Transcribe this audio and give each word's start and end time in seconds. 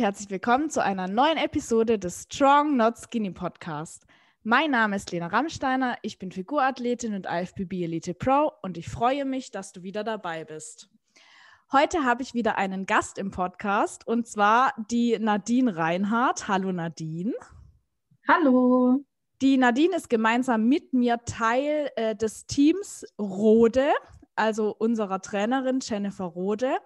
und 0.00 0.06
herzlich 0.06 0.30
willkommen 0.30 0.70
zu 0.70 0.82
einer 0.82 1.08
neuen 1.08 1.36
Episode 1.36 1.98
des 1.98 2.22
Strong 2.22 2.74
Not 2.74 2.96
Skinny 2.96 3.32
Podcast. 3.32 4.06
Mein 4.42 4.70
Name 4.70 4.96
ist 4.96 5.12
Lena 5.12 5.26
Rammsteiner, 5.26 5.98
ich 6.00 6.18
bin 6.18 6.32
Figurathletin 6.32 7.12
und 7.12 7.26
IFBB 7.26 7.82
Elite 7.82 8.14
Pro 8.14 8.50
und 8.62 8.78
ich 8.78 8.88
freue 8.88 9.26
mich, 9.26 9.50
dass 9.50 9.72
du 9.72 9.82
wieder 9.82 10.02
dabei 10.02 10.46
bist. 10.46 10.88
Heute 11.70 12.02
habe 12.02 12.22
ich 12.22 12.32
wieder 12.32 12.56
einen 12.56 12.86
Gast 12.86 13.18
im 13.18 13.30
Podcast 13.30 14.06
und 14.06 14.26
zwar 14.26 14.72
die 14.90 15.18
Nadine 15.18 15.76
Reinhardt. 15.76 16.48
Hallo 16.48 16.72
Nadine. 16.72 17.34
Hallo. 18.26 19.04
Die 19.42 19.58
Nadine 19.58 19.96
ist 19.96 20.08
gemeinsam 20.08 20.66
mit 20.66 20.94
mir 20.94 21.18
Teil 21.26 21.90
äh, 21.96 22.16
des 22.16 22.46
Teams 22.46 23.04
Rode, 23.18 23.92
also 24.34 24.74
unserer 24.74 25.20
Trainerin 25.20 25.80
Jennifer 25.82 26.24
Rode. 26.24 26.78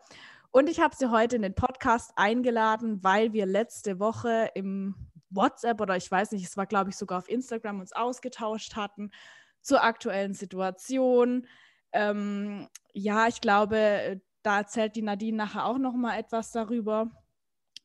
Und 0.57 0.69
ich 0.69 0.79
habe 0.79 0.95
sie 0.95 1.11
heute 1.11 1.35
in 1.35 1.43
den 1.43 1.57
Podcast 1.57 2.13
eingeladen, 2.15 3.03
weil 3.03 3.33
wir 3.33 3.45
letzte 3.45 3.99
Woche 3.99 4.51
im 4.55 4.95
WhatsApp 5.29 5.81
oder 5.81 5.97
ich 5.97 6.09
weiß 6.09 6.31
nicht, 6.31 6.45
es 6.45 6.57
war 6.57 6.67
glaube 6.67 6.91
ich 6.91 6.97
sogar 6.97 7.19
auf 7.19 7.29
Instagram 7.29 7.81
uns 7.81 7.93
ausgetauscht 7.93 8.77
hatten 8.77 9.11
zur 9.63 9.83
aktuellen 9.83 10.33
Situation. 10.33 11.49
Ähm, 11.91 12.69
ja, 12.93 13.27
ich 13.27 13.41
glaube, 13.41 14.21
da 14.45 14.59
erzählt 14.59 14.95
die 14.95 15.03
Nadine 15.03 15.39
nachher 15.39 15.67
auch 15.67 15.79
noch 15.79 15.95
mal 15.95 16.17
etwas 16.17 16.53
darüber, 16.53 17.11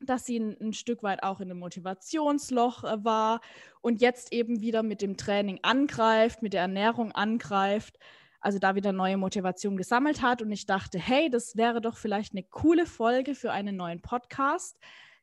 dass 0.00 0.24
sie 0.24 0.38
ein, 0.38 0.56
ein 0.60 0.72
Stück 0.72 1.02
weit 1.02 1.24
auch 1.24 1.40
in 1.40 1.50
einem 1.50 1.58
Motivationsloch 1.58 2.84
äh, 2.84 3.04
war 3.04 3.40
und 3.80 4.00
jetzt 4.00 4.32
eben 4.32 4.60
wieder 4.60 4.84
mit 4.84 5.02
dem 5.02 5.16
Training 5.16 5.58
angreift, 5.62 6.40
mit 6.40 6.52
der 6.52 6.62
Ernährung 6.62 7.10
angreift 7.10 7.98
also 8.40 8.58
da 8.58 8.74
wieder 8.74 8.92
neue 8.92 9.16
Motivation 9.16 9.76
gesammelt 9.76 10.22
hat. 10.22 10.42
Und 10.42 10.50
ich 10.50 10.66
dachte, 10.66 10.98
hey, 10.98 11.30
das 11.30 11.56
wäre 11.56 11.80
doch 11.80 11.96
vielleicht 11.96 12.32
eine 12.32 12.42
coole 12.42 12.86
Folge 12.86 13.34
für 13.34 13.52
einen 13.52 13.76
neuen 13.76 14.00
Podcast. 14.00 14.78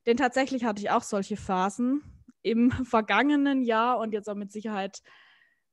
Denn 0.05 0.17
tatsächlich 0.17 0.63
hatte 0.63 0.81
ich 0.81 0.89
auch 0.91 1.03
solche 1.03 1.37
Phasen 1.37 2.01
im 2.41 2.71
vergangenen 2.85 3.63
Jahr 3.63 3.99
und 3.99 4.13
jetzt 4.13 4.29
auch 4.29 4.35
mit 4.35 4.51
Sicherheit 4.51 5.01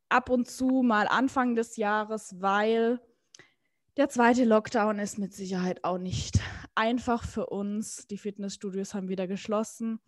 ab 0.09 0.31
und 0.31 0.49
zu 0.49 0.83
mal 0.83 1.07
Anfang 1.09 1.55
des 1.55 1.77
Jahres, 1.77 2.37
weil 2.41 3.01
der 3.97 4.09
zweite 4.09 4.45
Lockdown 4.45 4.99
ist 4.99 5.19
mit 5.19 5.33
Sicherheit 5.33 5.85
auch 5.85 5.99
nicht 5.99 6.41
einfach 6.75 7.25
für 7.25 7.47
uns. 7.47 8.07
Die 8.09 8.19
Fitnessstudios 8.19 8.95
haben 8.95 9.09
wieder 9.09 9.29
geschlossen. 9.29 10.01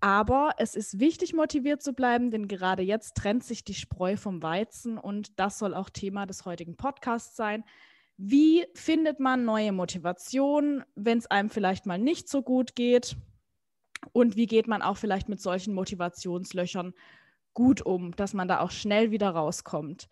Aber 0.00 0.52
es 0.58 0.76
ist 0.76 1.00
wichtig, 1.00 1.34
motiviert 1.34 1.82
zu 1.82 1.92
bleiben, 1.92 2.30
denn 2.30 2.46
gerade 2.46 2.82
jetzt 2.82 3.16
trennt 3.16 3.42
sich 3.42 3.64
die 3.64 3.74
Spreu 3.74 4.16
vom 4.16 4.42
Weizen 4.42 4.96
und 4.96 5.38
das 5.40 5.58
soll 5.58 5.74
auch 5.74 5.90
Thema 5.90 6.24
des 6.24 6.44
heutigen 6.44 6.76
Podcasts 6.76 7.34
sein. 7.34 7.64
Wie 8.16 8.66
findet 8.74 9.18
man 9.18 9.44
neue 9.44 9.72
Motivation, 9.72 10.84
wenn 10.94 11.18
es 11.18 11.26
einem 11.26 11.50
vielleicht 11.50 11.86
mal 11.86 11.98
nicht 11.98 12.28
so 12.28 12.42
gut 12.42 12.76
geht? 12.76 13.16
Und 14.12 14.36
wie 14.36 14.46
geht 14.46 14.68
man 14.68 14.82
auch 14.82 14.96
vielleicht 14.96 15.28
mit 15.28 15.40
solchen 15.40 15.74
Motivationslöchern 15.74 16.94
gut 17.54 17.82
um, 17.82 18.14
dass 18.14 18.34
man 18.34 18.46
da 18.46 18.60
auch 18.60 18.70
schnell 18.70 19.10
wieder 19.10 19.30
rauskommt? 19.30 20.08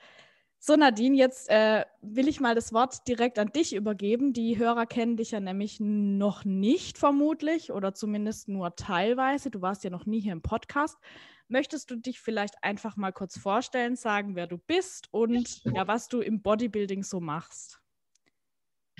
So, 0.69 0.75
Nadine, 0.75 1.17
jetzt 1.17 1.48
äh, 1.48 1.84
will 2.03 2.27
ich 2.27 2.41
mal 2.41 2.56
das 2.56 2.72
Wort 2.72 3.06
direkt 3.06 3.39
an 3.39 3.53
dich 3.53 3.72
übergeben. 3.72 4.33
Die 4.33 4.59
Hörer 4.59 4.84
kennen 4.84 5.17
dich 5.17 5.31
ja 5.31 5.39
nämlich 5.39 5.78
noch 5.78 6.45
nicht 6.45 6.98
vermutlich 6.98 7.70
oder 7.70 7.95
zumindest 7.95 8.48
nur 8.48 8.75
teilweise. 8.75 9.48
Du 9.48 9.62
warst 9.62 9.84
ja 9.84 9.91
noch 9.91 10.06
nie 10.06 10.19
hier 10.19 10.33
im 10.33 10.42
Podcast. 10.42 10.98
Möchtest 11.47 11.92
du 11.92 11.94
dich 11.94 12.19
vielleicht 12.19 12.64
einfach 12.64 12.97
mal 12.97 13.12
kurz 13.12 13.39
vorstellen, 13.39 13.94
sagen, 13.94 14.34
wer 14.34 14.48
du 14.48 14.59
bist 14.59 15.06
und 15.12 15.62
ja, 15.67 15.87
was 15.87 16.09
du 16.09 16.19
im 16.19 16.42
Bodybuilding 16.42 17.05
so 17.05 17.20
machst? 17.20 17.81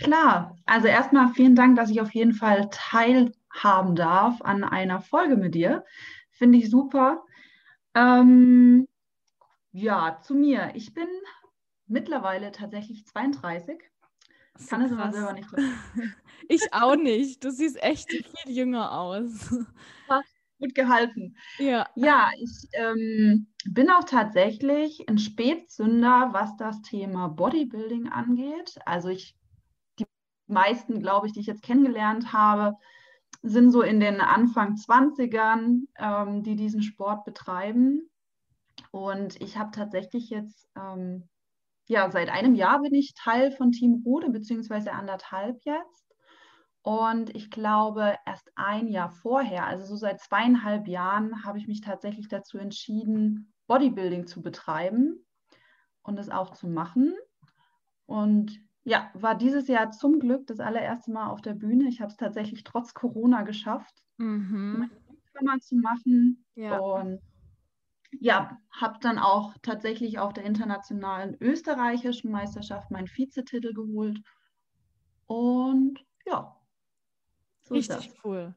Klar, 0.01 0.57
also 0.67 0.87
erstmal 0.87 1.31
vielen 1.35 1.57
Dank, 1.57 1.75
dass 1.75 1.91
ich 1.91 2.01
auf 2.01 2.15
jeden 2.15 2.35
Fall 2.35 2.71
teilhaben 2.71 3.97
darf 3.97 4.41
an 4.41 4.63
einer 4.63 5.01
Folge 5.01 5.37
mit 5.37 5.57
dir. 5.57 5.85
Finde 6.31 6.59
ich 6.59 6.71
super. 6.71 7.25
Ähm, 7.97 8.87
ja, 9.73 10.21
zu 10.23 10.37
mir. 10.37 10.71
Ich 10.75 10.95
bin 10.95 11.09
mittlerweile 11.87 12.53
tatsächlich 12.53 13.07
32. 13.07 13.79
Ich 14.59 14.67
kann 14.69 14.83
es 14.83 14.93
aber 14.93 15.13
selber 15.13 15.33
nicht. 15.33 15.49
ich 16.49 16.73
auch 16.73 16.97
nicht. 16.97 17.45
Du 17.45 17.51
siehst 17.51 17.83
echt 17.83 18.11
viel 18.11 18.57
jünger 18.57 18.93
aus. 18.93 19.55
Gut 20.59 20.75
gehalten. 20.75 21.37
Ja, 21.59 21.87
ja 21.95 22.31
ich 22.41 22.69
ähm, 22.73 23.49
bin 23.67 23.91
auch 23.91 24.05
tatsächlich 24.05 25.07
ein 25.07 25.19
Spätzünder, 25.19 26.31
was 26.33 26.57
das 26.57 26.81
Thema 26.81 27.29
Bodybuilding 27.29 28.09
angeht. 28.09 28.77
Also 28.87 29.11
ich, 29.11 29.37
die 29.99 30.07
meisten, 30.47 31.01
glaube 31.01 31.27
ich, 31.27 31.35
die 31.35 31.41
ich 31.41 31.47
jetzt 31.47 31.63
kennengelernt 31.63 32.33
habe, 32.33 32.79
sind 33.43 33.71
so 33.71 33.83
in 33.83 34.01
den 34.01 34.23
Anfang 34.23 34.77
20ern, 34.77 35.83
ähm, 35.99 36.43
die 36.43 36.57
diesen 36.57 36.83
Sport 36.83 37.25
betreiben. 37.25 38.09
Und 38.91 39.39
ich 39.43 39.59
habe 39.59 39.73
tatsächlich 39.73 40.31
jetzt 40.31 40.69
ähm, 40.75 41.29
ja, 41.89 42.11
seit 42.11 42.29
einem 42.29 42.55
Jahr 42.55 42.81
bin 42.83 42.95
ich 42.95 43.15
Teil 43.15 43.53
von 43.53 43.73
Team 43.73 44.03
Rode, 44.05 44.31
beziehungsweise 44.31 44.93
anderthalb 44.93 45.59
jetzt. 45.65 46.07
Und 46.83 47.35
ich 47.35 47.51
glaube, 47.51 48.15
erst 48.27 48.51
ein 48.55 48.89
Jahr 48.89 49.11
vorher, 49.11 49.67
also 49.67 49.85
so 49.85 49.97
seit 49.97 50.21
zweieinhalb 50.21 50.87
Jahren, 50.87 51.45
habe 51.45 51.59
ich 51.59 51.67
mich 51.67 51.81
tatsächlich 51.81 52.29
dazu 52.29 52.59
entschieden, 52.59 53.53
Bodybuilding 53.67 54.27
zu 54.27 54.43
betreiben 54.43 55.25
und 56.03 56.19
es 56.19 56.31
auch 56.31 56.53
zu 56.53 56.69
machen. 56.69 57.13
Und 58.07 58.61
ja, 58.85 59.11
war 59.15 59.35
dieses 59.35 59.67
Jahr 59.67 59.91
zum 59.91 60.21
Glück 60.21 60.47
das 60.47 60.61
allererste 60.61 61.11
Mal 61.11 61.31
auf 61.31 61.41
der 61.41 61.55
Bühne. 61.55 61.89
Ich 61.89 62.01
habe 62.01 62.11
es 62.11 62.17
tatsächlich 62.17 62.63
trotz 62.63 62.95
Corona 62.95 63.43
geschafft, 63.43 64.05
mhm. 64.19 64.89
meine 65.41 65.61
zu 65.61 65.75
machen. 65.75 66.45
Ja. 66.55 66.79
Und 66.79 67.21
ja, 68.13 68.59
habe 68.71 68.99
dann 69.01 69.19
auch 69.19 69.55
tatsächlich 69.63 70.19
auf 70.19 70.33
der 70.33 70.45
internationalen 70.45 71.37
österreichischen 71.41 72.31
Meisterschaft 72.31 72.91
meinen 72.91 73.09
Vizetitel 73.09 73.73
geholt. 73.73 74.19
Und 75.27 76.05
ja, 76.25 76.57
so 77.63 77.75
richtig 77.75 78.13
cool. 78.25 78.55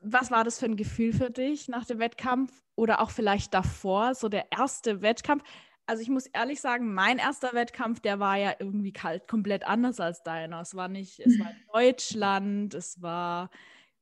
Was 0.00 0.30
war 0.30 0.44
das 0.44 0.58
für 0.58 0.66
ein 0.66 0.76
Gefühl 0.76 1.12
für 1.12 1.30
dich 1.30 1.68
nach 1.68 1.84
dem 1.84 1.98
Wettkampf 1.98 2.64
oder 2.74 3.00
auch 3.00 3.10
vielleicht 3.10 3.54
davor, 3.54 4.14
so 4.14 4.28
der 4.28 4.50
erste 4.50 5.02
Wettkampf? 5.02 5.44
Also 5.86 6.02
ich 6.02 6.08
muss 6.08 6.26
ehrlich 6.26 6.60
sagen, 6.60 6.92
mein 6.92 7.18
erster 7.18 7.54
Wettkampf, 7.54 8.00
der 8.00 8.18
war 8.18 8.36
ja 8.36 8.54
irgendwie 8.58 8.92
kalt, 8.92 9.28
komplett 9.28 9.64
anders 9.64 10.00
als 10.00 10.22
deiner. 10.22 10.60
Es 10.60 10.74
war 10.74 10.88
nicht, 10.88 11.20
es 11.20 11.38
war 11.38 11.52
Deutschland, 11.72 12.74
es 12.74 13.00
war 13.00 13.50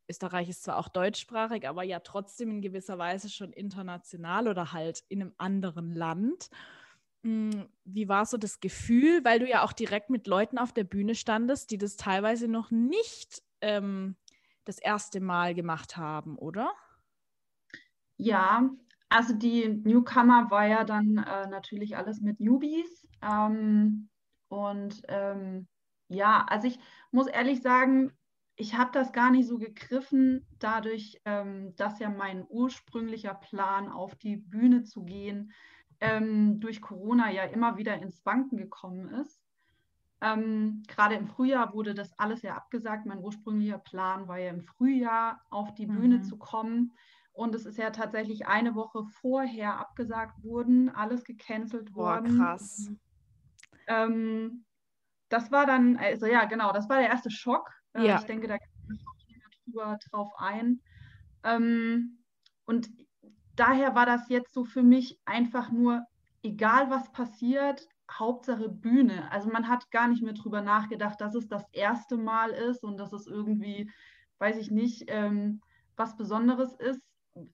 Österreich 0.08 0.48
ist 0.48 0.64
zwar 0.64 0.78
auch 0.78 0.88
deutschsprachig, 0.88 1.68
aber 1.68 1.82
ja 1.82 2.00
trotzdem 2.00 2.50
in 2.50 2.60
gewisser 2.62 2.98
Weise 2.98 3.28
schon 3.28 3.52
international 3.52 4.48
oder 4.48 4.72
halt 4.72 5.04
in 5.08 5.20
einem 5.20 5.34
anderen 5.38 5.92
Land. 5.92 6.50
Hm, 7.22 7.68
wie 7.84 8.08
war 8.08 8.24
so 8.26 8.36
das 8.36 8.60
Gefühl, 8.60 9.24
weil 9.24 9.40
du 9.40 9.48
ja 9.48 9.64
auch 9.64 9.72
direkt 9.72 10.10
mit 10.10 10.26
Leuten 10.26 10.58
auf 10.58 10.72
der 10.72 10.84
Bühne 10.84 11.14
standest, 11.14 11.70
die 11.70 11.78
das 11.78 11.96
teilweise 11.96 12.48
noch 12.48 12.70
nicht 12.70 13.42
ähm, 13.60 14.16
das 14.64 14.78
erste 14.78 15.20
Mal 15.20 15.54
gemacht 15.54 15.96
haben, 15.96 16.38
oder? 16.38 16.72
Ja, 18.16 18.70
also 19.08 19.34
die 19.34 19.68
Newcomer 19.68 20.50
war 20.50 20.66
ja 20.66 20.84
dann 20.84 21.18
äh, 21.18 21.46
natürlich 21.48 21.96
alles 21.96 22.20
mit 22.20 22.40
Newbies. 22.40 23.06
Ähm, 23.22 24.08
und 24.48 25.02
ähm, 25.08 25.68
ja, 26.08 26.46
also 26.48 26.68
ich 26.68 26.78
muss 27.10 27.26
ehrlich 27.26 27.62
sagen, 27.62 28.12
ich 28.56 28.76
habe 28.76 28.90
das 28.92 29.12
gar 29.12 29.30
nicht 29.30 29.46
so 29.46 29.58
gegriffen, 29.58 30.46
dadurch, 30.58 31.20
ähm, 31.24 31.74
dass 31.76 31.98
ja 31.98 32.08
mein 32.08 32.44
ursprünglicher 32.48 33.34
Plan, 33.34 33.88
auf 33.88 34.14
die 34.16 34.36
Bühne 34.36 34.82
zu 34.82 35.04
gehen, 35.04 35.52
ähm, 36.00 36.58
durch 36.60 36.80
Corona 36.80 37.30
ja 37.30 37.44
immer 37.44 37.76
wieder 37.76 38.00
ins 38.00 38.24
Wanken 38.24 38.56
gekommen 38.56 39.08
ist. 39.08 39.40
Ähm, 40.22 40.82
Gerade 40.88 41.14
im 41.16 41.26
Frühjahr 41.26 41.74
wurde 41.74 41.94
das 41.94 42.18
alles 42.18 42.42
ja 42.42 42.54
abgesagt. 42.54 43.04
Mein 43.04 43.18
ursprünglicher 43.18 43.78
Plan 43.78 44.26
war 44.26 44.38
ja 44.38 44.50
im 44.50 44.62
Frühjahr 44.62 45.42
auf 45.50 45.74
die 45.74 45.86
mhm. 45.86 46.00
Bühne 46.00 46.20
zu 46.22 46.38
kommen. 46.38 46.94
Und 47.32 47.54
es 47.54 47.66
ist 47.66 47.76
ja 47.76 47.90
tatsächlich 47.90 48.46
eine 48.46 48.74
Woche 48.74 49.04
vorher 49.20 49.78
abgesagt 49.78 50.42
worden, 50.42 50.88
alles 50.88 51.22
gecancelt 51.24 51.92
Boah, 51.92 52.16
worden. 52.16 52.38
Krass. 52.38 52.90
Ähm, 53.88 54.64
das 55.28 55.52
war 55.52 55.66
dann, 55.66 55.98
also 55.98 56.24
ja, 56.24 56.46
genau, 56.46 56.72
das 56.72 56.88
war 56.88 56.98
der 56.98 57.10
erste 57.10 57.30
Schock. 57.30 57.75
Ja. 57.96 58.18
Ich 58.18 58.24
denke, 58.24 58.48
da 58.48 58.58
kann 58.58 58.98
drüber 59.66 59.98
drauf 60.10 60.32
ein. 60.38 60.80
Ähm, 61.42 62.18
und 62.64 62.88
daher 63.56 63.94
war 63.94 64.06
das 64.06 64.28
jetzt 64.28 64.52
so 64.52 64.64
für 64.64 64.82
mich 64.82 65.20
einfach 65.24 65.70
nur, 65.70 66.04
egal 66.42 66.90
was 66.90 67.10
passiert, 67.12 67.88
Hauptsache 68.10 68.68
Bühne. 68.68 69.30
Also 69.32 69.50
man 69.50 69.68
hat 69.68 69.90
gar 69.90 70.08
nicht 70.08 70.22
mehr 70.22 70.32
drüber 70.32 70.62
nachgedacht, 70.62 71.20
dass 71.20 71.34
es 71.34 71.48
das 71.48 71.64
erste 71.72 72.16
Mal 72.16 72.50
ist 72.50 72.84
und 72.84 72.98
dass 72.98 73.12
es 73.12 73.26
irgendwie, 73.26 73.90
weiß 74.38 74.58
ich 74.58 74.70
nicht, 74.70 75.04
ähm, 75.08 75.60
was 75.96 76.16
Besonderes 76.16 76.74
ist. 76.74 77.00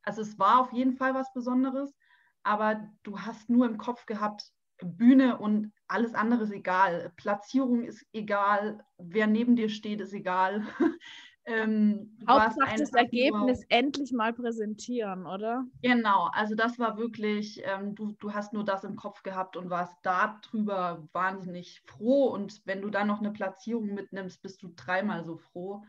Also 0.02 0.20
es 0.20 0.38
war 0.38 0.60
auf 0.60 0.72
jeden 0.72 0.92
Fall 0.92 1.14
was 1.14 1.32
Besonderes, 1.32 1.94
aber 2.42 2.88
du 3.02 3.18
hast 3.18 3.48
nur 3.48 3.66
im 3.66 3.78
Kopf 3.78 4.04
gehabt, 4.04 4.52
Bühne 4.84 5.38
und 5.38 5.72
alles 5.88 6.14
andere 6.14 6.44
ist 6.44 6.52
egal. 6.52 7.12
Platzierung 7.16 7.84
ist 7.84 8.06
egal, 8.12 8.84
wer 8.98 9.26
neben 9.26 9.56
dir 9.56 9.68
steht, 9.68 10.00
ist 10.00 10.12
egal. 10.12 10.62
Ähm, 11.44 12.16
Hauptsache 12.28 12.76
das 12.78 12.92
Ergebnis 12.92 13.58
nur, 13.62 13.66
endlich 13.68 14.12
mal 14.12 14.32
präsentieren, 14.32 15.26
oder? 15.26 15.64
Genau, 15.82 16.28
also 16.32 16.54
das 16.54 16.78
war 16.78 16.98
wirklich, 16.98 17.60
ähm, 17.64 17.96
du, 17.96 18.12
du 18.20 18.32
hast 18.32 18.52
nur 18.52 18.64
das 18.64 18.84
im 18.84 18.94
Kopf 18.94 19.24
gehabt 19.24 19.56
und 19.56 19.68
warst 19.68 19.96
darüber 20.04 21.08
wahnsinnig 21.12 21.82
froh. 21.84 22.26
Und 22.26 22.62
wenn 22.64 22.80
du 22.80 22.90
dann 22.90 23.08
noch 23.08 23.18
eine 23.18 23.32
Platzierung 23.32 23.92
mitnimmst, 23.92 24.40
bist 24.40 24.62
du 24.62 24.72
dreimal 24.76 25.24
so 25.24 25.36
froh. 25.36 25.82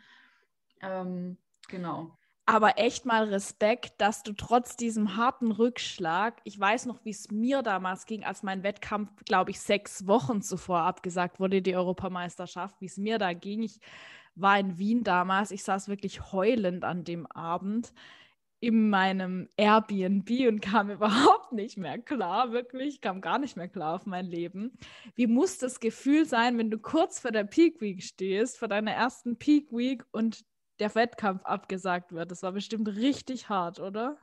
Ähm, 0.81 1.38
genau 1.69 2.18
aber 2.45 2.78
echt 2.78 3.06
mal 3.06 3.25
Respekt, 3.25 4.01
dass 4.01 4.24
du 4.24 4.34
trotz 4.34 4.75
diesem 4.75 5.16
harten 5.16 5.51
Rückschlag, 5.51 6.42
ich 6.44 6.60
weiß 6.60 6.88
noch, 6.88 7.06
wie 7.06 7.12
es 7.12 7.31
mir 7.31 7.62
damals 7.62 8.06
ging, 8.06 8.24
als 8.25 8.44
mein 8.44 8.63
Wettkampf, 8.63 9.10
glaube 9.25 9.51
ich, 9.51 9.60
sechs 9.62 10.07
Wochen 10.07 10.42
zuvor 10.42 10.80
abgesagt 10.80 11.40
wurde, 11.40 11.62
die 11.62 11.75
Europameisterschaft, 11.75 12.81
wie 12.81 12.88
es 12.88 12.98
mir 12.98 13.18
da 13.18 13.34
ging. 13.34 13.63
Ich 13.63 13.80
war 14.36 14.60
in 14.60 14.78
Wien 14.78 15.04
damals, 15.04 15.51
ich 15.51 15.63
saß 15.63 15.88
wirklich 15.88 16.34
heulend 16.34 16.84
an 16.84 17.04
dem 17.04 17.28
Abend 17.28 17.94
in 18.60 18.90
meinem 18.90 19.50
Airbnb 19.57 20.30
und 20.48 20.62
kam 20.62 20.90
überhaupt 20.90 21.51
nicht 21.54 21.78
mehr 21.78 21.98
klar, 21.98 22.51
wirklich, 22.51 23.01
kam 23.01 23.22
gar 23.22 23.38
nicht 23.40 23.57
mehr 23.57 23.68
klar 23.68 23.95
auf 23.95 24.06
mein 24.06 24.25
Leben. 24.25 24.78
Wie 25.16 25.28
muss 25.28 25.57
das 25.57 25.80
Gefühl 25.80 26.25
sein, 26.25 26.57
wenn 26.57 26.72
du 26.72 26.78
kurz 26.78 27.19
vor 27.19 27.31
der 27.31 27.44
Peak 27.45 27.81
Week 27.81 28.01
stehst, 28.01 28.57
vor 28.57 28.68
deiner 28.68 28.92
ersten 28.92 29.38
Peak 29.38 29.72
Week 29.72 30.04
und 30.12 30.45
der 30.79 30.93
Wettkampf 30.95 31.43
abgesagt 31.43 32.11
wird. 32.11 32.31
Das 32.31 32.43
war 32.43 32.51
bestimmt 32.51 32.87
richtig 32.87 33.49
hart, 33.49 33.79
oder? 33.79 34.17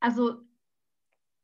Also, 0.00 0.40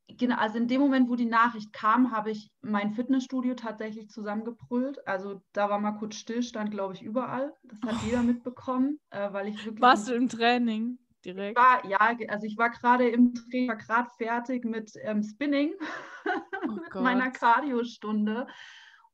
genau, 0.09 0.37
also 0.37 0.59
in 0.59 0.69
dem 0.69 0.81
Moment, 0.81 1.09
wo 1.09 1.17
die 1.17 1.27
Nachricht 1.27 1.73
kam, 1.73 2.13
habe 2.13 2.31
ich 2.31 2.51
mein 2.61 2.93
Fitnessstudio 2.93 3.55
tatsächlich 3.55 4.09
zusammengebrüllt. 4.09 5.07
Also 5.07 5.43
da 5.53 5.69
war 5.69 5.79
mal 5.79 5.93
kurz 5.93 6.17
Stillstand, 6.17 6.71
glaube 6.71 6.95
ich, 6.95 7.03
überall. 7.03 7.53
Das 7.63 7.81
hat 7.83 7.97
oh. 8.03 8.07
jeder 8.07 8.23
mitbekommen, 8.23 8.99
äh, 9.11 9.33
weil 9.33 9.49
ich 9.49 9.65
wirklich. 9.65 9.83
Warst 9.83 10.09
du 10.09 10.15
im 10.15 10.29
Training? 10.29 10.99
Direkt? 11.25 11.57
War, 11.57 11.87
ja, 11.87 11.99
also 12.29 12.47
ich 12.47 12.57
war 12.57 12.71
gerade 12.71 13.09
im 13.09 13.35
Training, 13.35 13.69
war 13.69 13.77
gerade 13.77 14.11
fertig 14.17 14.65
mit 14.65 14.93
ähm, 15.03 15.23
Spinning, 15.23 15.73
oh 16.67 16.73
mit 16.73 16.95
meiner 16.95 17.31
Cardio-Stunde 17.31 18.49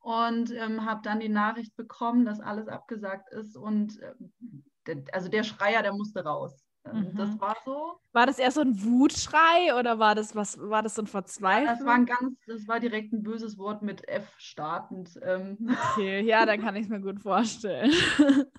und 0.00 0.52
ähm, 0.52 0.84
habe 0.84 1.00
dann 1.02 1.20
die 1.20 1.28
Nachricht 1.28 1.76
bekommen, 1.76 2.24
dass 2.24 2.40
alles 2.40 2.68
abgesagt 2.68 3.32
ist 3.32 3.56
und 3.56 4.00
äh, 4.00 5.02
also 5.12 5.28
der 5.28 5.42
Schreier, 5.42 5.82
der 5.82 5.92
musste 5.92 6.24
raus. 6.24 6.64
Ähm, 6.84 7.10
mhm. 7.12 7.16
Das 7.16 7.40
war 7.40 7.56
so. 7.64 8.00
War 8.12 8.26
das 8.26 8.38
eher 8.38 8.50
so 8.50 8.60
ein 8.60 8.82
Wutschrei 8.82 9.74
oder 9.78 9.98
war 9.98 10.14
das 10.14 10.34
was, 10.34 10.58
war 10.58 10.82
das 10.82 10.94
so 10.94 11.02
ein 11.02 11.06
Verzweiflung? 11.06 11.66
Das 11.66 11.84
war 11.84 11.94
ein 11.94 12.06
ganz, 12.06 12.38
das 12.46 12.66
war 12.66 12.80
direkt 12.80 13.12
ein 13.12 13.22
böses 13.22 13.58
Wort 13.58 13.82
mit 13.82 14.08
F 14.08 14.32
startend. 14.38 15.18
Ähm. 15.22 15.76
Okay, 15.92 16.20
ja, 16.22 16.46
dann 16.46 16.60
kann 16.60 16.76
ich 16.76 16.84
es 16.84 16.88
mir 16.88 17.00
gut 17.00 17.20
vorstellen. 17.20 17.92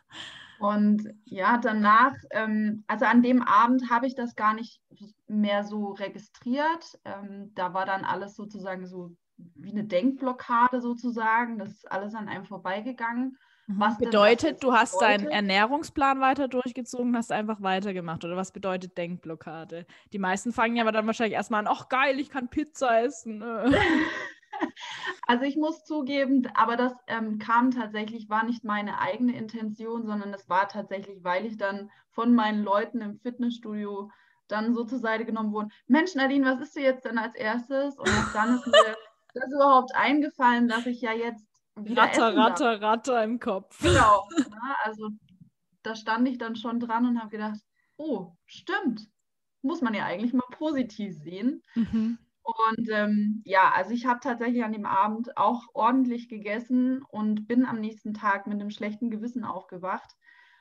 Und 0.60 1.08
ja, 1.24 1.58
danach, 1.58 2.14
ähm, 2.32 2.84
also 2.88 3.06
an 3.06 3.24
dem 3.24 3.42
Abend 3.42 3.90
habe 3.90 4.08
ich 4.08 4.16
das 4.16 4.36
gar 4.36 4.54
nicht 4.54 4.82
mehr 5.28 5.64
so 5.64 5.92
registriert. 5.94 7.00
Ähm, 7.06 7.54
da 7.56 7.74
war 7.74 7.86
dann 7.86 8.04
alles 8.04 8.36
sozusagen 8.36 8.86
so 8.86 9.16
wie 9.56 9.72
eine 9.72 9.84
Denkblockade 9.84 10.82
sozusagen. 10.82 11.60
Das 11.60 11.70
ist 11.70 11.92
alles 11.92 12.14
an 12.16 12.28
einem 12.28 12.46
vorbeigegangen. 12.46 13.38
Mhm. 13.68 13.80
Was 13.80 13.98
bedeutet, 13.98 14.64
du 14.64 14.74
hast 14.74 15.02
deinen 15.02 15.28
Ernährungsplan 15.28 16.20
weiter 16.20 16.48
durchgezogen, 16.48 17.16
hast 17.16 17.32
einfach 17.32 17.62
weitergemacht? 17.62 18.26
Oder 18.26 18.36
was 18.36 18.52
bedeutet 18.52 18.98
Denkblockade? 18.98 19.86
Die 20.12 20.20
meisten 20.20 20.52
fangen 20.52 20.76
ja 20.76 20.84
aber 20.84 20.92
dann 20.92 21.08
wahrscheinlich 21.08 21.36
erstmal 21.36 21.62
an, 21.66 21.72
ach 21.72 21.90
geil, 21.90 22.20
ich 22.20 22.30
kann 22.30 22.50
Pizza 22.50 23.04
essen. 23.04 23.44
Also 25.28 25.46
ich 25.46 25.56
muss 25.56 25.86
zugeben, 25.86 26.48
aber 26.56 26.76
das 26.76 26.94
ähm, 27.08 27.38
kam 27.38 27.72
tatsächlich, 27.72 28.30
war 28.30 28.44
nicht 28.44 28.64
meine 28.64 29.00
eigene 29.00 29.38
Intention, 29.38 30.06
sondern 30.06 30.34
es 30.34 30.50
war 30.50 30.68
tatsächlich, 30.68 31.24
weil 31.24 31.46
ich 31.46 31.58
dann 31.58 31.92
von 32.10 32.34
meinen 32.34 32.64
Leuten 32.64 33.00
im 33.02 33.20
Fitnessstudio 33.20 34.10
dann 34.48 34.74
so 34.74 34.84
zur 34.84 35.00
Seite 35.00 35.26
genommen 35.26 35.54
wurde. 35.54 35.70
Mensch, 35.88 36.16
Nadine, 36.16 36.46
was 36.46 36.60
isst 36.60 36.76
du 36.76 36.82
jetzt 36.82 37.06
denn 37.06 37.20
als 37.20 37.36
erstes? 37.36 37.98
Und 37.98 38.10
dann 38.34 38.56
ist 38.56 38.66
mir 38.66 38.74
das 39.34 39.52
überhaupt 39.52 39.96
eingefallen, 39.96 40.68
dass 40.68 40.86
ich 40.86 41.02
ja 41.02 41.14
jetzt 41.14 41.46
wieder 41.76 42.04
Ratter, 42.04 42.36
Ratter, 42.36 42.82
Ratter 42.82 43.24
im 43.24 43.40
Kopf. 43.40 43.80
Genau. 43.82 44.28
Ne? 44.50 44.76
also 44.84 45.10
da 45.84 45.96
stand 45.96 46.28
ich 46.28 46.38
dann 46.38 46.56
schon 46.56 46.80
dran 46.80 47.06
und 47.06 47.20
habe 47.20 47.30
gedacht, 47.30 47.60
oh, 47.98 48.34
stimmt. 48.46 49.08
Muss 49.62 49.82
man 49.82 49.94
ja 49.94 50.06
eigentlich 50.06 50.34
mal 50.34 50.48
positiv 50.52 51.16
sehen. 51.16 51.64
Mhm. 51.76 52.18
Und 52.44 52.90
ähm, 52.90 53.42
ja, 53.46 53.72
also 53.76 53.92
ich 53.92 54.06
habe 54.06 54.22
tatsächlich 54.22 54.64
an 54.64 54.72
dem 54.72 54.86
Abend 54.86 55.38
auch 55.38 55.68
ordentlich 55.74 56.30
gegessen 56.30 57.04
und 57.10 57.48
bin 57.48 57.66
am 57.66 57.80
nächsten 57.80 58.14
Tag 58.14 58.48
mit 58.48 58.60
einem 58.60 58.72
schlechten 58.72 59.12
Gewissen 59.12 59.44
aufgewacht, 59.44 60.16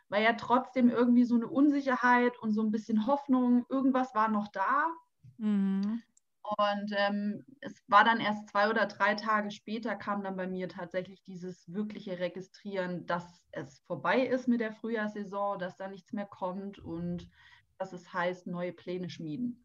weil 0.09 0.23
ja 0.23 0.35
trotzdem 0.35 0.91
irgendwie 0.91 1.25
so 1.25 1.37
eine 1.37 1.47
Unsicherheit 1.47 2.39
und 2.39 2.53
so 2.53 2.63
ein 2.63 2.71
bisschen 2.71 3.07
Hoffnung, 3.07 3.65
irgendwas 3.69 4.15
war 4.15 4.29
noch 4.29 4.49
da. 4.49 4.87
Mhm. 5.39 6.03
Und 6.43 6.95
ähm, 6.97 7.45
es 7.61 7.83
war 7.89 8.05
dann 8.05 8.21
erst 8.21 8.49
zwei 8.49 8.71
oder 8.71 8.87
drei 8.87 9.15
Tage 9.15 9.51
später, 9.51 9.95
kam 9.97 10.23
dann 10.23 10.37
bei 10.37 10.47
mir 10.47 10.69
tatsächlich 10.69 11.23
dieses 11.23 11.71
wirkliche 11.73 12.19
Registrieren, 12.19 13.07
dass 13.07 13.43
es 13.53 13.81
vorbei 13.81 14.21
ist 14.27 14.49
mit 14.49 14.61
der 14.61 14.73
Frühjahrssaison, 14.73 15.59
dass 15.59 15.77
da 15.77 15.89
nichts 15.89 16.13
mehr 16.13 16.27
kommt 16.27 16.79
und 16.79 17.29
dass 17.79 17.93
es 17.93 18.13
heißt, 18.13 18.47
neue 18.47 18.73
Pläne 18.73 19.11
schmieden. 19.11 19.65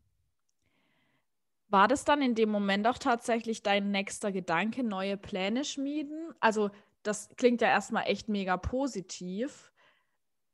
War 1.70 1.88
das 1.88 2.06
dann 2.06 2.22
in 2.22 2.36
dem 2.36 2.50
Moment 2.50 2.86
auch 2.86 3.00
tatsächlich 3.00 3.64
dein 3.64 3.90
nächster 3.90 4.32
Gedanke, 4.32 4.84
neue 4.84 5.18
Pläne 5.18 5.66
schmieden? 5.66 6.34
Also 6.40 6.70
das 7.02 7.30
klingt 7.36 7.62
ja 7.62 7.68
erstmal 7.70 8.04
echt 8.06 8.30
mega 8.30 8.58
positiv 8.58 9.73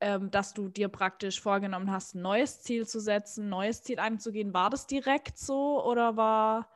ähm, 0.01 0.31
dass 0.31 0.53
du 0.53 0.69
dir 0.69 0.87
praktisch 0.87 1.41
vorgenommen 1.41 1.91
hast, 1.91 2.15
ein 2.15 2.21
neues 2.21 2.61
Ziel 2.61 2.87
zu 2.87 2.99
setzen, 2.99 3.45
ein 3.45 3.49
neues 3.49 3.83
Ziel 3.83 3.99
anzugehen. 3.99 4.53
War 4.53 4.69
das 4.69 4.87
direkt 4.87 5.37
so 5.37 5.83
oder 5.83 6.15
war 6.15 6.69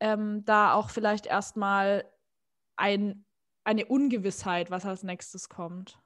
ähm, 0.00 0.44
da 0.44 0.74
auch 0.74 0.90
vielleicht 0.90 1.26
erstmal 1.26 2.04
ein, 2.76 3.24
eine 3.64 3.86
Ungewissheit, 3.86 4.70
was 4.70 4.84
als 4.84 5.02
nächstes 5.02 5.48
kommt? 5.48 5.98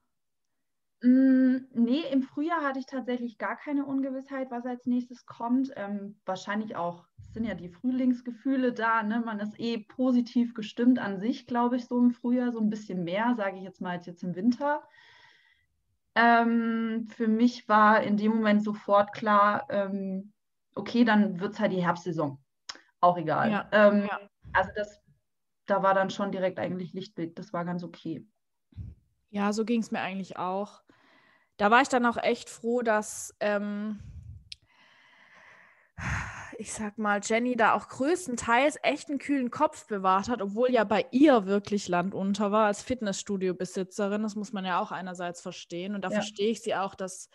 Mm, 1.02 1.58
nee, 1.75 2.02
im 2.11 2.23
Frühjahr 2.23 2.62
hatte 2.62 2.81
ich 2.81 2.87
tatsächlich 2.87 3.38
gar 3.38 3.56
keine 3.56 3.85
Ungewissheit, 3.87 4.50
was 4.50 4.67
als 4.67 4.87
nächstes 4.87 5.26
kommt. 5.26 5.73
Ähm, 5.76 6.20
wahrscheinlich 6.25 6.75
auch, 6.75 7.06
sind 7.32 7.44
ja 7.44 7.55
die 7.55 7.69
Frühlingsgefühle 7.69 8.73
da, 8.73 9.02
ne? 9.02 9.23
man 9.25 9.38
ist 9.38 9.61
eh 9.61 9.78
positiv 9.78 10.54
gestimmt 10.54 10.99
an 10.99 11.21
sich, 11.21 11.47
glaube 11.47 11.76
ich, 11.76 11.87
so 11.87 11.99
im 11.99 12.11
Frühjahr, 12.11 12.50
so 12.50 12.59
ein 12.59 12.71
bisschen 12.71 13.04
mehr, 13.04 13.35
sage 13.37 13.59
ich 13.59 13.62
jetzt 13.62 13.80
mal, 13.80 13.90
als 13.90 14.07
jetzt 14.07 14.25
im 14.25 14.35
Winter. 14.35 14.83
Ähm, 16.20 17.06
für 17.06 17.28
mich 17.28 17.68
war 17.68 18.02
in 18.02 18.16
dem 18.16 18.32
Moment 18.32 18.64
sofort 18.64 19.12
klar, 19.12 19.66
ähm, 19.70 20.32
okay, 20.75 21.04
dann 21.04 21.38
wird 21.38 21.54
es 21.54 21.60
halt 21.60 21.70
die 21.70 21.84
Herbstsaison. 21.84 22.42
Auch 23.00 23.16
egal. 23.16 23.52
Ja, 23.52 23.68
ähm, 23.70 24.08
ja. 24.10 24.18
Also 24.52 24.70
das, 24.75 25.00
da 25.66 25.84
war 25.84 25.94
dann 25.94 26.10
schon 26.10 26.32
direkt 26.32 26.58
eigentlich 26.58 26.92
Lichtblick. 26.92 27.37
Das 27.37 27.52
war 27.52 27.64
ganz 27.64 27.84
okay. 27.84 28.26
Ja, 29.30 29.52
so 29.52 29.64
ging 29.64 29.80
es 29.80 29.92
mir 29.92 30.00
eigentlich 30.00 30.38
auch. 30.38 30.82
Da 31.56 31.70
war 31.70 31.82
ich 31.82 31.88
dann 31.88 32.04
auch 32.04 32.16
echt 32.16 32.50
froh, 32.50 32.82
dass 32.82 33.37
ähm, 33.38 34.00
ich 36.59 36.73
sag 36.73 36.99
mal, 36.99 37.21
Jenny 37.23 37.55
da 37.55 37.75
auch 37.75 37.87
größtenteils 37.88 38.79
echt 38.83 39.09
einen 39.09 39.21
kühlen 39.21 39.50
Kopf 39.50 39.87
bewahrt 39.87 40.29
hat, 40.29 40.43
obwohl 40.43 40.73
ja 40.73 40.83
bei 40.83 41.07
ihr 41.12 41.47
wirklich 41.47 41.87
Land 41.87 42.15
unter 42.15 42.50
war 42.50 42.67
als 42.67 42.83
Fitnessstudio-Besitzerin. 42.83 44.25
Das 44.25 44.35
muss 44.35 44.53
man 44.53 44.65
ja 44.65 44.81
auch 44.81 44.91
einerseits 44.91 45.41
verstehen. 45.41 45.95
Und 45.95 46.03
da 46.03 46.09
ja. 46.09 46.15
verstehe 46.15 46.50
ich 46.50 46.61
sie 46.61 46.75
auch, 46.75 46.97
dass 46.97 47.31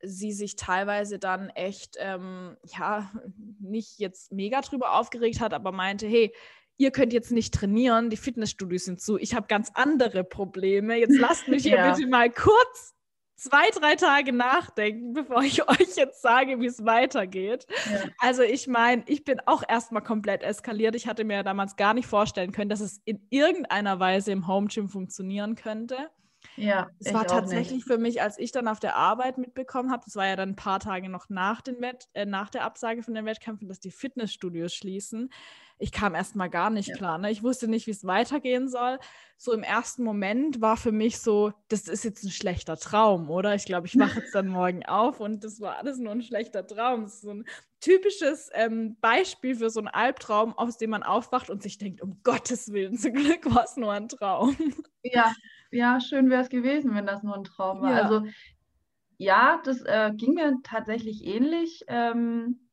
sie 0.00 0.30
sich 0.30 0.54
teilweise 0.54 1.18
dann 1.18 1.48
echt, 1.48 1.96
ähm, 1.98 2.56
ja, 2.64 3.10
nicht 3.58 3.98
jetzt 3.98 4.30
mega 4.30 4.60
drüber 4.60 4.92
aufgeregt 4.94 5.40
hat, 5.40 5.54
aber 5.54 5.72
meinte, 5.72 6.06
hey, 6.06 6.32
ihr 6.76 6.92
könnt 6.92 7.12
jetzt 7.12 7.32
nicht 7.32 7.52
trainieren, 7.52 8.10
die 8.10 8.16
Fitnessstudios 8.16 8.84
sind 8.84 9.00
zu, 9.00 9.18
ich 9.18 9.34
habe 9.34 9.48
ganz 9.48 9.70
andere 9.74 10.22
Probleme. 10.22 10.96
Jetzt 10.96 11.18
lasst 11.18 11.48
mich 11.48 11.62
hier 11.64 11.78
ja. 11.78 11.92
bitte 11.92 12.08
mal 12.08 12.30
kurz 12.30 12.94
zwei, 13.42 13.70
drei 13.70 13.96
Tage 13.96 14.32
nachdenken, 14.32 15.12
bevor 15.12 15.42
ich 15.42 15.68
euch 15.68 15.96
jetzt 15.96 16.22
sage, 16.22 16.60
wie 16.60 16.66
es 16.66 16.84
weitergeht. 16.84 17.66
Ja. 17.90 18.00
Also 18.18 18.42
ich 18.42 18.68
meine, 18.68 19.02
ich 19.06 19.24
bin 19.24 19.40
auch 19.46 19.62
erstmal 19.68 20.02
komplett 20.02 20.42
eskaliert. 20.42 20.94
Ich 20.94 21.06
hatte 21.06 21.24
mir 21.24 21.42
damals 21.42 21.76
gar 21.76 21.94
nicht 21.94 22.06
vorstellen 22.06 22.52
können, 22.52 22.70
dass 22.70 22.80
es 22.80 23.00
in 23.04 23.26
irgendeiner 23.30 23.98
Weise 23.98 24.32
im 24.32 24.46
Home 24.46 24.68
Gym 24.68 24.88
funktionieren 24.88 25.56
könnte. 25.56 26.10
Ja, 26.56 26.90
es 26.98 27.14
war 27.14 27.26
tatsächlich 27.26 27.84
für 27.84 27.98
mich, 27.98 28.20
als 28.20 28.38
ich 28.38 28.52
dann 28.52 28.68
auf 28.68 28.80
der 28.80 28.96
Arbeit 28.96 29.38
mitbekommen 29.38 29.90
habe, 29.90 30.02
das 30.04 30.16
war 30.16 30.26
ja 30.26 30.36
dann 30.36 30.50
ein 30.50 30.56
paar 30.56 30.80
Tage 30.80 31.08
noch 31.08 31.28
nach, 31.28 31.62
den 31.62 31.80
Wett 31.80 32.08
äh, 32.12 32.26
nach 32.26 32.50
der 32.50 32.64
Absage 32.64 33.02
von 33.02 33.14
den 33.14 33.24
Wettkämpfen, 33.24 33.68
dass 33.68 33.80
die 33.80 33.90
Fitnessstudios 33.90 34.74
schließen. 34.74 35.30
Ich 35.78 35.90
kam 35.90 36.14
erst 36.14 36.36
mal 36.36 36.48
gar 36.48 36.70
nicht 36.70 36.90
ja. 36.90 36.96
klar. 36.96 37.18
Ne? 37.18 37.30
Ich 37.30 37.42
wusste 37.42 37.66
nicht, 37.66 37.86
wie 37.86 37.90
es 37.90 38.04
weitergehen 38.04 38.68
soll. 38.68 38.98
So 39.36 39.52
im 39.52 39.64
ersten 39.64 40.04
Moment 40.04 40.60
war 40.60 40.76
für 40.76 40.92
mich 40.92 41.18
so, 41.18 41.52
das 41.68 41.88
ist 41.88 42.04
jetzt 42.04 42.22
ein 42.22 42.30
schlechter 42.30 42.76
Traum, 42.76 43.28
oder? 43.30 43.54
Ich 43.56 43.64
glaube, 43.64 43.88
ich 43.88 43.98
wache 43.98 44.20
jetzt 44.20 44.34
dann 44.34 44.46
morgen 44.48 44.86
auf 44.86 45.18
und 45.18 45.42
das 45.42 45.60
war 45.60 45.78
alles 45.78 45.98
nur 45.98 46.12
ein 46.12 46.22
schlechter 46.22 46.64
Traum. 46.64 47.02
Das 47.02 47.14
ist 47.14 47.22
so 47.22 47.30
ein 47.30 47.44
typisches 47.80 48.48
ähm, 48.52 48.96
Beispiel 49.00 49.56
für 49.56 49.70
so 49.70 49.80
einen 49.80 49.88
Albtraum, 49.88 50.56
aus 50.56 50.78
dem 50.78 50.90
man 50.90 51.02
aufwacht 51.02 51.50
und 51.50 51.62
sich 51.62 51.78
denkt, 51.78 52.00
um 52.00 52.20
Gottes 52.22 52.72
Willen, 52.72 52.96
zum 52.98 53.14
Glück 53.14 53.52
war 53.52 53.64
es 53.64 53.76
nur 53.76 53.92
ein 53.92 54.08
Traum. 54.08 54.56
Ja, 55.02 55.32
ja, 55.72 56.00
schön 56.00 56.30
wäre 56.30 56.42
es 56.42 56.48
gewesen, 56.48 56.94
wenn 56.94 57.06
das 57.06 57.22
nur 57.22 57.34
ein 57.34 57.44
Traum 57.44 57.82
war. 57.82 57.90
Ja. 57.90 58.02
Also 58.02 58.26
ja, 59.18 59.60
das 59.64 59.82
äh, 59.82 60.12
ging 60.14 60.34
mir 60.34 60.58
tatsächlich 60.62 61.24
ähnlich. 61.24 61.84
Ähm, 61.88 62.68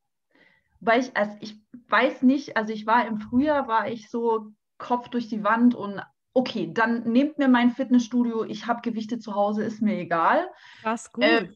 weil 0.79 1.01
ich, 1.01 1.15
also 1.15 1.35
ich 1.41 1.57
weiß 1.89 2.21
nicht, 2.23 2.57
also 2.57 2.73
ich 2.73 2.85
war 2.85 3.05
im 3.07 3.17
Frühjahr, 3.19 3.67
war 3.67 3.89
ich 3.89 4.09
so 4.09 4.53
Kopf 4.77 5.09
durch 5.09 5.27
die 5.27 5.43
Wand 5.43 5.75
und 5.75 6.01
okay, 6.33 6.71
dann 6.73 7.03
nehmt 7.03 7.37
mir 7.37 7.49
mein 7.49 7.71
Fitnessstudio, 7.71 8.45
ich 8.45 8.67
habe 8.67 8.81
Gewichte 8.81 9.19
zu 9.19 9.35
Hause, 9.35 9.63
ist 9.63 9.81
mir 9.81 9.97
egal. 9.97 10.47
Krass, 10.81 11.11
gut. 11.11 11.23
Äh, 11.23 11.49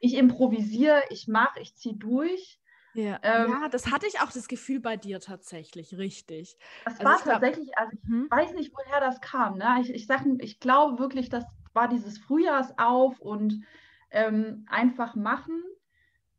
ich 0.00 0.14
improvisiere, 0.14 1.02
ich 1.10 1.28
mache, 1.28 1.60
ich 1.60 1.76
ziehe 1.76 1.96
durch. 1.96 2.60
Ja. 2.98 3.20
Ähm, 3.22 3.50
ja, 3.50 3.68
das 3.68 3.92
hatte 3.92 4.08
ich 4.08 4.20
auch 4.20 4.32
das 4.32 4.48
Gefühl 4.48 4.80
bei 4.80 4.96
dir 4.96 5.20
tatsächlich, 5.20 5.96
richtig. 5.96 6.56
Das 6.84 6.98
also 6.98 7.04
war 7.04 7.32
tatsächlich, 7.32 7.70
also 7.78 7.92
ich 7.92 8.08
hm? 8.08 8.26
weiß 8.28 8.54
nicht, 8.54 8.72
woher 8.74 9.00
das 9.00 9.20
kam. 9.20 9.58
Ne? 9.58 9.78
Ich, 9.82 9.94
ich, 9.94 10.06
sag, 10.08 10.22
ich 10.40 10.58
glaube 10.58 10.98
wirklich, 10.98 11.28
das 11.28 11.44
war 11.74 11.86
dieses 11.86 12.18
Frühjahrsauf 12.18 13.20
und 13.20 13.62
ähm, 14.10 14.66
einfach 14.68 15.14
machen 15.14 15.62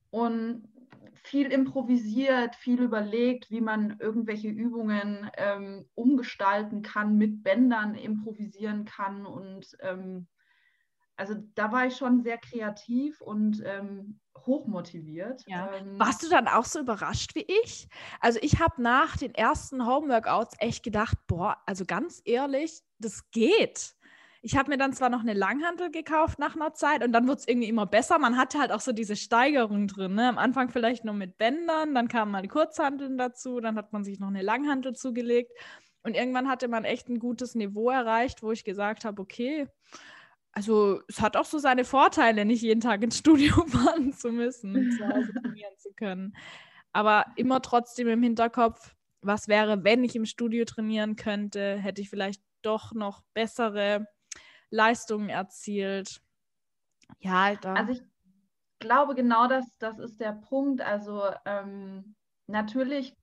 und 0.09 0.67
viel 1.13 1.49
improvisiert, 1.49 2.55
viel 2.55 2.81
überlegt, 2.81 3.49
wie 3.51 3.61
man 3.61 3.97
irgendwelche 3.99 4.49
Übungen 4.49 5.31
ähm, 5.37 5.85
umgestalten 5.95 6.81
kann, 6.81 7.17
mit 7.17 7.41
Bändern 7.41 7.95
improvisieren 7.95 8.83
kann. 8.83 9.25
Und 9.25 9.77
ähm, 9.79 10.27
also 11.19 11.35
da 11.55 11.71
war 11.71 11.85
ich 11.85 11.97
schon 11.97 12.21
sehr 12.21 12.37
kreativ 12.37 13.21
und 13.21 13.61
ähm, 13.65 14.19
hochmotiviert. 14.37 15.43
Ja. 15.47 15.71
Ähm, 15.73 15.99
Warst 15.99 16.23
du 16.23 16.29
dann 16.29 16.47
auch 16.47 16.65
so 16.65 16.79
überrascht 16.79 17.35
wie 17.35 17.45
ich? 17.63 17.87
Also 18.19 18.39
ich 18.41 18.59
habe 18.59 18.81
nach 18.81 19.17
den 19.17 19.35
ersten 19.35 19.85
Homeworkouts 19.85 20.55
echt 20.59 20.83
gedacht, 20.83 21.17
boah, 21.27 21.57
also 21.65 21.85
ganz 21.85 22.21
ehrlich, 22.25 22.81
das 22.99 23.29
geht 23.31 23.95
ich 24.41 24.55
habe 24.55 24.69
mir 24.69 24.77
dann 24.77 24.93
zwar 24.93 25.09
noch 25.09 25.19
eine 25.19 25.33
Langhantel 25.33 25.91
gekauft 25.91 26.39
nach 26.39 26.55
einer 26.55 26.73
Zeit 26.73 27.03
und 27.03 27.11
dann 27.11 27.27
wurde 27.27 27.39
es 27.39 27.47
irgendwie 27.47 27.67
immer 27.67 27.85
besser. 27.85 28.19
Man 28.19 28.37
hatte 28.37 28.59
halt 28.59 28.71
auch 28.71 28.79
so 28.79 28.93
diese 28.93 29.15
Steigerung 29.15 29.87
drin. 29.87 30.15
Ne? 30.15 30.29
Am 30.29 30.37
Anfang 30.37 30.69
vielleicht 30.69 31.03
nur 31.03 31.13
mit 31.13 31.37
Bändern, 31.37 31.93
dann 31.93 32.07
kamen 32.07 32.31
mal 32.31 32.47
Kurzhanteln 32.47 33.17
dazu, 33.17 33.59
dann 33.59 33.75
hat 33.75 33.91
man 33.91 34.03
sich 34.03 34.19
noch 34.19 34.29
eine 34.29 34.41
Langhantel 34.41 34.95
zugelegt. 34.95 35.51
Und 36.03 36.15
irgendwann 36.15 36.47
hatte 36.47 36.69
man 36.69 36.85
echt 36.85 37.09
ein 37.09 37.19
gutes 37.19 37.55
Niveau 37.55 37.89
erreicht, 37.89 38.41
wo 38.41 38.51
ich 38.51 38.63
gesagt 38.63 39.03
habe, 39.03 39.21
okay, 39.21 39.67
also 40.51 41.01
es 41.07 41.21
hat 41.21 41.37
auch 41.37 41.45
so 41.45 41.57
seine 41.59 41.85
Vorteile, 41.85 42.45
nicht 42.45 42.61
jeden 42.61 42.81
Tag 42.81 43.03
ins 43.03 43.17
Studio 43.19 43.65
fahren 43.67 44.13
zu 44.13 44.31
müssen 44.31 44.91
zu 44.91 45.07
Hause 45.07 45.33
trainieren 45.41 45.77
zu 45.77 45.91
können. 45.93 46.35
Aber 46.91 47.25
immer 47.35 47.61
trotzdem 47.61 48.07
im 48.07 48.23
Hinterkopf, 48.23 48.95
was 49.21 49.47
wäre, 49.47 49.83
wenn 49.83 50.03
ich 50.03 50.15
im 50.15 50.25
Studio 50.25 50.65
trainieren 50.65 51.15
könnte, 51.15 51.77
hätte 51.77 52.01
ich 52.01 52.09
vielleicht 52.09 52.41
doch 52.61 52.93
noch 52.93 53.21
bessere 53.33 54.07
Leistungen 54.69 55.29
erzielt. 55.29 56.21
Ja, 57.19 57.43
Alter. 57.43 57.75
Also 57.75 57.93
ich 57.93 58.01
glaube 58.79 59.15
genau 59.15 59.47
das, 59.47 59.65
das 59.77 59.99
ist 59.99 60.19
der 60.19 60.33
Punkt. 60.33 60.81
Also 60.81 61.23
ähm, 61.45 62.15
natürlich 62.47 63.15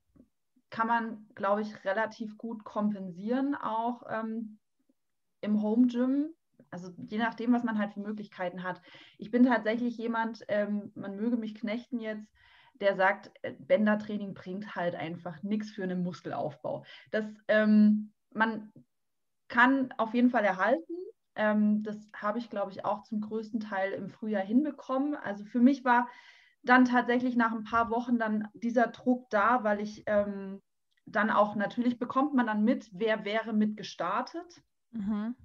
kann 0.69 0.87
man, 0.87 1.27
glaube 1.35 1.61
ich, 1.61 1.85
relativ 1.85 2.37
gut 2.37 2.63
kompensieren, 2.63 3.55
auch 3.55 4.03
ähm, 4.09 4.59
im 5.41 5.61
Home 5.61 5.87
Gym. 5.87 6.33
Also 6.71 6.93
je 6.97 7.17
nachdem, 7.17 7.53
was 7.53 7.63
man 7.63 7.77
halt 7.77 7.93
für 7.93 7.99
Möglichkeiten 7.99 8.63
hat. 8.63 8.81
Ich 9.17 9.31
bin 9.31 9.45
tatsächlich 9.45 9.97
jemand, 9.97 10.43
ähm, 10.47 10.91
man 10.95 11.15
möge 11.15 11.37
mich 11.37 11.55
knechten 11.55 11.99
jetzt, 11.99 12.27
der 12.75 12.95
sagt, 12.95 13.31
äh, 13.41 13.53
Bändertraining 13.59 14.33
bringt 14.33 14.75
halt 14.75 14.95
einfach 14.95 15.41
nichts 15.43 15.71
für 15.71 15.83
einen 15.83 16.03
Muskelaufbau. 16.03 16.85
Das 17.11 17.25
ähm, 17.47 18.11
man 18.31 18.71
kann 19.47 19.93
auf 19.97 20.13
jeden 20.13 20.29
Fall 20.29 20.43
erhalten, 20.43 20.93
ähm, 21.37 21.83
das 21.83 22.09
habe 22.15 22.39
ich, 22.39 22.49
glaube 22.49 22.71
ich, 22.71 22.83
auch 22.83 23.03
zum 23.03 23.21
größten 23.21 23.59
Teil 23.59 23.93
im 23.93 24.09
Frühjahr 24.09 24.43
hinbekommen. 24.43 25.15
Also 25.15 25.45
für 25.45 25.59
mich 25.59 25.85
war 25.85 26.09
dann 26.63 26.85
tatsächlich 26.85 27.35
nach 27.35 27.53
ein 27.53 27.63
paar 27.63 27.89
Wochen 27.91 28.17
dann 28.17 28.47
dieser 28.53 28.87
Druck 28.87 29.29
da, 29.29 29.63
weil 29.63 29.79
ich 29.79 30.03
ähm, 30.07 30.61
dann 31.05 31.29
auch 31.29 31.55
natürlich 31.55 31.99
bekommt 31.99 32.33
man 32.33 32.47
dann 32.47 32.63
mit, 32.63 32.89
wer 32.91 33.23
wäre 33.23 33.53
mit 33.53 33.77
gestartet. 33.77 34.61
Mhm. 34.91 35.35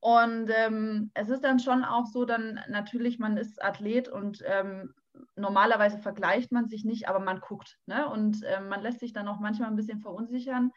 Und 0.00 0.50
ähm, 0.54 1.10
es 1.14 1.28
ist 1.28 1.42
dann 1.42 1.58
schon 1.58 1.84
auch 1.84 2.06
so, 2.06 2.24
dann 2.24 2.60
natürlich, 2.68 3.18
man 3.18 3.36
ist 3.36 3.62
Athlet 3.62 4.08
und 4.08 4.42
ähm, 4.46 4.94
normalerweise 5.34 5.98
vergleicht 5.98 6.52
man 6.52 6.68
sich 6.68 6.84
nicht, 6.84 7.08
aber 7.08 7.18
man 7.18 7.40
guckt. 7.40 7.78
Ne? 7.86 8.08
Und 8.08 8.42
ähm, 8.46 8.68
man 8.68 8.82
lässt 8.82 9.00
sich 9.00 9.12
dann 9.12 9.28
auch 9.28 9.40
manchmal 9.40 9.68
ein 9.68 9.76
bisschen 9.76 10.00
verunsichern. 10.00 10.70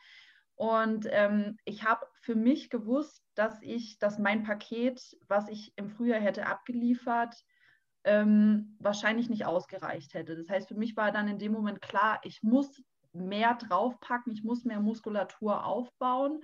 Und 0.56 1.08
ähm, 1.12 1.58
ich 1.64 1.86
habe 1.86 2.06
für 2.22 2.36
mich 2.36 2.70
gewusst, 2.70 3.24
dass 3.36 3.62
ich, 3.62 3.98
dass 4.00 4.20
mein 4.20 4.44
Paket, 4.44 5.02
was 5.28 5.48
ich 5.48 5.72
im 5.78 5.90
Frühjahr 5.90 6.20
hätte 6.20 6.48
abgeliefert, 6.48 7.36
ähm, 8.04 8.76
wahrscheinlich 8.80 9.30
nicht 9.30 9.46
ausgereicht 9.46 10.14
hätte. 10.14 10.36
Das 10.36 10.50
heißt, 10.50 10.68
für 10.68 10.76
mich 10.76 10.98
war 10.98 11.12
dann 11.12 11.28
in 11.28 11.40
dem 11.40 11.52
Moment 11.52 11.82
klar, 11.82 12.20
ich 12.24 12.44
muss 12.44 12.82
mehr 13.14 13.56
draufpacken, 13.56 14.34
ich 14.34 14.44
muss 14.44 14.66
mehr 14.66 14.80
Muskulatur 14.80 15.66
aufbauen. 15.66 16.42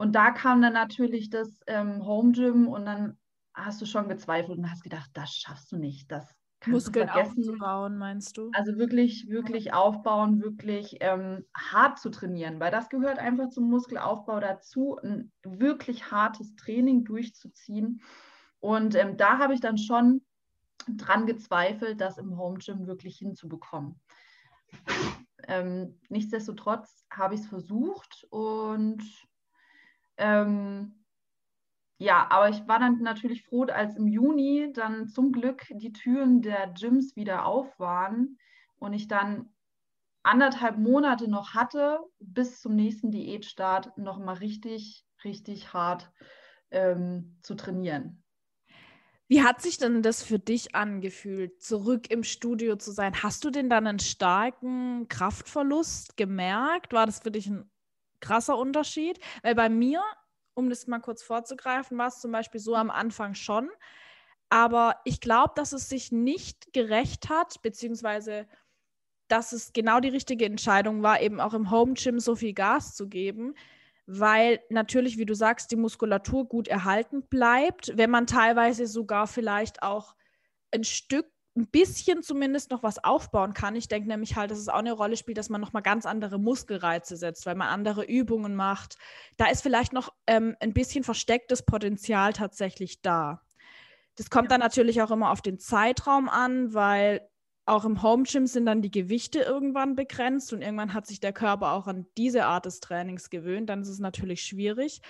Und 0.00 0.14
da 0.14 0.30
kam 0.30 0.62
dann 0.62 0.72
natürlich 0.72 1.28
das 1.28 1.60
ähm, 1.66 2.06
Home 2.06 2.32
Gym 2.32 2.68
und 2.68 2.86
dann 2.86 3.18
hast 3.52 3.82
du 3.82 3.84
schon 3.84 4.08
gezweifelt 4.08 4.56
und 4.56 4.70
hast 4.70 4.82
gedacht, 4.82 5.10
das 5.12 5.34
schaffst 5.34 5.70
du 5.72 5.76
nicht, 5.76 6.10
das 6.10 6.26
Muskeln 6.64 7.10
aufzubauen, 7.10 7.98
meinst 7.98 8.38
du? 8.38 8.50
Also 8.54 8.78
wirklich, 8.78 9.28
wirklich 9.28 9.74
aufbauen, 9.74 10.40
wirklich 10.40 10.96
ähm, 11.00 11.44
hart 11.54 11.98
zu 11.98 12.08
trainieren, 12.08 12.60
weil 12.60 12.70
das 12.70 12.88
gehört 12.88 13.18
einfach 13.18 13.50
zum 13.50 13.68
Muskelaufbau 13.68 14.40
dazu, 14.40 14.96
ein 15.02 15.32
wirklich 15.42 16.10
hartes 16.10 16.56
Training 16.56 17.04
durchzuziehen. 17.04 18.00
Und 18.58 18.94
ähm, 18.94 19.18
da 19.18 19.36
habe 19.36 19.52
ich 19.52 19.60
dann 19.60 19.76
schon 19.76 20.22
dran 20.88 21.26
gezweifelt, 21.26 22.00
das 22.00 22.16
im 22.16 22.38
Home 22.38 22.56
Gym 22.56 22.86
wirklich 22.86 23.18
hinzubekommen. 23.18 24.00
Ähm, 25.46 25.98
nichtsdestotrotz 26.08 27.04
habe 27.10 27.34
ich 27.34 27.42
es 27.42 27.48
versucht 27.48 28.26
und 28.30 29.02
ähm, 30.20 30.94
ja, 31.98 32.28
aber 32.30 32.48
ich 32.48 32.66
war 32.66 32.78
dann 32.78 33.02
natürlich 33.02 33.42
froh, 33.44 33.64
als 33.64 33.96
im 33.96 34.06
Juni 34.06 34.72
dann 34.72 35.08
zum 35.08 35.32
Glück 35.32 35.66
die 35.70 35.92
Türen 35.92 36.40
der 36.40 36.68
Gyms 36.68 37.14
wieder 37.16 37.44
auf 37.44 37.78
waren 37.78 38.38
und 38.78 38.94
ich 38.94 39.06
dann 39.06 39.50
anderthalb 40.22 40.78
Monate 40.78 41.28
noch 41.28 41.54
hatte, 41.54 41.98
bis 42.18 42.60
zum 42.60 42.74
nächsten 42.74 43.10
Diätstart 43.10 43.96
noch 43.98 44.18
mal 44.18 44.36
richtig, 44.36 45.04
richtig 45.24 45.72
hart 45.72 46.10
ähm, 46.70 47.36
zu 47.42 47.54
trainieren. 47.54 48.22
Wie 49.28 49.42
hat 49.42 49.62
sich 49.62 49.78
denn 49.78 50.02
das 50.02 50.22
für 50.22 50.38
dich 50.38 50.74
angefühlt, 50.74 51.62
zurück 51.62 52.10
im 52.10 52.24
Studio 52.24 52.76
zu 52.76 52.90
sein? 52.92 53.22
Hast 53.22 53.44
du 53.44 53.50
denn 53.50 53.70
dann 53.70 53.86
einen 53.86 54.00
starken 54.00 55.06
Kraftverlust 55.08 56.16
gemerkt? 56.16 56.92
War 56.92 57.06
das 57.06 57.20
für 57.20 57.30
dich 57.30 57.46
ein 57.46 57.70
krasser 58.20 58.56
Unterschied? 58.56 59.18
Weil 59.42 59.54
bei 59.54 59.68
mir 59.68 60.02
um 60.54 60.68
das 60.68 60.86
mal 60.86 61.00
kurz 61.00 61.22
vorzugreifen, 61.22 61.98
war 61.98 62.08
es 62.08 62.20
zum 62.20 62.32
Beispiel 62.32 62.60
so 62.60 62.74
am 62.74 62.90
Anfang 62.90 63.34
schon. 63.34 63.70
Aber 64.48 64.96
ich 65.04 65.20
glaube, 65.20 65.52
dass 65.56 65.72
es 65.72 65.88
sich 65.88 66.12
nicht 66.12 66.72
gerecht 66.72 67.28
hat, 67.28 67.62
beziehungsweise 67.62 68.46
dass 69.28 69.52
es 69.52 69.72
genau 69.72 70.00
die 70.00 70.08
richtige 70.08 70.44
Entscheidung 70.44 71.02
war, 71.02 71.20
eben 71.20 71.40
auch 71.40 71.54
im 71.54 71.70
Home 71.70 71.94
Gym 71.94 72.18
so 72.18 72.34
viel 72.34 72.52
Gas 72.52 72.96
zu 72.96 73.08
geben, 73.08 73.54
weil 74.06 74.60
natürlich, 74.70 75.18
wie 75.18 75.26
du 75.26 75.34
sagst, 75.34 75.70
die 75.70 75.76
Muskulatur 75.76 76.48
gut 76.48 76.66
erhalten 76.66 77.22
bleibt, 77.28 77.96
wenn 77.96 78.10
man 78.10 78.26
teilweise 78.26 78.88
sogar 78.88 79.28
vielleicht 79.28 79.84
auch 79.84 80.16
ein 80.72 80.82
Stück 80.82 81.30
ein 81.56 81.66
bisschen 81.66 82.22
zumindest 82.22 82.70
noch 82.70 82.82
was 82.82 83.02
aufbauen 83.02 83.54
kann. 83.54 83.74
Ich 83.74 83.88
denke 83.88 84.08
nämlich 84.08 84.36
halt, 84.36 84.50
dass 84.50 84.58
es 84.58 84.68
auch 84.68 84.78
eine 84.78 84.92
Rolle 84.92 85.16
spielt, 85.16 85.36
dass 85.36 85.48
man 85.48 85.60
nochmal 85.60 85.82
ganz 85.82 86.06
andere 86.06 86.38
Muskelreize 86.38 87.16
setzt, 87.16 87.44
weil 87.44 87.56
man 87.56 87.68
andere 87.68 88.04
Übungen 88.04 88.54
macht. 88.54 88.96
Da 89.36 89.46
ist 89.46 89.62
vielleicht 89.62 89.92
noch 89.92 90.12
ähm, 90.26 90.56
ein 90.60 90.72
bisschen 90.72 91.02
verstecktes 91.02 91.64
Potenzial 91.64 92.32
tatsächlich 92.32 93.02
da. 93.02 93.42
Das 94.16 94.30
kommt 94.30 94.50
dann 94.50 94.60
natürlich 94.60 95.02
auch 95.02 95.10
immer 95.10 95.30
auf 95.30 95.42
den 95.42 95.58
Zeitraum 95.58 96.28
an, 96.28 96.72
weil 96.72 97.28
auch 97.66 97.84
im 97.84 98.02
Home 98.02 98.24
Gym 98.24 98.46
sind 98.46 98.66
dann 98.66 98.82
die 98.82 98.90
Gewichte 98.90 99.40
irgendwann 99.40 99.96
begrenzt 99.96 100.52
und 100.52 100.62
irgendwann 100.62 100.94
hat 100.94 101.06
sich 101.06 101.20
der 101.20 101.32
Körper 101.32 101.72
auch 101.72 101.86
an 101.86 102.06
diese 102.16 102.44
Art 102.44 102.66
des 102.66 102.80
Trainings 102.80 103.30
gewöhnt. 103.30 103.70
Dann 103.70 103.82
ist 103.82 103.88
es 103.88 103.98
natürlich 103.98 104.42
schwierig. 104.42 105.00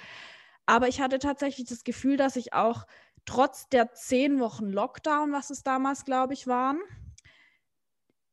Aber 0.66 0.88
ich 0.88 1.00
hatte 1.00 1.18
tatsächlich 1.18 1.68
das 1.68 1.84
Gefühl, 1.84 2.16
dass 2.16 2.36
ich 2.36 2.52
auch 2.52 2.86
trotz 3.24 3.68
der 3.68 3.92
zehn 3.92 4.40
Wochen 4.40 4.70
Lockdown, 4.70 5.32
was 5.32 5.50
es 5.50 5.62
damals, 5.62 6.04
glaube 6.04 6.34
ich, 6.34 6.46
waren, 6.46 6.80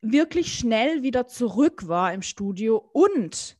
wirklich 0.01 0.57
schnell 0.57 1.03
wieder 1.03 1.27
zurück 1.27 1.87
war 1.87 2.13
im 2.13 2.21
Studio 2.21 2.77
und 2.93 3.57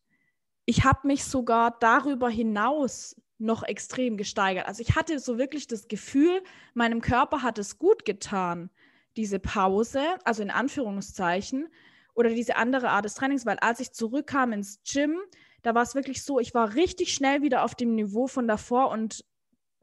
ich 0.66 0.84
habe 0.84 1.08
mich 1.08 1.24
sogar 1.24 1.78
darüber 1.80 2.30
hinaus 2.30 3.16
noch 3.40 3.64
extrem 3.64 4.18
gesteigert. 4.18 4.68
Also 4.68 4.82
ich 4.82 4.96
hatte 4.96 5.20
so 5.20 5.38
wirklich 5.38 5.68
das 5.68 5.88
Gefühl, 5.88 6.44
meinem 6.74 7.02
Körper 7.02 7.42
hat 7.44 7.58
es 7.58 7.78
gut 7.78 8.06
getan, 8.06 8.70
diese 9.16 9.40
Pause, 9.40 10.02
also 10.26 10.44
in 10.44 10.52
Anführungszeichen, 10.52 11.70
oder 12.14 12.30
diese 12.30 12.56
andere 12.56 12.90
Art 12.90 13.06
des 13.06 13.14
Trainings, 13.14 13.46
weil 13.46 13.60
als 13.60 13.80
ich 13.80 13.92
zurückkam 13.92 14.52
ins 14.52 14.82
Gym, 14.84 15.20
da 15.62 15.76
war 15.76 15.84
es 15.84 15.94
wirklich 15.94 16.24
so, 16.24 16.40
ich 16.40 16.54
war 16.54 16.74
richtig 16.74 17.14
schnell 17.14 17.42
wieder 17.42 17.64
auf 17.64 17.76
dem 17.76 17.94
Niveau 17.94 18.28
von 18.28 18.48
davor 18.48 18.90
und 18.90 19.24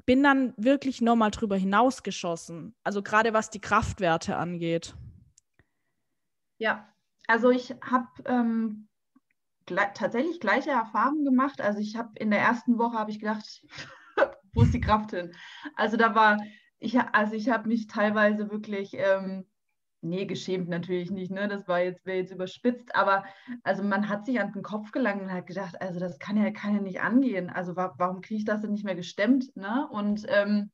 bin 0.07 0.23
dann 0.23 0.55
wirklich 0.57 1.01
nochmal 1.01 1.31
drüber 1.31 1.57
hinausgeschossen. 1.57 2.75
Also 2.85 3.03
gerade 3.03 3.33
was 3.33 3.51
die 3.51 3.61
Kraftwerte 3.61 4.37
angeht. 4.37 4.95
Ja, 6.59 6.89
also 7.27 7.51
ich 7.51 7.75
habe 7.83 8.09
ähm, 8.27 8.89
tatsächlich 9.67 10.41
gleiche 10.41 10.71
Erfahrungen 10.71 11.25
gemacht. 11.25 11.61
Also 11.61 11.81
ich 11.81 11.97
habe 11.97 12.11
in 12.17 12.31
der 12.31 12.41
ersten 12.41 12.79
Woche 12.79 12.99
habe 12.99 13.11
ich 13.11 13.19
gedacht, 13.19 13.65
wo 14.55 14.63
ist 14.63 14.75
die 14.75 14.81
Kraft 14.81 15.11
hin? 15.11 15.35
Also 15.75 15.97
da 15.97 16.15
war, 16.15 16.39
ich, 16.79 16.99
also 16.99 17.35
ich 17.35 17.49
habe 17.49 17.69
mich 17.69 17.87
teilweise 17.87 18.51
wirklich, 18.51 18.93
ähm, 18.95 19.47
nee, 20.05 20.27
geschämt 20.27 20.69
natürlich 20.69 21.11
nicht, 21.11 21.31
ne? 21.31 21.49
Das 21.49 21.67
war 21.67 21.81
jetzt, 21.81 22.05
wäre 22.07 22.19
jetzt 22.19 22.33
überspitzt, 22.33 22.95
aber 22.95 23.25
also 23.63 23.83
man 23.83 24.09
hat 24.09 24.27
sich 24.27 24.41
an 24.41 24.53
den 24.53 24.63
Kopf 24.63 24.93
gelangt 24.93 25.23
und 25.23 25.33
hat 25.33 25.47
gedacht, 25.47 25.81
also 25.81 25.99
das 25.99 26.19
kann 26.19 26.37
ja, 26.37 26.51
kann 26.51 26.75
ja 26.75 26.81
nicht 26.81 27.01
angehen. 27.01 27.51
Also 27.51 27.77
wa 27.77 27.95
warum 27.99 28.21
kriege 28.21 28.39
ich 28.39 28.45
das 28.45 28.61
denn 28.61 28.73
nicht 28.73 28.85
mehr 28.85 28.95
gestemmt? 28.95 29.57
Ne? 29.57 29.89
Und 29.91 30.25
ähm, 30.29 30.71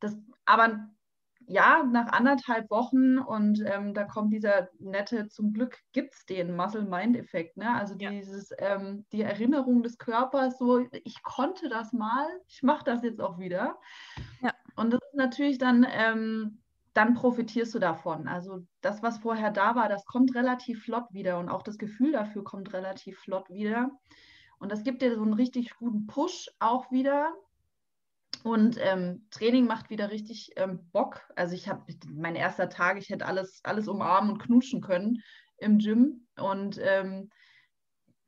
das, 0.00 0.16
aber 0.44 0.88
ja, 1.46 1.82
nach 1.82 2.12
anderthalb 2.12 2.70
Wochen 2.70 3.18
und 3.18 3.62
ähm, 3.66 3.94
da 3.94 4.04
kommt 4.04 4.32
dieser 4.32 4.68
nette, 4.78 5.28
zum 5.28 5.52
Glück 5.52 5.76
gibt 5.92 6.14
es 6.14 6.24
den 6.24 6.54
Muscle-Mind-Effekt, 6.56 7.56
ne? 7.56 7.74
Also 7.74 7.94
ja. 7.98 8.10
dieses, 8.10 8.50
ähm, 8.58 9.04
die 9.12 9.22
Erinnerung 9.22 9.82
des 9.82 9.98
Körpers, 9.98 10.58
so, 10.58 10.86
ich 10.92 11.22
konnte 11.22 11.68
das 11.68 11.92
mal, 11.92 12.26
ich 12.46 12.62
mache 12.62 12.84
das 12.84 13.02
jetzt 13.02 13.20
auch 13.20 13.38
wieder. 13.38 13.78
Ja. 14.40 14.52
Und 14.76 14.92
das 14.92 15.00
ist 15.02 15.16
natürlich 15.16 15.58
dann, 15.58 15.86
ähm, 15.90 16.61
dann 16.94 17.14
profitierst 17.14 17.74
du 17.74 17.78
davon. 17.78 18.28
Also 18.28 18.66
das, 18.80 19.02
was 19.02 19.18
vorher 19.18 19.50
da 19.50 19.74
war, 19.74 19.88
das 19.88 20.04
kommt 20.04 20.34
relativ 20.34 20.84
flott 20.84 21.06
wieder 21.12 21.38
und 21.38 21.48
auch 21.48 21.62
das 21.62 21.78
Gefühl 21.78 22.12
dafür 22.12 22.44
kommt 22.44 22.72
relativ 22.72 23.18
flott 23.18 23.48
wieder. 23.48 23.90
Und 24.58 24.70
das 24.70 24.84
gibt 24.84 25.02
dir 25.02 25.14
so 25.14 25.22
einen 25.22 25.32
richtig 25.32 25.74
guten 25.76 26.06
Push 26.06 26.50
auch 26.60 26.90
wieder. 26.90 27.32
Und 28.44 28.76
ähm, 28.80 29.26
Training 29.30 29.66
macht 29.66 29.90
wieder 29.90 30.10
richtig 30.10 30.50
ähm, 30.56 30.88
Bock. 30.92 31.22
Also 31.36 31.54
ich 31.54 31.68
habe 31.68 31.84
mein 32.08 32.34
erster 32.34 32.68
Tag, 32.68 32.98
ich 32.98 33.08
hätte 33.08 33.26
alles, 33.26 33.60
alles 33.64 33.88
umarmen 33.88 34.32
und 34.32 34.42
knutschen 34.42 34.80
können 34.80 35.22
im 35.58 35.78
Gym. 35.78 36.26
Und 36.36 36.78
ähm, 36.82 37.30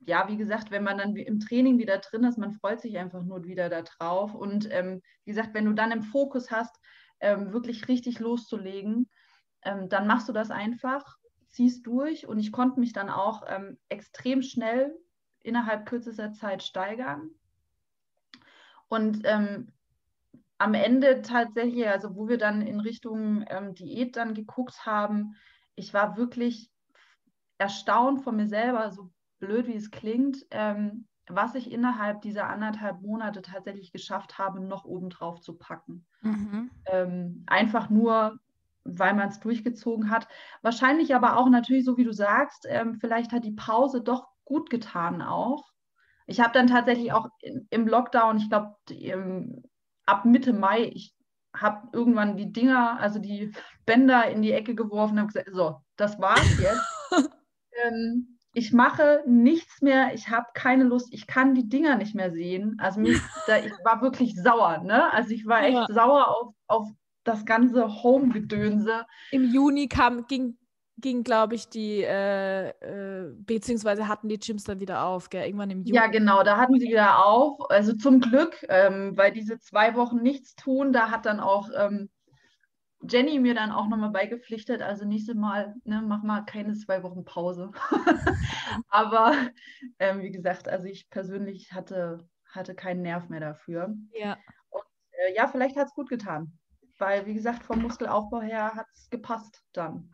ja, 0.00 0.28
wie 0.28 0.36
gesagt, 0.36 0.70
wenn 0.70 0.84
man 0.84 0.98
dann 0.98 1.16
im 1.16 1.40
Training 1.40 1.78
wieder 1.78 1.98
drin 1.98 2.24
ist, 2.24 2.38
man 2.38 2.52
freut 2.52 2.80
sich 2.80 2.96
einfach 2.98 3.22
nur 3.22 3.44
wieder 3.44 3.68
da 3.68 3.82
drauf. 3.82 4.34
Und 4.34 4.68
ähm, 4.70 5.02
wie 5.24 5.30
gesagt, 5.30 5.54
wenn 5.54 5.64
du 5.64 5.72
dann 5.72 5.92
im 5.92 6.02
Fokus 6.02 6.50
hast, 6.50 6.76
ähm, 7.20 7.52
wirklich 7.52 7.88
richtig 7.88 8.18
loszulegen, 8.18 9.08
ähm, 9.62 9.88
dann 9.88 10.06
machst 10.06 10.28
du 10.28 10.32
das 10.32 10.50
einfach, 10.50 11.18
ziehst 11.50 11.86
durch. 11.86 12.26
Und 12.26 12.38
ich 12.38 12.52
konnte 12.52 12.80
mich 12.80 12.92
dann 12.92 13.08
auch 13.08 13.44
extrem 13.88 14.42
schnell 14.42 14.94
innerhalb 15.40 15.86
kürzester 15.86 16.32
Zeit 16.32 16.62
steigern. 16.62 17.30
Und 18.88 19.20
ähm, 19.24 19.72
am 20.58 20.74
Ende 20.74 21.22
tatsächlich, 21.22 21.88
also 21.88 22.16
wo 22.16 22.28
wir 22.28 22.38
dann 22.38 22.62
in 22.62 22.80
Richtung 22.80 23.44
ähm, 23.48 23.74
Diät 23.74 24.16
dann 24.16 24.34
geguckt 24.34 24.86
haben, 24.86 25.36
ich 25.74 25.92
war 25.92 26.16
wirklich 26.16 26.70
erstaunt 27.58 28.22
von 28.22 28.36
mir 28.36 28.46
selber, 28.46 28.90
so 28.90 29.10
blöd 29.38 29.66
wie 29.66 29.74
es 29.74 29.90
klingt, 29.90 30.38
ähm, 30.50 31.06
was 31.28 31.54
ich 31.54 31.72
innerhalb 31.72 32.22
dieser 32.22 32.48
anderthalb 32.48 33.00
Monate 33.00 33.42
tatsächlich 33.42 33.92
geschafft 33.92 34.38
habe, 34.38 34.60
noch 34.60 34.84
obendrauf 34.84 35.40
zu 35.40 35.56
packen. 35.56 36.04
Mhm. 36.22 36.70
Ähm, 36.86 37.44
einfach 37.46 37.90
nur, 37.90 38.38
weil 38.84 39.14
man 39.14 39.28
es 39.28 39.40
durchgezogen 39.40 40.10
hat. 40.10 40.28
Wahrscheinlich 40.62 41.14
aber 41.14 41.38
auch 41.38 41.48
natürlich, 41.48 41.84
so 41.84 41.96
wie 41.96 42.04
du 42.04 42.12
sagst, 42.12 42.66
ähm, 42.68 42.94
vielleicht 42.94 43.32
hat 43.32 43.44
die 43.44 43.52
Pause 43.52 44.02
doch 44.02 44.28
gut 44.44 44.68
getan 44.70 45.22
auch. 45.22 45.70
Ich 46.26 46.40
habe 46.40 46.52
dann 46.52 46.66
tatsächlich 46.66 47.12
auch 47.12 47.28
in, 47.40 47.66
im 47.70 47.86
Lockdown, 47.86 48.38
ich 48.38 48.48
glaube, 48.48 48.76
ab 50.06 50.24
Mitte 50.24 50.52
Mai, 50.52 50.90
ich 50.94 51.14
habe 51.54 51.88
irgendwann 51.92 52.36
die 52.36 52.52
Dinger, 52.52 52.98
also 53.00 53.18
die 53.18 53.52
Bänder 53.86 54.28
in 54.28 54.42
die 54.42 54.52
Ecke 54.52 54.74
geworfen 54.74 55.14
und 55.14 55.18
habe 55.20 55.28
gesagt, 55.28 55.50
so, 55.52 55.80
das 55.96 56.18
war's 56.18 56.58
jetzt. 56.60 56.82
ähm, 57.84 58.33
ich 58.54 58.72
mache 58.72 59.22
nichts 59.26 59.82
mehr, 59.82 60.14
ich 60.14 60.28
habe 60.28 60.46
keine 60.54 60.84
Lust, 60.84 61.08
ich 61.12 61.26
kann 61.26 61.54
die 61.54 61.68
Dinger 61.68 61.96
nicht 61.96 62.14
mehr 62.14 62.30
sehen. 62.30 62.76
Also 62.80 63.00
mich, 63.00 63.18
da, 63.46 63.58
ich 63.58 63.72
war 63.84 64.00
wirklich 64.00 64.34
sauer, 64.40 64.78
ne? 64.78 65.12
Also 65.12 65.30
ich 65.30 65.46
war 65.46 65.64
echt 65.64 65.74
ja. 65.74 65.86
sauer 65.90 66.28
auf, 66.28 66.54
auf 66.66 66.88
das 67.24 67.44
ganze 67.44 68.02
Home-Gedönse. 68.02 69.06
Im 69.32 69.44
Juni 69.52 69.88
kam, 69.88 70.26
ging 70.26 70.56
ging, 70.96 71.24
glaube 71.24 71.54
ich, 71.54 71.68
die, 71.68 72.02
äh, 72.02 72.68
äh, 72.68 73.32
beziehungsweise 73.38 74.06
hatten 74.08 74.28
die 74.28 74.38
Gyms 74.38 74.64
dann 74.64 74.80
wieder 74.80 75.04
auf, 75.04 75.28
gell? 75.28 75.44
irgendwann 75.44 75.70
im 75.70 75.82
Juni. 75.82 75.96
Ja, 75.96 76.06
genau, 76.06 76.42
da 76.42 76.56
hatten 76.56 76.78
sie 76.78 76.88
wieder 76.88 77.24
auf. 77.24 77.58
Also 77.70 77.94
zum 77.94 78.20
Glück, 78.20 78.64
ähm, 78.68 79.16
weil 79.16 79.32
diese 79.32 79.58
zwei 79.58 79.96
Wochen 79.96 80.22
nichts 80.22 80.54
tun, 80.54 80.92
da 80.92 81.10
hat 81.10 81.26
dann 81.26 81.40
auch 81.40 81.68
ähm, 81.76 82.10
Jenny 83.08 83.38
mir 83.38 83.54
dann 83.54 83.72
auch 83.72 83.88
nochmal 83.88 84.10
beigepflichtet, 84.10 84.82
also 84.82 85.04
nächstes 85.04 85.34
Mal, 85.34 85.74
ne, 85.84 86.02
mach 86.06 86.22
mal 86.22 86.44
keine 86.44 86.74
zwei 86.74 87.02
Wochen 87.02 87.24
Pause. 87.24 87.70
Aber 88.88 89.34
ähm, 89.98 90.20
wie 90.20 90.30
gesagt, 90.30 90.68
also 90.68 90.86
ich 90.86 91.08
persönlich 91.10 91.72
hatte, 91.72 92.26
hatte 92.50 92.74
keinen 92.74 93.02
Nerv 93.02 93.28
mehr 93.28 93.40
dafür. 93.40 93.94
Ja. 94.12 94.36
Und 94.70 94.82
äh, 95.12 95.34
ja, 95.34 95.48
vielleicht 95.48 95.76
hat 95.76 95.88
es 95.88 95.94
gut 95.94 96.08
getan. 96.08 96.58
Weil, 96.98 97.26
wie 97.26 97.34
gesagt, 97.34 97.64
vom 97.64 97.82
Muskelaufbau 97.82 98.40
her 98.40 98.74
hat 98.74 98.86
es 98.94 99.10
gepasst 99.10 99.62
dann. 99.72 100.12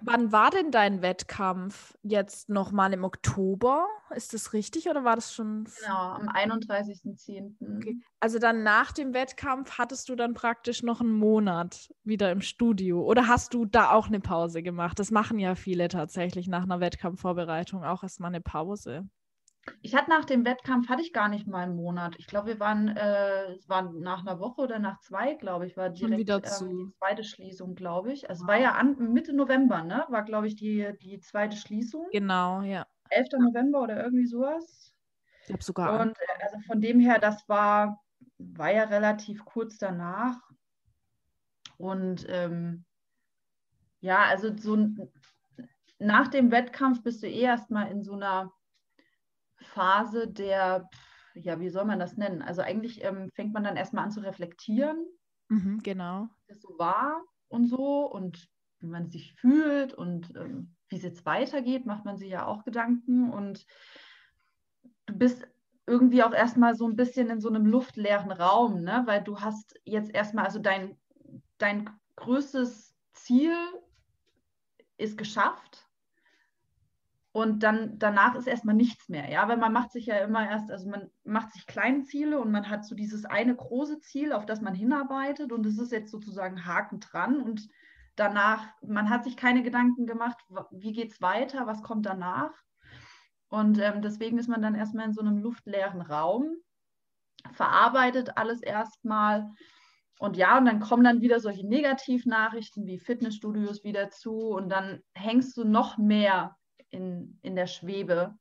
Wann 0.00 0.32
war 0.32 0.50
denn 0.50 0.70
dein 0.70 1.02
Wettkampf? 1.02 1.96
Jetzt 2.02 2.48
nochmal 2.48 2.92
im 2.92 3.04
Oktober? 3.04 3.86
Ist 4.14 4.34
das 4.34 4.52
richtig 4.52 4.88
oder 4.88 5.04
war 5.04 5.14
das 5.14 5.34
schon? 5.34 5.64
Genau, 5.64 6.12
am 6.12 6.28
31.10. 6.28 7.56
Okay. 7.78 7.98
Also 8.20 8.38
dann 8.38 8.62
nach 8.62 8.92
dem 8.92 9.14
Wettkampf 9.14 9.78
hattest 9.78 10.08
du 10.08 10.16
dann 10.16 10.34
praktisch 10.34 10.82
noch 10.82 11.00
einen 11.00 11.12
Monat 11.12 11.90
wieder 12.04 12.32
im 12.32 12.40
Studio 12.40 13.02
oder 13.02 13.28
hast 13.28 13.54
du 13.54 13.64
da 13.64 13.92
auch 13.92 14.06
eine 14.08 14.20
Pause 14.20 14.62
gemacht? 14.62 14.98
Das 14.98 15.10
machen 15.10 15.38
ja 15.38 15.54
viele 15.54 15.88
tatsächlich 15.88 16.48
nach 16.48 16.64
einer 16.64 16.80
Wettkampfvorbereitung 16.80 17.84
auch 17.84 18.02
erstmal 18.02 18.30
eine 18.30 18.40
Pause. 18.40 19.08
Ich 19.80 19.94
hatte 19.94 20.10
nach 20.10 20.24
dem 20.24 20.44
Wettkampf 20.44 20.88
hatte 20.88 21.02
ich 21.02 21.12
gar 21.12 21.28
nicht 21.28 21.46
mal 21.46 21.62
einen 21.62 21.76
Monat. 21.76 22.16
Ich 22.18 22.26
glaube, 22.26 22.48
wir 22.48 22.60
waren, 22.60 22.88
äh, 22.88 23.52
es 23.52 23.68
war 23.68 23.90
nach 23.92 24.20
einer 24.20 24.38
Woche 24.38 24.62
oder 24.62 24.78
nach 24.78 24.98
zwei, 25.00 25.34
glaube 25.34 25.66
ich, 25.66 25.76
war 25.76 25.90
direkt. 25.90 26.28
Ähm, 26.28 26.92
die 26.92 26.92
zweite 26.98 27.24
Schließung, 27.24 27.74
glaube 27.74 28.12
ich. 28.12 28.28
Also 28.28 28.46
war 28.46 28.58
ja 28.58 28.72
an, 28.72 28.96
Mitte 29.12 29.32
November, 29.32 29.82
ne? 29.82 30.04
War, 30.08 30.22
glaube 30.22 30.48
ich, 30.48 30.56
die, 30.56 30.92
die 31.00 31.18
zweite 31.20 31.56
Schließung. 31.56 32.08
Genau, 32.12 32.62
ja. 32.62 32.86
11. 33.10 33.28
November 33.38 33.82
oder 33.82 34.02
irgendwie 34.02 34.26
sowas. 34.26 34.94
Ich 35.46 35.52
habe 35.52 35.62
sogar. 35.62 36.00
Und 36.00 36.16
äh, 36.18 36.42
also 36.42 36.58
von 36.66 36.80
dem 36.80 37.00
her, 37.00 37.18
das 37.18 37.48
war, 37.48 38.02
war 38.38 38.72
ja 38.72 38.84
relativ 38.84 39.44
kurz 39.44 39.78
danach. 39.78 40.36
Und 41.76 42.26
ähm, 42.28 42.84
ja, 44.00 44.24
also 44.24 44.56
so 44.56 44.76
nach 45.98 46.28
dem 46.28 46.50
Wettkampf 46.50 47.02
bist 47.02 47.22
du 47.22 47.28
eh 47.28 47.40
erstmal 47.40 47.90
in 47.90 48.04
so 48.04 48.14
einer 48.14 48.52
Phase 49.60 50.28
der, 50.28 50.88
ja, 51.34 51.60
wie 51.60 51.68
soll 51.68 51.84
man 51.84 51.98
das 51.98 52.16
nennen? 52.16 52.42
Also 52.42 52.62
eigentlich 52.62 53.02
ähm, 53.04 53.30
fängt 53.34 53.52
man 53.52 53.64
dann 53.64 53.76
erstmal 53.76 54.04
an 54.04 54.10
zu 54.10 54.20
reflektieren. 54.20 55.06
Mhm, 55.48 55.80
genau. 55.82 56.28
Was 56.48 56.60
so 56.60 56.78
war 56.78 57.22
und 57.48 57.66
so 57.66 58.06
und 58.10 58.48
wie 58.80 58.86
man 58.86 59.08
sich 59.08 59.34
fühlt 59.34 59.94
und 59.94 60.34
ähm, 60.36 60.74
wie 60.88 60.96
es 60.96 61.02
jetzt 61.02 61.24
weitergeht, 61.26 61.86
macht 61.86 62.04
man 62.04 62.16
sich 62.16 62.30
ja 62.30 62.46
auch 62.46 62.64
Gedanken 62.64 63.32
und 63.32 63.66
du 65.06 65.14
bist 65.14 65.46
irgendwie 65.86 66.22
auch 66.22 66.32
erstmal 66.32 66.74
so 66.74 66.86
ein 66.86 66.96
bisschen 66.96 67.30
in 67.30 67.40
so 67.40 67.48
einem 67.48 67.66
luftleeren 67.66 68.32
Raum, 68.32 68.80
ne? 68.80 69.02
weil 69.06 69.22
du 69.22 69.40
hast 69.40 69.78
jetzt 69.84 70.14
erstmal, 70.14 70.46
also 70.46 70.58
dein, 70.58 70.96
dein 71.58 71.90
größtes 72.16 72.94
Ziel 73.12 73.54
ist 74.96 75.18
geschafft 75.18 75.83
und 77.34 77.64
dann 77.64 77.98
danach 77.98 78.36
ist 78.36 78.46
erstmal 78.46 78.76
nichts 78.76 79.08
mehr, 79.08 79.28
ja, 79.28 79.48
weil 79.48 79.56
man 79.56 79.72
macht 79.72 79.90
sich 79.90 80.06
ja 80.06 80.18
immer 80.18 80.48
erst, 80.48 80.70
also 80.70 80.88
man 80.88 81.10
macht 81.24 81.52
sich 81.52 81.66
kleine 81.66 82.04
Ziele 82.04 82.38
und 82.40 82.52
man 82.52 82.70
hat 82.70 82.84
so 82.84 82.94
dieses 82.94 83.24
eine 83.24 83.56
große 83.56 83.98
Ziel, 83.98 84.32
auf 84.32 84.46
das 84.46 84.60
man 84.60 84.72
hinarbeitet 84.72 85.50
und 85.50 85.66
es 85.66 85.76
ist 85.80 85.90
jetzt 85.90 86.12
sozusagen 86.12 86.64
Haken 86.64 87.00
dran 87.00 87.42
und 87.42 87.68
danach, 88.14 88.68
man 88.86 89.10
hat 89.10 89.24
sich 89.24 89.36
keine 89.36 89.64
Gedanken 89.64 90.06
gemacht, 90.06 90.38
wie 90.70 90.92
geht 90.92 91.10
es 91.10 91.20
weiter, 91.20 91.66
was 91.66 91.82
kommt 91.82 92.06
danach? 92.06 92.52
Und 93.48 93.80
ähm, 93.80 94.00
deswegen 94.00 94.38
ist 94.38 94.48
man 94.48 94.62
dann 94.62 94.76
erstmal 94.76 95.06
in 95.06 95.12
so 95.12 95.20
einem 95.20 95.38
luftleeren 95.38 96.02
Raum, 96.02 96.54
verarbeitet 97.50 98.36
alles 98.36 98.62
erstmal 98.62 99.50
und 100.20 100.36
ja, 100.36 100.56
und 100.56 100.66
dann 100.66 100.78
kommen 100.78 101.02
dann 101.02 101.20
wieder 101.20 101.40
solche 101.40 101.66
Negativnachrichten 101.66 102.86
wie 102.86 103.00
Fitnessstudios 103.00 103.82
wieder 103.82 104.10
zu 104.10 104.50
und 104.50 104.68
dann 104.68 105.02
hängst 105.14 105.56
du 105.56 105.64
noch 105.64 105.98
mehr 105.98 106.56
in, 106.94 107.38
in 107.42 107.56
der 107.56 107.66
Schwebe 107.66 108.34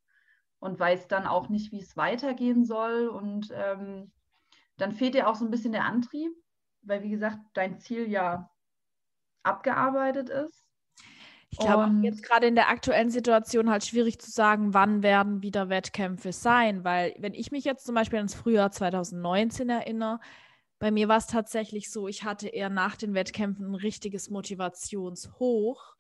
und 0.60 0.80
weiß 0.80 1.08
dann 1.08 1.28
auch 1.28 1.50
nicht, 1.50 1.72
wie 1.72 1.82
es 1.82 1.98
weitergehen 1.98 2.64
soll. 2.64 3.08
Und 3.08 3.50
ähm, 3.54 4.12
dann 4.78 4.94
fehlt 4.94 5.16
dir 5.16 5.28
auch 5.28 5.36
so 5.36 5.44
ein 5.44 5.52
bisschen 5.52 5.74
der 5.74 5.86
Antrieb, 5.86 6.32
weil 6.82 7.04
wie 7.04 7.10
gesagt, 7.10 7.40
dein 7.54 7.80
Ziel 7.80 8.10
ja 8.10 8.50
abgearbeitet 9.44 10.30
ist. 10.30 10.64
Ich 11.50 11.60
glaube, 11.60 11.92
jetzt 12.02 12.24
gerade 12.24 12.48
in 12.48 12.56
der 12.56 12.70
aktuellen 12.70 13.12
Situation 13.12 13.70
halt 13.70 13.86
schwierig 13.86 14.20
zu 14.20 14.32
sagen, 14.32 14.74
wann 14.74 15.04
werden 15.04 15.44
wieder 15.44 15.70
Wettkämpfe 15.70 16.32
sein, 16.32 16.84
weil 16.84 17.14
wenn 17.20 17.36
ich 17.36 17.52
mich 17.52 17.64
jetzt 17.64 17.86
zum 17.86 17.94
Beispiel 17.94 18.18
ans 18.18 18.34
Frühjahr 18.34 18.72
2019 18.72 19.70
erinnere, 19.70 20.20
bei 20.80 20.90
mir 20.90 21.08
war 21.08 21.18
es 21.18 21.28
tatsächlich 21.28 21.92
so, 21.92 22.08
ich 22.08 22.24
hatte 22.24 22.48
eher 22.48 22.70
nach 22.70 22.96
den 22.96 23.14
Wettkämpfen 23.14 23.68
ein 23.68 23.76
richtiges 23.76 24.32
Motivationshoch, 24.32 25.93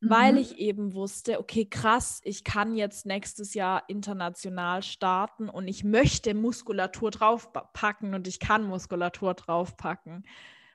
mhm. 0.00 0.10
weil 0.10 0.38
ich 0.38 0.58
eben 0.58 0.94
wusste, 0.94 1.38
okay, 1.38 1.66
krass, 1.66 2.20
ich 2.24 2.44
kann 2.44 2.74
jetzt 2.74 3.06
nächstes 3.06 3.54
Jahr 3.54 3.84
international 3.88 4.82
starten 4.82 5.48
und 5.48 5.68
ich 5.68 5.84
möchte 5.84 6.34
Muskulatur 6.34 7.10
draufpacken 7.10 8.14
und 8.14 8.28
ich 8.28 8.40
kann 8.40 8.66
Muskulatur 8.66 9.34
draufpacken. 9.34 10.26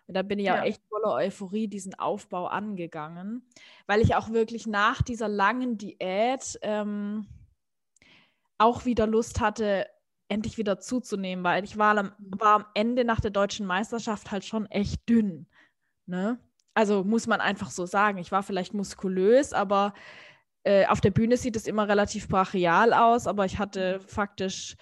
Und 0.08 0.16
da 0.16 0.24
bin 0.24 0.40
ich 0.40 0.48
ja. 0.48 0.60
auch 0.60 0.66
echt 0.66 0.82
voller 0.90 1.14
Euphorie 1.14 1.68
diesen 1.68 1.98
Aufbau 1.98 2.48
angegangen, 2.48 3.48
weil 3.88 4.02
ich 4.02 4.16
auch 4.16 4.30
wirklich 4.30 4.68
nach 4.68 5.02
dieser 5.02 5.30
langen 5.30 5.78
Diät 5.78 6.60
ähm, 6.64 7.28
auch 8.58 8.86
wieder 8.86 9.08
Lust 9.08 9.40
hatte, 9.40 9.88
endlich 10.28 10.58
wieder 10.58 10.80
zuzunehmen, 10.80 11.44
weil 11.44 11.64
ich 11.64 11.78
war 11.78 11.98
am, 11.98 12.14
mhm. 12.18 12.40
war 12.40 12.56
am 12.56 12.66
Ende 12.74 13.06
nach 13.06 13.20
der 13.20 13.32
deutschen 13.32 13.66
Meisterschaft 13.66 14.32
halt 14.32 14.46
schon 14.46 14.66
echt 14.68 15.08
dünn. 15.08 15.48
Ne? 16.06 16.40
Also 16.74 17.04
muss 17.04 17.28
man 17.28 17.42
einfach 17.42 17.70
so 17.70 17.86
sagen. 17.86 18.18
Ich 18.18 18.32
war 18.32 18.44
vielleicht 18.44 18.74
muskulös, 18.74 19.54
aber 19.54 19.94
äh, 20.64 20.86
auf 20.88 21.02
der 21.02 21.12
Bühne 21.12 21.38
sieht 21.38 21.56
es 21.56 21.68
immer 21.68 21.88
relativ 21.88 22.28
brachial 22.28 22.94
aus, 22.94 23.28
aber 23.28 23.46
ich 23.46 23.60
hatte 23.60 24.00
mhm. 24.00 24.08
faktisch 24.08 24.76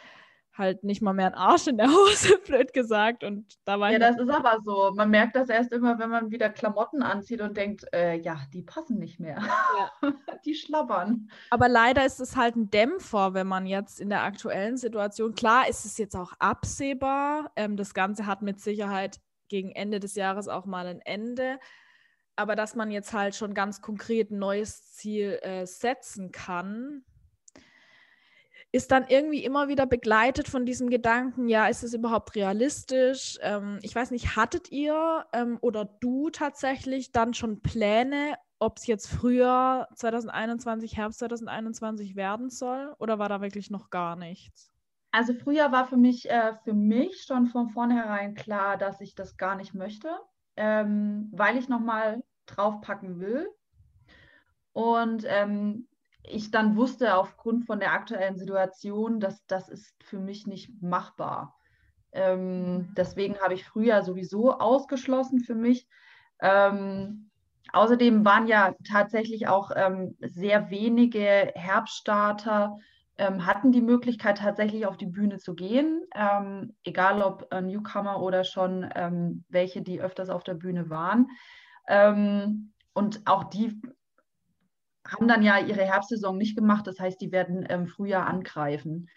halt 0.59 0.83
nicht 0.83 1.01
mal 1.01 1.13
mehr 1.13 1.27
einen 1.27 1.35
Arsch 1.35 1.67
in 1.67 1.77
der 1.77 1.87
Hose, 1.91 2.37
blöd 2.45 2.73
gesagt. 2.73 3.23
Und 3.23 3.55
da 3.65 3.79
war 3.79 3.91
ja, 3.91 3.97
das 3.97 4.19
ist 4.19 4.29
aber 4.29 4.57
so. 4.63 4.91
Man 4.93 5.09
merkt 5.09 5.35
das 5.35 5.49
erst 5.49 5.71
immer, 5.71 5.97
wenn 5.97 6.09
man 6.09 6.29
wieder 6.29 6.49
Klamotten 6.49 7.01
anzieht 7.01 7.41
und 7.41 7.57
denkt, 7.57 7.85
äh, 7.93 8.17
ja, 8.19 8.41
die 8.53 8.61
passen 8.61 8.99
nicht 8.99 9.19
mehr. 9.19 9.41
Ja. 9.41 10.11
die 10.45 10.53
schlabbern. 10.53 11.29
Aber 11.49 11.69
leider 11.69 12.05
ist 12.05 12.19
es 12.19 12.35
halt 12.35 12.55
ein 12.55 12.69
Dämpfer, 12.69 13.33
wenn 13.33 13.47
man 13.47 13.65
jetzt 13.65 13.99
in 13.99 14.09
der 14.09 14.23
aktuellen 14.23 14.77
Situation, 14.77 15.33
klar 15.33 15.67
ist 15.67 15.85
es 15.85 15.97
jetzt 15.97 16.15
auch 16.15 16.33
absehbar. 16.37 17.51
Ähm, 17.55 17.77
das 17.77 17.93
Ganze 17.93 18.27
hat 18.27 18.41
mit 18.41 18.59
Sicherheit 18.59 19.19
gegen 19.49 19.71
Ende 19.71 19.99
des 19.99 20.15
Jahres 20.15 20.47
auch 20.47 20.65
mal 20.65 20.87
ein 20.87 21.01
Ende. 21.01 21.59
Aber 22.35 22.55
dass 22.55 22.75
man 22.75 22.89
jetzt 22.89 23.11
halt 23.11 23.35
schon 23.35 23.53
ganz 23.53 23.81
konkret 23.81 24.31
ein 24.31 24.39
neues 24.39 24.93
Ziel 24.93 25.39
äh, 25.41 25.65
setzen 25.65 26.31
kann, 26.31 27.03
ist 28.71 28.91
dann 28.91 29.05
irgendwie 29.07 29.43
immer 29.43 29.67
wieder 29.67 29.85
begleitet 29.87 30.47
von 30.47 30.65
diesem 30.65 30.89
Gedanken, 30.89 31.47
ja, 31.47 31.67
ist 31.67 31.83
es 31.83 31.93
überhaupt 31.93 32.35
realistisch? 32.35 33.39
Ähm, 33.41 33.79
ich 33.81 33.95
weiß 33.95 34.11
nicht, 34.11 34.35
hattet 34.35 34.71
ihr 34.71 35.25
ähm, 35.33 35.57
oder 35.61 35.85
du 35.85 36.29
tatsächlich 36.29 37.11
dann 37.11 37.33
schon 37.33 37.61
Pläne, 37.61 38.35
ob 38.59 38.77
es 38.77 38.85
jetzt 38.85 39.07
früher 39.07 39.87
2021, 39.95 40.97
Herbst 40.97 41.19
2021 41.19 42.15
werden 42.15 42.49
soll 42.49 42.93
oder 42.99 43.17
war 43.17 43.29
da 43.29 43.41
wirklich 43.41 43.71
noch 43.71 43.89
gar 43.89 44.15
nichts? 44.15 44.71
Also 45.11 45.33
früher 45.33 45.71
war 45.71 45.87
für 45.87 45.97
mich, 45.97 46.29
äh, 46.29 46.53
für 46.63 46.73
mich 46.73 47.23
schon 47.23 47.47
von 47.47 47.69
vornherein 47.69 48.35
klar, 48.35 48.77
dass 48.77 49.01
ich 49.01 49.15
das 49.15 49.37
gar 49.37 49.55
nicht 49.55 49.73
möchte, 49.73 50.09
ähm, 50.55 51.29
weil 51.31 51.57
ich 51.57 51.67
nochmal 51.67 52.23
draufpacken 52.45 53.19
will. 53.19 53.47
Und 54.73 55.25
ähm, 55.27 55.87
ich 56.23 56.51
dann 56.51 56.75
wusste 56.75 57.15
aufgrund 57.15 57.65
von 57.65 57.79
der 57.79 57.93
aktuellen 57.93 58.37
Situation, 58.37 59.19
dass 59.19 59.45
das 59.47 59.67
ist 59.67 59.95
für 60.03 60.19
mich 60.19 60.45
nicht 60.45 60.81
machbar. 60.81 61.55
Ähm, 62.11 62.93
deswegen 62.95 63.39
habe 63.39 63.53
ich 63.55 63.65
früher 63.65 64.03
sowieso 64.03 64.53
ausgeschlossen 64.53 65.39
für 65.39 65.55
mich. 65.55 65.87
Ähm, 66.39 67.31
außerdem 67.71 68.25
waren 68.25 68.47
ja 68.47 68.75
tatsächlich 68.87 69.47
auch 69.47 69.71
ähm, 69.75 70.15
sehr 70.19 70.69
wenige 70.69 71.51
Herbststarter, 71.55 72.77
ähm, 73.19 73.45
hatten 73.45 73.71
die 73.71 73.81
Möglichkeit 73.81 74.39
tatsächlich 74.39 74.85
auf 74.87 74.97
die 74.97 75.05
Bühne 75.05 75.37
zu 75.37 75.53
gehen, 75.53 76.03
ähm, 76.15 76.75
egal 76.83 77.21
ob 77.21 77.53
äh, 77.53 77.61
Newcomer 77.61 78.21
oder 78.21 78.43
schon 78.43 78.89
ähm, 78.95 79.43
welche, 79.49 79.81
die 79.81 80.01
öfters 80.01 80.29
auf 80.29 80.43
der 80.43 80.55
Bühne 80.55 80.89
waren. 80.89 81.27
und 82.93 83.21
auch 83.25 83.45
die 83.45 83.81
haben 85.07 85.27
dann 85.27 85.41
ja 85.41 85.57
ihre 85.57 85.83
Herbstsaison 85.83 86.37
nicht 86.37 86.55
gemacht. 86.55 86.85
Das 86.87 86.99
heißt, 86.99 87.19
die 87.19 87.31
werden 87.31 87.63
im 87.63 87.87
Frühjahr 87.87 88.27
angreifen. 88.27 89.09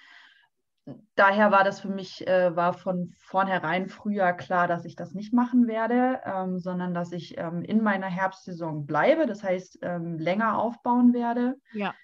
Daher 1.15 1.53
war 1.53 1.62
das 1.62 1.81
für 1.81 1.88
mich, 1.88 2.27
äh, 2.27 2.57
war 2.57 2.75
von 2.75 3.15
vornherein 3.19 3.88
früher 3.88 4.33
klar, 4.33 4.67
dass 4.67 4.85
ich 4.85 4.97
das 4.97 5.15
nicht 5.15 5.33
machen 5.33 5.69
werde, 5.69 6.21
ähm, 6.25 6.59
sondern 6.59 6.93
dass 6.93 7.12
ich 7.12 7.38
ähm, 7.38 7.62
in 7.62 7.83
meiner 7.83 8.09
Herbstsaison 8.09 8.85
bleibe, 8.85 9.27
das 9.27 9.45
heißt 9.45 9.79
ähm, 9.83 10.19
länger 10.19 10.59
aufbauen 10.59 11.12
werde, 11.12 11.57
ja. 11.73 11.95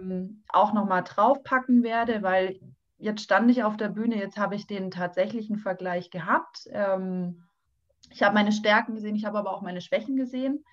Ähm, 0.00 0.42
auch 0.48 0.72
nochmal 0.72 1.04
draufpacken 1.04 1.82
werde, 1.82 2.22
weil 2.22 2.60
jetzt 2.98 3.22
stand 3.22 3.50
ich 3.50 3.62
auf 3.62 3.76
der 3.76 3.88
Bühne, 3.88 4.16
jetzt 4.16 4.38
habe 4.38 4.54
ich 4.54 4.66
den 4.66 4.90
tatsächlichen 4.90 5.58
Vergleich 5.58 6.10
gehabt. 6.10 6.68
Ähm, 6.70 7.44
ich 8.10 8.22
habe 8.22 8.34
meine 8.34 8.52
Stärken 8.52 8.94
gesehen, 8.94 9.16
ich 9.16 9.24
habe 9.24 9.38
aber 9.38 9.52
auch 9.52 9.62
meine 9.62 9.80
Schwächen 9.80 10.16
gesehen 10.16 10.64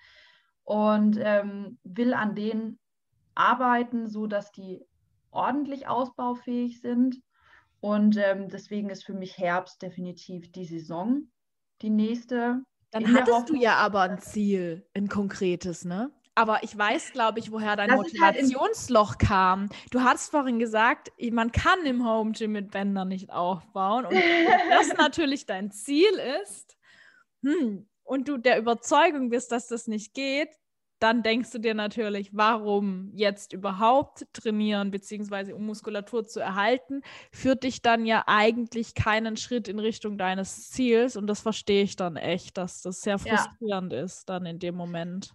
und 0.64 1.18
ähm, 1.22 1.78
will 1.84 2.14
an 2.14 2.36
denen 2.36 2.80
arbeiten, 3.36 4.08
sodass 4.08 4.52
die 4.52 4.84
ordentlich 5.32 5.88
ausbaufähig 5.88 6.82
sind. 6.82 7.22
Und 7.82 8.18
ähm, 8.18 8.50
deswegen 8.50 8.90
ist 8.90 9.06
für 9.06 9.14
mich 9.14 9.38
Herbst 9.38 9.82
definitiv 9.82 10.52
die 10.52 10.66
Saison, 10.66 11.30
die 11.82 11.90
nächste. 11.90 12.64
Dann 12.92 13.14
hattest 13.14 13.50
du 13.50 13.56
ja 13.56 13.76
aber 13.76 14.02
ein 14.02 14.20
Ziel, 14.20 14.88
ein 14.96 15.08
konkretes, 15.08 15.86
ne? 15.86 16.12
Aber 16.36 16.64
ich 16.64 16.78
weiß, 16.78 17.14
glaube 17.14 17.40
ich, 17.40 17.52
woher 17.52 17.78
dein 17.78 17.88
das 17.88 17.98
halt 17.98 18.14
Motivationsloch 18.14 19.12
halt 19.12 19.20
kam. 19.20 19.70
Du 19.92 20.02
hast 20.02 20.32
vorhin 20.32 20.60
gesagt, 20.60 21.12
man 21.32 21.52
kann 21.54 21.86
im 21.86 22.06
Home 22.06 22.34
Gym 22.34 22.52
mit 22.52 22.72
Bändern 22.72 23.08
nicht 23.08 23.32
aufbauen. 23.32 24.06
Und 24.06 24.16
das 24.70 24.94
natürlich 24.98 25.46
dein 25.46 25.72
Ziel 25.72 26.12
ist, 26.44 26.78
hm, 27.42 27.88
und 28.04 28.28
du 28.28 28.38
der 28.38 28.60
Überzeugung 28.60 29.30
bist, 29.30 29.52
dass 29.52 29.68
das 29.68 29.88
nicht 29.88 30.14
geht, 30.14 30.50
dann 31.00 31.24
denkst 31.24 31.52
du 31.52 31.60
dir 31.60 31.74
natürlich, 31.74 32.30
warum 32.34 33.12
jetzt 33.14 33.54
überhaupt 33.54 34.26
trainieren, 34.34 34.92
beziehungsweise 34.92 35.56
um 35.56 35.66
Muskulatur 35.66 36.26
zu 36.26 36.40
erhalten, 36.40 37.02
führt 37.32 37.64
dich 37.64 37.82
dann 37.82 38.06
ja 38.06 38.24
eigentlich 38.28 38.96
keinen 38.96 39.38
Schritt 39.38 39.68
in 39.68 39.80
Richtung 39.80 40.18
deines 40.18 40.70
Ziels. 40.70 41.18
Und 41.18 41.28
das 41.28 41.42
verstehe 41.42 41.84
ich 41.84 41.96
dann 41.96 42.16
echt, 42.16 42.58
dass 42.58 42.82
das 42.82 43.02
sehr 43.02 43.20
frustrierend 43.20 43.94
ja. 43.94 44.04
ist 44.04 44.30
dann 44.30 44.46
in 44.46 44.60
dem 44.60 44.76
Moment. 44.76 45.34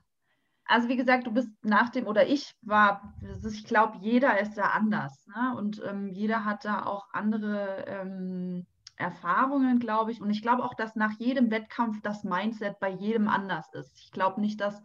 Also 0.71 0.89
wie 0.89 0.97
gesagt, 0.97 1.27
du 1.27 1.33
bist 1.33 1.49
nach 1.63 1.89
dem, 1.89 2.07
oder 2.07 2.29
ich 2.29 2.55
war, 2.63 3.13
ich 3.45 3.65
glaube, 3.65 3.99
jeder 4.01 4.39
ist 4.39 4.57
da 4.57 4.67
anders. 4.67 5.27
Ne? 5.27 5.57
Und 5.57 5.83
ähm, 5.85 6.07
jeder 6.07 6.45
hat 6.45 6.65
da 6.65 6.87
auch 6.87 7.09
andere 7.13 7.87
ähm, 7.89 8.65
Erfahrungen, 8.95 9.81
glaube 9.81 10.13
ich. 10.13 10.21
Und 10.21 10.31
ich 10.31 10.43
glaube 10.43 10.63
auch, 10.63 10.75
dass 10.75 10.95
nach 10.95 11.11
jedem 11.19 11.51
Wettkampf 11.51 12.01
das 12.03 12.23
Mindset 12.23 12.79
bei 12.79 12.89
jedem 12.89 13.29
anders 13.29 13.67
ist. 13.73 13.99
Ich 13.99 14.13
glaube 14.13 14.41
nicht, 14.41 14.61
dass, 14.61 14.81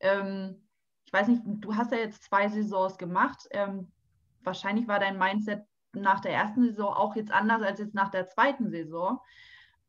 ähm, 0.00 0.56
ich 1.04 1.12
weiß 1.12 1.28
nicht, 1.28 1.42
du 1.44 1.76
hast 1.76 1.92
ja 1.92 1.98
jetzt 1.98 2.24
zwei 2.24 2.48
Saisons 2.48 2.96
gemacht. 2.96 3.46
Ähm, 3.50 3.92
wahrscheinlich 4.42 4.88
war 4.88 5.00
dein 5.00 5.18
Mindset 5.18 5.66
nach 5.92 6.20
der 6.20 6.32
ersten 6.32 6.62
Saison 6.62 6.94
auch 6.94 7.14
jetzt 7.14 7.30
anders 7.30 7.60
als 7.60 7.78
jetzt 7.78 7.94
nach 7.94 8.08
der 8.08 8.26
zweiten 8.26 8.70
Saison. 8.70 9.20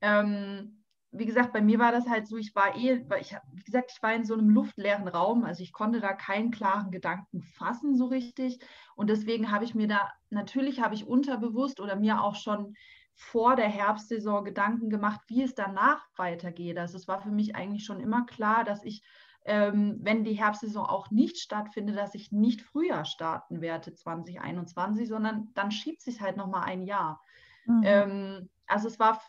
Ähm, 0.02 0.84
wie 1.18 1.26
gesagt, 1.26 1.54
bei 1.54 1.62
mir 1.62 1.80
war 1.80 1.92
das 1.92 2.08
halt 2.08 2.28
so, 2.28 2.38
ich 2.38 2.56
war 2.56 2.76
eh, 2.76 3.06
ich, 3.20 3.36
wie 3.54 3.64
gesagt, 3.64 3.92
ich 3.96 4.04
war 4.04 4.14
in 4.14 4.26
so 4.26 4.34
einem 4.34 4.50
luftleeren 4.50 5.08
Raum, 5.08 5.44
also 5.44 5.64
ich 5.64 5.74
konnte 5.74 6.00
da 6.00 6.14
keinen 6.14 6.52
klaren 6.52 6.92
Gedanken 6.92 7.42
fassen 7.42 7.96
so 7.96 8.06
richtig. 8.06 8.60
Und 8.96 9.10
deswegen 9.10 9.52
habe 9.52 9.66
ich 9.66 9.76
mir 9.76 9.88
da, 9.88 10.12
natürlich 10.30 10.82
habe 10.82 10.96
ich 10.96 11.08
unterbewusst 11.08 11.80
oder 11.80 11.96
mir 11.96 12.22
auch 12.22 12.36
schon 12.36 12.76
vor 13.14 13.56
der 13.56 13.68
Herbstsaison 13.68 14.46
Gedanken 14.46 14.90
gemacht, 14.90 15.22
wie 15.28 15.42
es 15.42 15.56
danach 15.56 16.06
weitergeht. 16.18 16.78
Also 16.78 16.98
es 16.98 17.08
war 17.08 17.20
für 17.20 17.32
mich 17.32 17.56
eigentlich 17.56 17.84
schon 17.84 18.00
immer 18.00 18.26
klar, 18.26 18.64
dass 18.64 18.84
ich, 18.84 19.02
ähm, 19.46 19.98
wenn 20.02 20.24
die 20.24 20.34
Herbstsaison 20.34 20.86
auch 20.86 21.10
nicht 21.10 21.38
stattfindet, 21.40 21.98
dass 21.98 22.14
ich 22.14 22.32
nicht 22.32 22.62
früher 22.62 23.06
starten 23.06 23.60
werde 23.62 23.94
2021, 23.94 25.08
sondern 25.08 25.50
dann 25.56 25.72
schiebt 25.72 26.02
sich 26.02 26.22
halt 26.22 26.38
nochmal 26.38 26.66
ein 26.66 26.84
Jahr. 26.84 27.20
Mhm. 27.66 27.82
Ähm, 27.84 28.50
also 28.68 28.88
es 28.88 29.00
war 29.00 29.20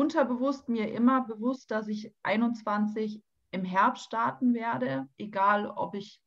unterbewusst 0.00 0.70
mir 0.70 0.90
immer 0.94 1.26
bewusst, 1.26 1.70
dass 1.70 1.86
ich 1.86 2.14
21 2.22 3.22
im 3.50 3.64
Herbst 3.66 4.04
starten 4.04 4.54
werde, 4.54 5.06
egal 5.18 5.66
ob 5.66 5.94
ich 5.94 6.22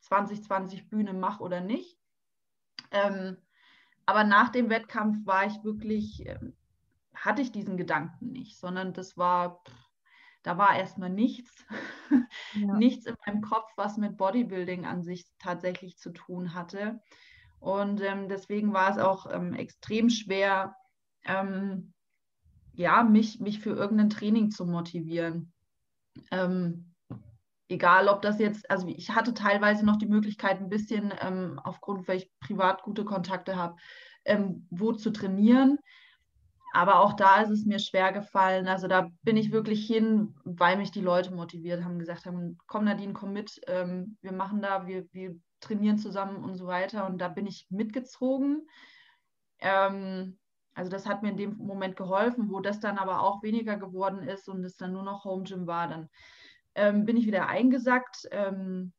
2020 0.00 0.90
Bühne 0.90 1.14
mache 1.14 1.42
oder 1.42 1.62
nicht. 1.62 1.98
Ähm, 2.90 3.38
aber 4.04 4.24
nach 4.24 4.50
dem 4.50 4.68
Wettkampf 4.68 5.24
war 5.24 5.46
ich 5.46 5.64
wirklich, 5.64 6.26
ähm, 6.26 6.54
hatte 7.14 7.40
ich 7.40 7.50
diesen 7.50 7.78
Gedanken 7.78 8.30
nicht, 8.30 8.58
sondern 8.58 8.92
das 8.92 9.16
war, 9.16 9.62
da 10.42 10.58
war 10.58 10.76
erstmal 10.76 11.10
nichts, 11.10 11.64
ja. 12.56 12.74
nichts 12.74 13.06
in 13.06 13.16
meinem 13.24 13.40
Kopf, 13.40 13.70
was 13.76 13.96
mit 13.96 14.18
Bodybuilding 14.18 14.84
an 14.84 15.02
sich 15.02 15.24
tatsächlich 15.38 15.96
zu 15.96 16.10
tun 16.10 16.52
hatte. 16.52 17.00
Und 17.58 18.02
ähm, 18.02 18.28
deswegen 18.28 18.74
war 18.74 18.90
es 18.90 18.98
auch 18.98 19.32
ähm, 19.32 19.54
extrem 19.54 20.10
schwer, 20.10 20.76
ähm, 21.24 21.94
ja, 22.78 23.02
mich, 23.02 23.40
mich 23.40 23.58
für 23.58 23.70
irgendein 23.70 24.08
Training 24.08 24.52
zu 24.52 24.64
motivieren. 24.64 25.52
Ähm, 26.30 26.94
egal 27.68 28.06
ob 28.06 28.22
das 28.22 28.38
jetzt, 28.38 28.70
also 28.70 28.86
ich 28.86 29.10
hatte 29.10 29.34
teilweise 29.34 29.84
noch 29.84 29.96
die 29.96 30.06
Möglichkeit, 30.06 30.60
ein 30.60 30.68
bisschen 30.68 31.12
ähm, 31.20 31.60
aufgrund, 31.62 32.06
weil 32.06 32.18
ich 32.18 32.30
privat 32.38 32.82
gute 32.84 33.04
Kontakte 33.04 33.56
habe, 33.56 33.74
ähm, 34.24 34.68
wo 34.70 34.92
zu 34.92 35.10
trainieren. 35.10 35.78
Aber 36.72 37.00
auch 37.00 37.14
da 37.14 37.42
ist 37.42 37.50
es 37.50 37.64
mir 37.64 37.80
schwer 37.80 38.12
gefallen. 38.12 38.68
Also 38.68 38.86
da 38.86 39.08
bin 39.22 39.36
ich 39.36 39.50
wirklich 39.50 39.84
hin, 39.84 40.36
weil 40.44 40.76
mich 40.76 40.92
die 40.92 41.00
Leute 41.00 41.34
motiviert 41.34 41.82
haben, 41.82 41.98
gesagt 41.98 42.26
haben, 42.26 42.58
komm 42.68 42.84
Nadine, 42.84 43.12
komm 43.12 43.32
mit, 43.32 43.60
ähm, 43.66 44.16
wir 44.20 44.32
machen 44.32 44.62
da, 44.62 44.86
wir, 44.86 45.04
wir 45.12 45.34
trainieren 45.58 45.98
zusammen 45.98 46.44
und 46.44 46.54
so 46.54 46.68
weiter. 46.68 47.06
Und 47.06 47.18
da 47.18 47.26
bin 47.26 47.46
ich 47.46 47.66
mitgezogen. 47.70 48.68
Ähm, 49.58 50.38
also 50.78 50.92
das 50.92 51.06
hat 51.06 51.24
mir 51.24 51.30
in 51.30 51.36
dem 51.36 51.56
Moment 51.56 51.96
geholfen, 51.96 52.50
wo 52.50 52.60
das 52.60 52.78
dann 52.78 52.98
aber 52.98 53.20
auch 53.22 53.42
weniger 53.42 53.76
geworden 53.76 54.22
ist 54.22 54.48
und 54.48 54.62
es 54.64 54.76
dann 54.76 54.92
nur 54.92 55.02
noch 55.02 55.24
Home 55.24 55.42
Gym 55.42 55.66
war, 55.66 55.88
dann 55.88 56.08
ähm, 56.76 57.04
bin 57.04 57.16
ich 57.16 57.26
wieder 57.26 57.48
eingesackt. 57.48 58.28
Ähm, 58.30 58.92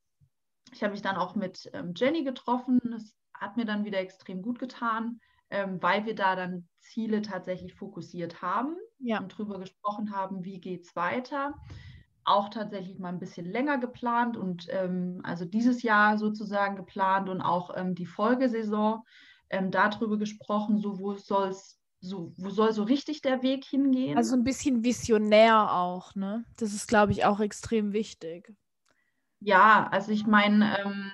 ich 0.74 0.84
habe 0.84 0.92
mich 0.92 1.02
dann 1.02 1.15
auch 1.15 1.36
mit 1.36 1.70
ähm, 1.72 1.94
Jenny 1.96 2.26
getroffen. 2.26 2.82
Das 2.92 3.15
hat 3.34 3.56
mir 3.56 3.63
dann 3.63 3.86
wieder 3.86 4.00
extrem 4.00 4.42
gut 4.42 4.60
getan, 4.60 5.22
ähm, 5.52 5.82
weil 5.82 6.06
wir 6.06 6.15
da 6.15 6.36
dann 6.36 6.68
Ziele 6.80 7.22
tatsächlich 7.22 7.74
fokussiert 7.74 8.42
haben 8.42 8.76
ja. 9.00 9.20
und 9.22 9.32
darüber 9.32 9.58
gesprochen 9.58 10.13
haben, 10.13 10.44
wie 10.44 10.60
geht 10.60 10.84
es 10.84 10.98
weiter. 10.98 11.54
Auch 12.26 12.50
tatsächlich 12.50 13.00
mal 13.00 13.08
ein 13.08 13.20
bisschen 13.20 13.46
länger 13.46 13.78
geplant 13.78 14.36
und 14.36 14.68
ähm, 14.70 15.22
also 15.24 15.46
dieses 15.46 15.82
Jahr 15.82 16.18
sozusagen 16.18 16.76
geplant 16.76 17.30
und 17.30 17.39
auch 17.39 17.72
ähm, 17.78 17.96
die 17.96 18.06
Folgesaison 18.06 19.04
darüber 19.49 20.17
gesprochen, 20.17 20.79
so 20.79 20.99
wo 20.99 21.15
soll 21.15 21.49
es 21.49 21.79
so, 22.01 22.33
wo 22.38 22.49
soll 22.49 22.71
so 22.71 22.83
richtig 22.83 23.21
der 23.21 23.43
Weg 23.43 23.65
hingehen? 23.65 24.17
Also 24.17 24.35
ein 24.35 24.43
bisschen 24.43 24.83
visionär 24.83 25.73
auch, 25.73 26.15
ne? 26.15 26.45
Das 26.57 26.73
ist, 26.73 26.88
glaube 26.88 27.12
ich, 27.12 27.25
auch 27.25 27.39
extrem 27.41 27.91
wichtig. 27.91 28.53
Ja, 29.41 29.88
also 29.91 30.12
ich 30.12 30.25
meine, 30.25 30.79
ähm, 30.79 31.12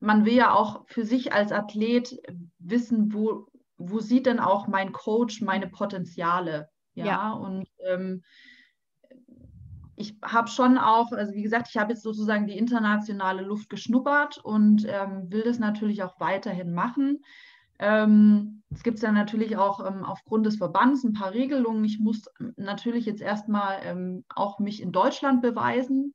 man 0.00 0.24
will 0.24 0.34
ja 0.34 0.54
auch 0.54 0.84
für 0.86 1.04
sich 1.04 1.32
als 1.32 1.52
Athlet 1.52 2.20
wissen, 2.58 3.12
wo, 3.12 3.46
wo 3.76 4.00
sieht 4.00 4.26
denn 4.26 4.40
auch 4.40 4.66
mein 4.66 4.92
Coach 4.92 5.40
meine 5.40 5.66
Potenziale? 5.66 6.70
Ja, 6.94 7.06
ja. 7.06 7.32
und 7.32 7.68
ähm, 7.86 8.22
ich 9.96 10.16
habe 10.22 10.48
schon 10.48 10.78
auch, 10.78 11.12
also 11.12 11.32
wie 11.32 11.42
gesagt, 11.42 11.68
ich 11.68 11.76
habe 11.76 11.92
jetzt 11.92 12.02
sozusagen 12.02 12.46
die 12.46 12.56
internationale 12.56 13.42
Luft 13.42 13.68
geschnuppert 13.68 14.38
und 14.38 14.86
ähm, 14.88 15.30
will 15.30 15.42
das 15.42 15.58
natürlich 15.58 16.02
auch 16.02 16.18
weiterhin 16.20 16.72
machen. 16.72 17.22
Ähm, 17.78 18.62
es 18.70 18.82
gibt 18.82 19.00
ja 19.00 19.10
natürlich 19.10 19.56
auch 19.56 19.84
ähm, 19.86 20.04
aufgrund 20.04 20.46
des 20.46 20.56
Verbands 20.56 21.02
ein 21.02 21.12
paar 21.12 21.32
Regelungen. 21.32 21.84
Ich 21.84 21.98
muss 21.98 22.24
natürlich 22.56 23.06
jetzt 23.06 23.22
erstmal 23.22 23.80
ähm, 23.84 24.24
auch 24.34 24.58
mich 24.58 24.82
in 24.82 24.92
Deutschland 24.92 25.42
beweisen. 25.42 26.14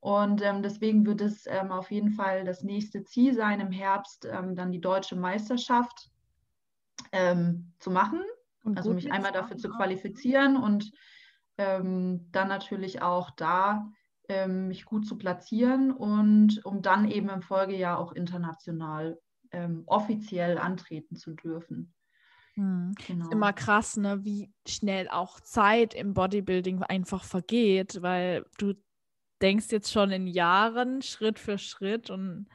Und 0.00 0.42
ähm, 0.42 0.62
deswegen 0.62 1.06
wird 1.06 1.20
es 1.20 1.46
ähm, 1.46 1.72
auf 1.72 1.90
jeden 1.90 2.10
Fall 2.10 2.44
das 2.44 2.62
nächste 2.62 3.04
Ziel 3.04 3.34
sein, 3.34 3.60
im 3.60 3.70
Herbst 3.70 4.24
dann 4.24 4.70
die 4.70 4.80
deutsche 4.80 5.16
Meisterschaft 5.16 6.10
zu 7.78 7.90
machen. 7.90 8.20
Und 8.64 8.76
also 8.76 8.92
mich 8.92 9.12
einmal 9.12 9.30
dafür 9.30 9.56
zu 9.56 9.68
qualifizieren 9.68 10.56
und 10.56 10.90
dann 11.56 12.28
natürlich 12.32 13.02
auch 13.02 13.30
da 13.30 13.88
mich 14.48 14.86
gut 14.86 15.06
zu 15.06 15.18
platzieren 15.18 15.92
und 15.92 16.64
um 16.64 16.80
dann 16.80 17.10
eben 17.10 17.28
im 17.28 17.42
Folgejahr 17.42 17.98
auch 17.98 18.12
international 18.12 19.20
ähm, 19.50 19.84
offiziell 19.86 20.58
antreten 20.58 21.16
zu 21.16 21.34
dürfen. 21.34 21.94
Hm. 22.54 22.94
Genau. 23.06 23.24
Ist 23.24 23.32
immer 23.32 23.52
krass, 23.52 23.96
ne, 23.96 24.24
wie 24.24 24.52
schnell 24.66 25.08
auch 25.08 25.40
Zeit 25.40 25.94
im 25.94 26.14
Bodybuilding 26.14 26.82
einfach 26.82 27.24
vergeht, 27.24 28.00
weil 28.02 28.46
du 28.58 28.74
denkst 29.42 29.66
jetzt 29.70 29.92
schon 29.92 30.10
in 30.10 30.26
Jahren, 30.26 31.02
Schritt 31.02 31.38
für 31.38 31.58
Schritt 31.58 32.10
und 32.10 32.48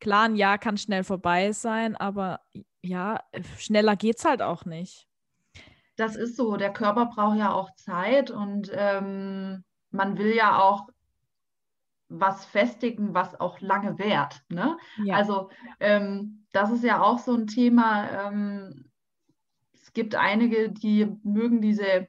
klar, 0.00 0.24
ein 0.24 0.36
Jahr 0.36 0.58
kann 0.58 0.76
schnell 0.76 1.04
vorbei 1.04 1.52
sein, 1.52 1.96
aber 1.96 2.40
ja, 2.82 3.20
schneller 3.58 3.96
geht 3.96 4.18
es 4.18 4.24
halt 4.24 4.42
auch 4.42 4.64
nicht. 4.64 5.07
Das 5.98 6.14
ist 6.14 6.36
so, 6.36 6.56
der 6.56 6.72
Körper 6.72 7.06
braucht 7.06 7.38
ja 7.38 7.52
auch 7.52 7.74
Zeit 7.74 8.30
und 8.30 8.70
ähm, 8.72 9.64
man 9.90 10.16
will 10.16 10.32
ja 10.34 10.60
auch 10.60 10.88
was 12.08 12.44
festigen, 12.44 13.14
was 13.14 13.38
auch 13.40 13.60
lange 13.60 13.98
währt. 13.98 14.42
Ne? 14.48 14.78
Ja. 15.04 15.16
Also 15.16 15.50
ähm, 15.80 16.46
das 16.52 16.70
ist 16.70 16.84
ja 16.84 17.02
auch 17.02 17.18
so 17.18 17.34
ein 17.34 17.48
Thema. 17.48 18.28
Ähm, 18.28 18.90
es 19.74 19.92
gibt 19.92 20.14
einige, 20.14 20.70
die 20.70 21.08
mögen 21.24 21.60
diese 21.60 22.06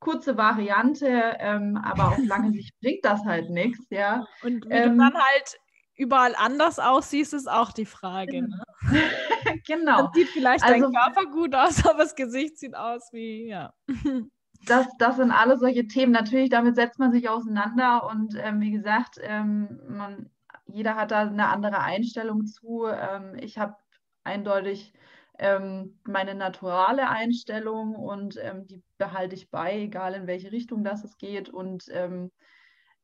kurze 0.00 0.36
Variante, 0.36 1.36
ähm, 1.38 1.76
aber 1.76 2.08
auf 2.08 2.18
lange 2.18 2.50
Sicht 2.52 2.74
bringt 2.80 3.04
das 3.04 3.24
halt 3.24 3.48
nichts. 3.50 3.86
Ja? 3.90 4.26
Und 4.42 4.64
du 4.64 4.70
ähm, 4.70 4.98
dann 4.98 5.14
halt 5.14 5.60
überall 5.94 6.34
anders 6.36 6.80
aussiehst, 6.80 7.32
ist 7.32 7.48
auch 7.48 7.72
die 7.72 7.86
Frage. 7.86 8.42
Ne? 8.42 8.62
genau. 9.66 10.02
Dann 10.02 10.12
sieht 10.12 10.28
vielleicht 10.28 10.64
also, 10.64 10.90
dein 10.90 10.92
Körper 10.92 11.30
gut 11.30 11.54
aus, 11.54 11.84
aber 11.88 11.98
das 11.98 12.14
Gesicht 12.14 12.58
sieht 12.58 12.76
aus 12.76 13.10
wie, 13.12 13.48
ja 13.48 13.72
das, 14.66 14.86
das 14.98 15.16
sind 15.16 15.30
alle 15.30 15.56
solche 15.56 15.86
Themen. 15.86 16.12
Natürlich, 16.12 16.50
damit 16.50 16.76
setzt 16.76 16.98
man 16.98 17.12
sich 17.12 17.28
auseinander 17.28 18.08
und 18.08 18.34
ähm, 18.38 18.60
wie 18.60 18.70
gesagt, 18.70 19.18
ähm, 19.22 19.80
man, 19.88 20.30
jeder 20.66 20.96
hat 20.96 21.10
da 21.10 21.22
eine 21.22 21.48
andere 21.48 21.80
Einstellung 21.80 22.46
zu. 22.46 22.86
Ähm, 22.86 23.34
ich 23.40 23.58
habe 23.58 23.76
eindeutig 24.24 24.92
ähm, 25.38 25.98
meine 26.04 26.34
naturale 26.34 27.08
Einstellung 27.08 27.94
und 27.94 28.36
ähm, 28.40 28.66
die 28.66 28.82
behalte 28.98 29.34
ich 29.34 29.50
bei, 29.50 29.80
egal 29.80 30.14
in 30.14 30.26
welche 30.26 30.52
Richtung 30.52 30.84
das 30.84 31.04
es 31.04 31.16
geht. 31.16 31.48
Und, 31.48 31.86
ähm, 31.90 32.30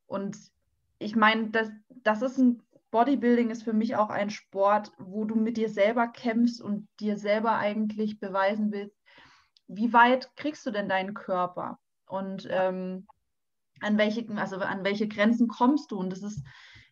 und 0.07 0.37
ich 0.99 1.17
meine, 1.17 1.51
das, 1.51 1.71
das 1.89 2.23
ist 2.23 2.39
ein 2.39 2.63
Bodybuilding 2.97 3.51
ist 3.51 3.63
für 3.63 3.75
mich 3.75 3.95
auch 3.95 4.09
ein 4.09 4.31
Sport, 4.31 4.91
wo 4.97 5.27
du 5.27 5.35
mit 5.35 5.59
dir 5.59 5.69
selber 5.69 6.09
kämpfst 6.09 6.63
und 6.63 6.89
dir 6.99 7.19
selber 7.19 7.59
eigentlich 7.59 8.21
beweisen 8.21 8.73
willst, 8.73 8.97
wie 9.69 9.93
weit 9.93 10.35
kriegst 10.35 10.65
du 10.65 10.71
denn 10.71 10.89
deinen 10.89 11.13
Körper? 11.13 11.79
Und 12.07 12.49
ähm, 12.51 13.07
an 13.83 13.99
welche, 13.99 14.27
also 14.39 14.57
an 14.57 14.83
welche 14.83 15.09
Grenzen 15.09 15.47
kommst 15.47 15.91
du? 15.91 15.99
Und 15.99 16.09
das 16.09 16.23
ist 16.23 16.43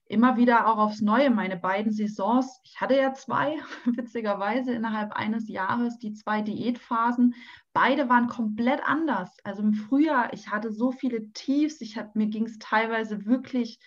immer 0.05 0.37
wieder 0.37 0.67
auch 0.67 0.77
aufs 0.77 1.01
Neue. 1.01 1.31
Meine 1.31 1.57
beiden 1.57 1.91
Saisons, 1.91 2.61
ich 2.65 2.79
hatte 2.83 2.99
ja 2.99 3.15
zwei, 3.15 3.57
witzigerweise 3.87 4.75
innerhalb 4.75 5.15
eines 5.15 5.49
Jahres, 5.49 5.97
die 5.99 6.13
zwei 6.13 6.43
Diätphasen. 6.43 7.35
Beide 7.73 8.11
waren 8.11 8.29
komplett 8.29 8.87
anders. 8.87 9.35
Also 9.43 9.63
im 9.63 9.73
Frühjahr, 9.73 10.35
ich 10.35 10.51
hatte 10.51 10.71
so 10.71 10.93
viele 10.93 11.33
Tiefs, 11.33 11.81
ich 11.81 11.97
hab, 11.97 12.15
mir 12.15 12.27
ging 12.27 12.45
es 12.45 12.59
teilweise 12.59 13.25
wirklich 13.25 13.79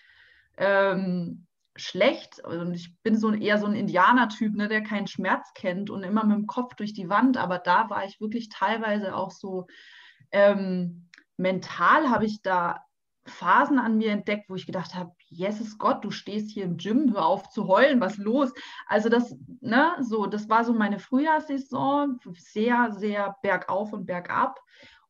ähm, 0.56 1.46
schlecht. 1.78 2.40
Und 2.44 2.74
ich 2.74 2.94
bin 3.02 3.16
so 3.16 3.32
eher 3.32 3.58
so 3.58 3.66
ein 3.66 3.74
Indianertyp, 3.74 4.54
ne, 4.54 4.68
der 4.68 4.82
keinen 4.82 5.06
Schmerz 5.06 5.52
kennt 5.54 5.90
und 5.90 6.02
immer 6.02 6.24
mit 6.24 6.36
dem 6.36 6.46
Kopf 6.46 6.74
durch 6.74 6.92
die 6.92 7.08
Wand. 7.08 7.36
Aber 7.36 7.58
da 7.58 7.90
war 7.90 8.04
ich 8.04 8.20
wirklich 8.20 8.48
teilweise 8.48 9.14
auch 9.14 9.30
so 9.30 9.66
ähm, 10.32 11.08
mental, 11.36 12.10
habe 12.10 12.26
ich 12.26 12.42
da 12.42 12.84
Phasen 13.28 13.78
an 13.78 13.98
mir 13.98 14.10
entdeckt, 14.10 14.48
wo 14.48 14.54
ich 14.54 14.66
gedacht 14.66 14.94
habe, 14.94 15.12
Jesus 15.26 15.78
Gott, 15.78 16.04
du 16.04 16.10
stehst 16.10 16.50
hier 16.50 16.64
im 16.64 16.78
Gym, 16.78 17.12
hör 17.12 17.26
auf 17.26 17.50
zu 17.50 17.68
heulen, 17.68 18.00
was 18.00 18.16
los? 18.16 18.52
Also 18.86 19.08
das, 19.08 19.36
ne, 19.60 19.96
so, 20.00 20.26
das 20.26 20.48
war 20.48 20.64
so 20.64 20.72
meine 20.72 20.98
Frühjahrssaison, 20.98 22.18
sehr, 22.38 22.92
sehr 22.92 23.36
bergauf 23.42 23.92
und 23.92 24.06
bergab. 24.06 24.58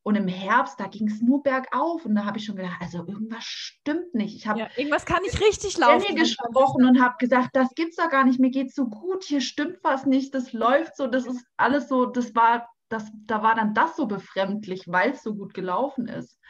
Und 0.09 0.15
im 0.15 0.27
Herbst, 0.27 0.81
da 0.81 0.87
ging 0.87 1.07
es 1.07 1.21
nur 1.21 1.43
bergauf. 1.43 2.07
Und 2.07 2.15
da 2.15 2.25
habe 2.25 2.39
ich 2.39 2.47
schon 2.47 2.57
gedacht, 2.57 2.79
also 2.81 3.07
irgendwas 3.07 3.45
stimmt 3.45 4.15
nicht. 4.15 4.35
Ich 4.37 4.47
habe 4.47 4.61
ja, 4.61 4.69
irgendwas 4.75 5.05
kann 5.05 5.21
nicht 5.21 5.39
richtig 5.39 5.77
laufen. 5.77 6.03
Jenny 6.03 6.21
gesprochen 6.21 6.87
und 6.87 6.99
habe 6.99 7.17
gesagt, 7.19 7.51
das 7.53 7.75
gibt's 7.75 7.97
doch 7.97 8.09
gar 8.09 8.25
nicht. 8.25 8.41
Mir 8.41 8.49
geht 8.49 8.75
so 8.75 8.87
gut. 8.87 9.25
Hier 9.25 9.43
stimmt 9.43 9.81
was 9.83 10.07
nicht. 10.07 10.35
Das 10.35 10.55
läuft 10.55 10.97
so. 10.97 11.09
Das 11.09 11.27
ist 11.27 11.45
alles 11.59 11.91
so. 11.91 12.07
Das 12.07 12.35
war, 12.35 12.71
das, 12.89 13.05
da 13.27 13.43
war 13.43 13.55
dann 13.55 13.75
das 13.75 13.97
so 13.97 14.07
befremdlich, 14.07 14.85
weil 14.87 15.11
es 15.11 15.23
so 15.23 15.35
gut 15.35 15.53
gelaufen 15.53 16.09
ist. 16.09 16.41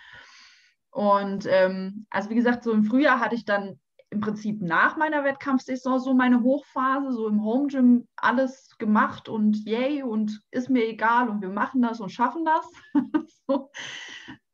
Und 0.90 1.44
ähm, 1.46 2.06
also 2.10 2.30
wie 2.30 2.36
gesagt, 2.36 2.62
so 2.62 2.70
im 2.70 2.84
Frühjahr 2.84 3.18
hatte 3.18 3.34
ich 3.34 3.44
dann 3.44 3.80
im 4.10 4.20
Prinzip 4.20 4.62
nach 4.62 4.96
meiner 4.96 5.24
Wettkampfsaison 5.24 6.00
so 6.00 6.14
meine 6.14 6.42
Hochphase, 6.42 7.12
so 7.12 7.28
im 7.28 7.42
Home 7.44 7.66
Gym 7.68 8.08
alles 8.16 8.76
gemacht 8.78 9.28
und 9.28 9.64
yay 9.66 10.02
und 10.02 10.40
ist 10.50 10.70
mir 10.70 10.86
egal 10.88 11.28
und 11.28 11.42
wir 11.42 11.50
machen 11.50 11.82
das 11.82 12.00
und 12.00 12.10
schaffen 12.10 12.44
das. 12.44 12.70
so. 13.46 13.70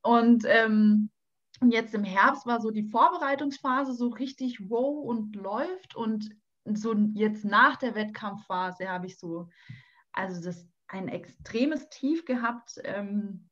Und 0.02 0.44
ähm, 0.46 1.10
jetzt 1.62 1.94
im 1.94 2.04
Herbst 2.04 2.46
war 2.46 2.60
so 2.60 2.70
die 2.70 2.88
Vorbereitungsphase 2.88 3.94
so 3.94 4.08
richtig 4.08 4.68
wow 4.68 5.04
und 5.04 5.36
läuft 5.36 5.94
und 5.94 6.30
so 6.64 6.94
jetzt 7.14 7.44
nach 7.44 7.76
der 7.76 7.94
Wettkampfphase 7.94 8.88
habe 8.88 9.06
ich 9.06 9.18
so, 9.18 9.48
also 10.12 10.42
das 10.42 10.66
ein 10.88 11.08
extremes 11.08 11.88
Tief 11.88 12.24
gehabt. 12.24 12.80
Ähm, 12.84 13.48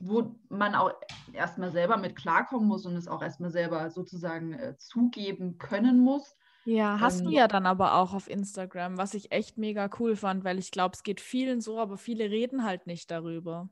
wo 0.00 0.34
man 0.48 0.74
auch 0.74 0.92
erstmal 1.32 1.70
selber 1.70 1.96
mit 1.96 2.16
klarkommen 2.16 2.66
muss 2.66 2.86
und 2.86 2.96
es 2.96 3.08
auch 3.08 3.22
erstmal 3.22 3.50
selber 3.50 3.90
sozusagen 3.90 4.52
äh, 4.54 4.76
zugeben 4.76 5.58
können 5.58 6.00
muss. 6.00 6.36
Ja, 6.64 6.98
hast 7.00 7.20
ähm, 7.20 7.26
du 7.26 7.32
ja 7.32 7.48
dann 7.48 7.66
aber 7.66 7.94
auch 7.94 8.14
auf 8.14 8.28
Instagram, 8.28 8.96
was 8.96 9.14
ich 9.14 9.32
echt 9.32 9.58
mega 9.58 9.90
cool 9.98 10.16
fand, 10.16 10.44
weil 10.44 10.58
ich 10.58 10.70
glaube, 10.70 10.94
es 10.94 11.02
geht 11.02 11.20
vielen 11.20 11.60
so, 11.60 11.78
aber 11.78 11.98
viele 11.98 12.30
reden 12.30 12.64
halt 12.64 12.86
nicht 12.86 13.10
darüber. 13.10 13.68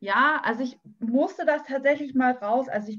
Ja, 0.00 0.40
also 0.44 0.62
ich 0.62 0.78
musste 0.98 1.46
das 1.46 1.62
tatsächlich 1.64 2.14
mal 2.14 2.32
raus. 2.32 2.68
Also 2.68 2.92
ich 2.92 2.98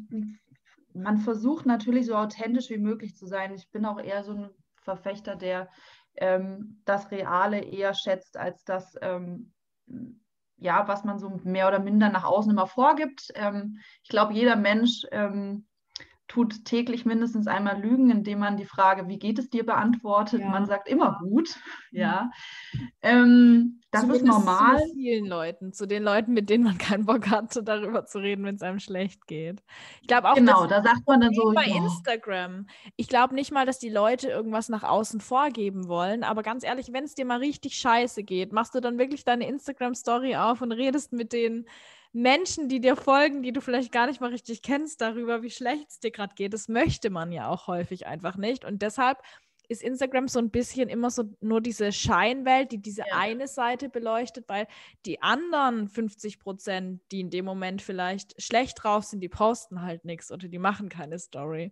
man 0.95 1.17
versucht 1.17 1.65
natürlich 1.65 2.05
so 2.05 2.15
authentisch 2.15 2.69
wie 2.69 2.77
möglich 2.77 3.15
zu 3.15 3.27
sein. 3.27 3.53
Ich 3.53 3.69
bin 3.69 3.85
auch 3.85 3.99
eher 3.99 4.23
so 4.23 4.31
ein 4.31 4.49
Verfechter, 4.81 5.35
der 5.35 5.69
ähm, 6.15 6.81
das 6.85 7.11
Reale 7.11 7.59
eher 7.59 7.93
schätzt 7.93 8.37
als 8.37 8.63
das, 8.63 8.95
ähm, 9.01 9.53
ja, 10.65 10.87
was 10.87 11.05
man 11.05 11.19
so 11.19 11.39
mehr 11.43 11.67
oder 11.67 11.79
minder 11.79 12.09
nach 12.09 12.25
außen 12.25 12.51
immer 12.51 12.67
vorgibt. 12.67 13.31
Ähm, 13.35 13.79
ich 14.03 14.09
glaube, 14.09 14.33
jeder 14.33 14.57
Mensch 14.57 15.05
ähm, 15.11 15.65
tut 16.27 16.65
täglich 16.65 17.05
mindestens 17.05 17.47
einmal 17.47 17.79
Lügen, 17.79 18.09
indem 18.09 18.39
man 18.39 18.57
die 18.57 18.65
Frage, 18.65 19.07
wie 19.07 19.19
geht 19.19 19.39
es 19.39 19.49
dir, 19.49 19.65
beantwortet. 19.65 20.41
Ja. 20.41 20.49
Man 20.49 20.65
sagt 20.65 20.89
immer 20.89 21.19
gut. 21.19 21.57
Ja. 21.91 22.31
Ähm, 23.01 23.81
das 23.95 24.01
Zumindest 24.01 24.37
ist 24.39 24.45
normal. 24.45 24.77
Zu 24.79 24.93
vielen 24.93 25.25
Leuten, 25.25 25.73
zu 25.73 25.85
den 25.85 26.03
Leuten, 26.03 26.33
mit 26.33 26.49
denen 26.49 26.63
man 26.63 26.77
keinen 26.77 27.05
Bock 27.05 27.29
hat, 27.29 27.59
darüber 27.63 28.05
zu 28.05 28.19
reden, 28.19 28.45
wenn 28.45 28.55
es 28.55 28.61
einem 28.61 28.79
schlecht 28.79 29.27
geht. 29.27 29.63
Ich 30.01 30.07
glaube 30.07 30.29
auch, 30.29 30.35
genau, 30.35 30.67
da 30.67 30.81
sagt 30.81 31.07
man 31.07 31.21
dann 31.21 31.33
so 31.33 31.51
bei 31.53 31.65
ja. 31.65 31.77
Instagram. 31.77 32.67
Ich 32.95 33.07
glaube 33.07 33.35
nicht 33.35 33.51
mal, 33.51 33.65
dass 33.65 33.79
die 33.79 33.89
Leute 33.89 34.29
irgendwas 34.29 34.69
nach 34.69 34.83
außen 34.83 35.21
vorgeben 35.21 35.87
wollen, 35.87 36.23
aber 36.23 36.43
ganz 36.43 36.63
ehrlich, 36.63 36.91
wenn 36.93 37.03
es 37.03 37.15
dir 37.15 37.25
mal 37.25 37.39
richtig 37.39 37.75
scheiße 37.77 38.23
geht, 38.23 38.51
machst 38.51 38.75
du 38.75 38.79
dann 38.79 38.97
wirklich 38.97 39.23
deine 39.23 39.47
Instagram 39.47 39.95
Story 39.95 40.35
auf 40.35 40.61
und 40.61 40.71
redest 40.71 41.13
mit 41.13 41.33
denen 41.33 41.65
Menschen, 42.15 42.69
die 42.69 42.79
dir 42.79 42.95
folgen, 42.95 43.43
die 43.43 43.51
du 43.51 43.59
vielleicht 43.59 43.91
gar 43.91 44.07
nicht 44.07 44.21
mal 44.21 44.29
richtig 44.29 44.61
kennst, 44.61 45.01
darüber, 45.01 45.43
wie 45.43 45.49
schlecht 45.49 45.89
es 45.89 45.99
dir 45.99 46.11
gerade 46.11 46.33
geht. 46.33 46.53
Das 46.53 46.69
möchte 46.69 47.09
man 47.09 47.33
ja 47.33 47.49
auch 47.49 47.67
häufig 47.67 48.07
einfach 48.07 48.37
nicht. 48.37 48.63
Und 48.63 48.81
deshalb 48.81 49.17
ist 49.69 49.81
Instagram 49.81 50.27
so 50.27 50.39
ein 50.39 50.49
bisschen 50.49 50.89
immer 50.89 51.09
so 51.09 51.23
nur 51.41 51.61
diese 51.61 51.91
Scheinwelt, 51.91 52.71
die 52.71 52.81
diese 52.81 53.01
ja. 53.01 53.17
eine 53.17 53.47
Seite 53.47 53.89
beleuchtet, 53.89 54.47
weil 54.47 54.67
die 55.05 55.21
anderen 55.21 55.87
50 55.87 56.39
Prozent, 56.39 57.01
die 57.11 57.21
in 57.21 57.29
dem 57.29 57.45
Moment 57.45 57.81
vielleicht 57.81 58.41
schlecht 58.41 58.83
drauf 58.83 59.03
sind, 59.03 59.21
die 59.21 59.29
posten 59.29 59.81
halt 59.81 60.05
nichts 60.05 60.31
oder 60.31 60.47
die 60.47 60.59
machen 60.59 60.89
keine 60.89 61.19
Story. 61.19 61.71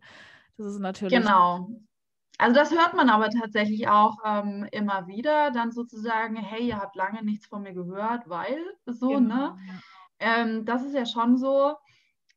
Das 0.58 0.68
ist 0.68 0.80
natürlich. 0.80 1.18
Genau. 1.18 1.70
Also 2.38 2.56
das 2.56 2.72
hört 2.72 2.96
man 2.96 3.10
aber 3.10 3.30
tatsächlich 3.30 3.88
auch 3.88 4.18
ähm, 4.26 4.68
immer 4.72 5.08
wieder, 5.08 5.52
dann 5.52 5.72
sozusagen, 5.72 6.36
hey, 6.36 6.68
ihr 6.68 6.80
habt 6.80 6.96
lange 6.96 7.24
nichts 7.24 7.46
von 7.46 7.62
mir 7.62 7.74
gehört, 7.74 8.28
weil 8.28 8.58
so, 8.86 9.10
genau, 9.10 9.22
ne? 9.22 9.58
Ja. 9.68 9.74
Ähm, 10.20 10.66
das 10.66 10.84
ist 10.84 10.96
ja 10.96 11.06
schon 11.06 11.38
so. 11.38 11.76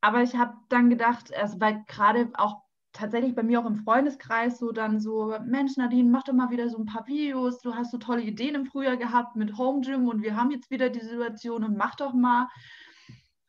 Aber 0.00 0.22
ich 0.22 0.36
habe 0.36 0.54
dann 0.68 0.90
gedacht, 0.90 1.34
also 1.34 1.58
weil 1.60 1.82
gerade 1.86 2.30
auch 2.34 2.65
tatsächlich 2.96 3.34
bei 3.34 3.42
mir 3.42 3.60
auch 3.60 3.66
im 3.66 3.76
Freundeskreis 3.76 4.58
so 4.58 4.72
dann 4.72 5.00
so, 5.00 5.36
Mensch, 5.44 5.76
Nadine, 5.76 6.10
mach 6.10 6.24
doch 6.24 6.32
mal 6.32 6.50
wieder 6.50 6.68
so 6.68 6.78
ein 6.78 6.86
paar 6.86 7.06
Videos. 7.06 7.60
Du 7.60 7.74
hast 7.74 7.90
so 7.90 7.98
tolle 7.98 8.22
Ideen 8.22 8.54
im 8.54 8.66
Frühjahr 8.66 8.96
gehabt 8.96 9.36
mit 9.36 9.56
Home 9.56 9.82
Gym 9.82 10.08
und 10.08 10.22
wir 10.22 10.36
haben 10.36 10.50
jetzt 10.50 10.70
wieder 10.70 10.90
die 10.90 11.00
Situation 11.00 11.64
und 11.64 11.76
mach 11.76 11.94
doch 11.94 12.14
mal. 12.14 12.48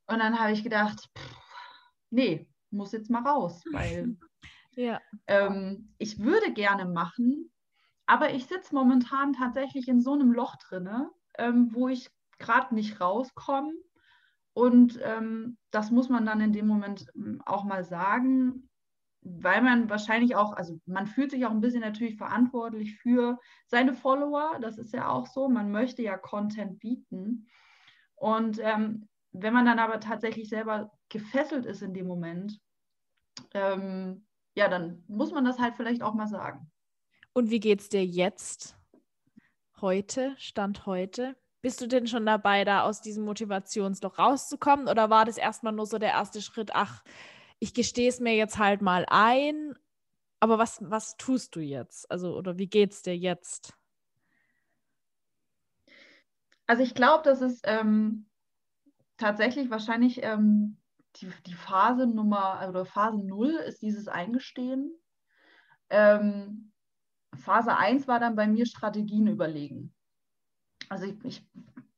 Und 0.08 0.20
dann 0.20 0.40
habe 0.40 0.52
ich 0.52 0.64
gedacht, 0.64 1.10
pff, 1.18 1.38
nee, 2.10 2.48
muss 2.72 2.92
jetzt 2.92 3.10
mal 3.10 3.24
raus, 3.24 3.64
weil 3.72 4.18
ja. 4.76 5.00
ähm, 5.28 5.94
ich 5.98 6.20
würde 6.20 6.54
gerne 6.54 6.86
machen, 6.86 7.52
aber 8.06 8.34
ich 8.34 8.46
sitze 8.46 8.76
momentan 8.76 9.34
tatsächlich 9.34 9.88
in 9.88 10.02
so 10.02 10.14
einem 10.14 10.32
Loch 10.32 10.56
drinne, 10.58 11.10
ähm, 11.38 11.74
wo 11.74 11.88
ich 11.88 12.10
gerade 12.40 12.76
nicht 12.76 13.02
rauskomme 13.02 13.74
und 14.58 15.00
ähm, 15.04 15.58
das 15.70 15.92
muss 15.92 16.10
man 16.10 16.26
dann 16.26 16.42
in 16.42 16.52
dem 16.52 16.66
Moment 16.66 17.06
ähm, 17.16 17.42
auch 17.46 17.64
mal 17.64 17.84
sagen, 17.84 18.68
weil 19.30 19.62
man 19.62 19.90
wahrscheinlich 19.90 20.36
auch, 20.36 20.54
also 20.54 20.80
man 20.86 21.08
fühlt 21.08 21.32
sich 21.32 21.46
auch 21.46 21.52
ein 21.52 21.62
bisschen 21.62 21.82
natürlich 21.82 22.18
verantwortlich 22.18 22.98
für 22.98 23.40
seine 23.66 23.94
Follower. 23.94 24.58
Das 24.62 24.78
ist 24.78 24.94
ja 24.94 25.10
auch 25.10 25.28
so. 25.28 25.50
Man 25.50 25.72
möchte 25.72 26.02
ja 26.02 26.18
Content 26.18 26.80
bieten. 26.80 27.48
Und 28.16 28.60
ähm, 28.60 29.08
wenn 29.32 29.54
man 29.54 29.66
dann 29.66 29.80
aber 29.80 30.00
tatsächlich 30.00 30.50
selber 30.50 30.92
gefesselt 31.10 31.66
ist 31.66 31.82
in 31.82 31.94
dem 31.94 32.08
Moment, 32.08 32.60
ähm, 33.54 34.26
ja, 34.56 34.68
dann 34.68 35.04
muss 35.08 35.32
man 35.32 35.46
das 35.46 35.60
halt 35.60 35.76
vielleicht 35.76 36.02
auch 36.02 36.14
mal 36.14 36.28
sagen. 36.28 36.72
Und 37.34 37.52
wie 37.52 37.60
geht 37.60 37.82
es 37.82 37.90
dir 37.90 38.06
jetzt? 38.06 38.76
Heute, 39.80 40.34
Stand 40.38 40.86
heute? 40.86 41.36
Bist 41.62 41.82
du 41.82 41.88
denn 41.88 42.08
schon 42.08 42.26
dabei, 42.26 42.64
da 42.64 42.84
aus 42.84 43.02
diesem 43.02 43.26
Motivationsloch 43.26 44.18
rauszukommen? 44.18 44.88
Oder 44.88 45.10
war 45.10 45.26
das 45.26 45.38
erstmal 45.38 45.74
nur 45.74 45.86
so 45.86 45.98
der 45.98 46.12
erste 46.12 46.42
Schritt, 46.42 46.72
ach, 46.74 47.04
ich 47.60 47.74
gestehe 47.74 48.10
es 48.10 48.20
mir 48.20 48.36
jetzt 48.36 48.58
halt 48.58 48.82
mal 48.82 49.06
ein, 49.10 49.76
aber 50.40 50.58
was, 50.58 50.80
was 50.82 51.18
tust 51.18 51.56
du 51.56 51.60
jetzt? 51.60 52.10
Also, 52.12 52.38
oder 52.38 52.58
wie 52.58 52.68
geht 52.68 52.94
es 52.94 53.02
dir 53.02 53.18
jetzt? 53.18 53.74
Also 56.68 56.84
ich 56.84 56.94
glaube, 56.94 57.24
dass 57.24 57.42
es 57.42 57.62
ähm, 57.64 58.28
tatsächlich 59.18 59.70
wahrscheinlich 59.70 60.22
ähm, 60.24 60.78
die, 61.16 61.32
die 61.46 61.54
Phase 61.54 62.06
Nummer 62.06 62.66
oder 62.68 62.86
Phase 62.86 63.26
0 63.26 63.52
ist 63.52 63.82
dieses 63.82 64.08
Eingestehen. 64.08 64.92
Ähm, 65.90 66.74
Phase 67.34 67.76
1 67.76 68.08
war 68.08 68.20
dann 68.20 68.36
bei 68.36 68.48
mir 68.48 68.66
Strategien 68.66 69.28
überlegen 69.28 69.94
also 70.90 71.06
ich, 71.06 71.16
ich 71.24 71.46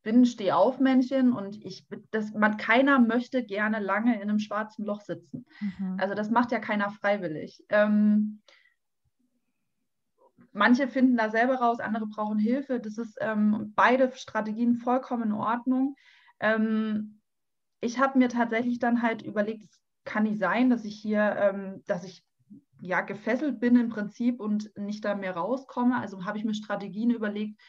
bin 0.04 0.26
Stehaufmännchen 0.26 1.34
und 1.34 1.64
ich, 1.64 1.86
das, 2.12 2.34
man, 2.34 2.58
keiner 2.58 3.00
möchte 3.00 3.44
gerne 3.44 3.80
lange 3.80 4.16
in 4.16 4.30
einem 4.30 4.40
schwarzen 4.40 4.86
Loch 4.86 5.02
sitzen. 5.02 5.46
Mhm. 5.60 5.98
Also 6.00 6.16
das 6.16 6.30
macht 6.30 6.52
ja 6.52 6.60
keiner 6.60 6.90
freiwillig. 6.90 7.64
Ähm, 7.70 8.42
manche 10.52 10.88
finden 10.88 11.18
da 11.18 11.30
selber 11.30 11.56
raus, 11.56 11.80
andere 11.80 12.08
brauchen 12.08 12.40
Hilfe. 12.40 12.80
Das 12.80 12.98
ist 12.98 13.18
ähm, 13.20 13.74
beide 13.76 14.12
Strategien 14.16 14.76
vollkommen 14.76 15.24
in 15.24 15.34
Ordnung. 15.34 15.96
Ähm, 16.40 17.20
ich 17.82 18.00
habe 18.00 18.18
mir 18.18 18.30
tatsächlich 18.30 18.80
dann 18.80 19.02
halt 19.02 19.22
überlegt, 19.22 19.64
es 19.64 19.82
kann 20.06 20.24
nicht 20.24 20.40
sein, 20.40 20.70
dass 20.70 20.86
ich 20.86 20.96
hier, 20.96 21.36
ähm, 21.38 21.84
dass 21.88 22.04
ich 22.04 22.24
ja 22.82 23.02
gefesselt 23.02 23.60
bin 23.60 23.76
im 23.76 23.90
Prinzip 23.90 24.40
und 24.40 24.72
nicht 24.78 25.04
da 25.04 25.16
mehr 25.16 25.36
rauskomme. 25.36 26.00
Also 26.00 26.26
habe 26.26 26.38
ich 26.38 26.46
mir 26.46 26.54
Strategien 26.54 27.12
überlegt, 27.12 27.60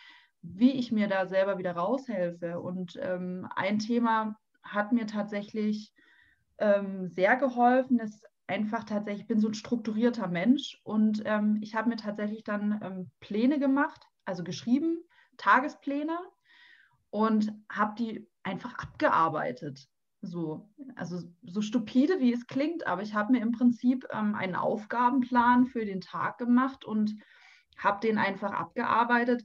wie 0.42 0.72
ich 0.72 0.92
mir 0.92 1.08
da 1.08 1.26
selber 1.26 1.58
wieder 1.58 1.72
raushelfe. 1.72 2.60
Und 2.60 2.98
ähm, 3.00 3.46
ein 3.54 3.78
Thema 3.78 4.36
hat 4.62 4.92
mir 4.92 5.06
tatsächlich 5.06 5.92
ähm, 6.58 7.08
sehr 7.08 7.36
geholfen, 7.36 7.98
ist 7.98 8.26
einfach 8.46 8.84
tatsächlich, 8.84 9.22
ich 9.22 9.28
bin 9.28 9.40
so 9.40 9.48
ein 9.48 9.54
strukturierter 9.54 10.26
Mensch 10.26 10.80
und 10.82 11.22
ähm, 11.24 11.58
ich 11.62 11.74
habe 11.74 11.88
mir 11.88 11.96
tatsächlich 11.96 12.42
dann 12.42 12.80
ähm, 12.82 13.10
Pläne 13.20 13.58
gemacht, 13.58 14.02
also 14.24 14.42
geschrieben, 14.42 14.98
Tagespläne 15.36 16.18
und 17.10 17.52
habe 17.70 17.94
die 17.96 18.28
einfach 18.42 18.74
abgearbeitet. 18.74 19.88
So, 20.22 20.68
also 20.96 21.22
so 21.42 21.62
stupide, 21.62 22.20
wie 22.20 22.32
es 22.32 22.46
klingt, 22.46 22.86
aber 22.86 23.02
ich 23.02 23.14
habe 23.14 23.32
mir 23.32 23.40
im 23.40 23.52
Prinzip 23.52 24.06
ähm, 24.12 24.34
einen 24.34 24.54
Aufgabenplan 24.54 25.66
für 25.66 25.86
den 25.86 26.00
Tag 26.00 26.36
gemacht 26.36 26.84
und 26.84 27.14
habe 27.78 28.00
den 28.00 28.18
einfach 28.18 28.52
abgearbeitet 28.52 29.44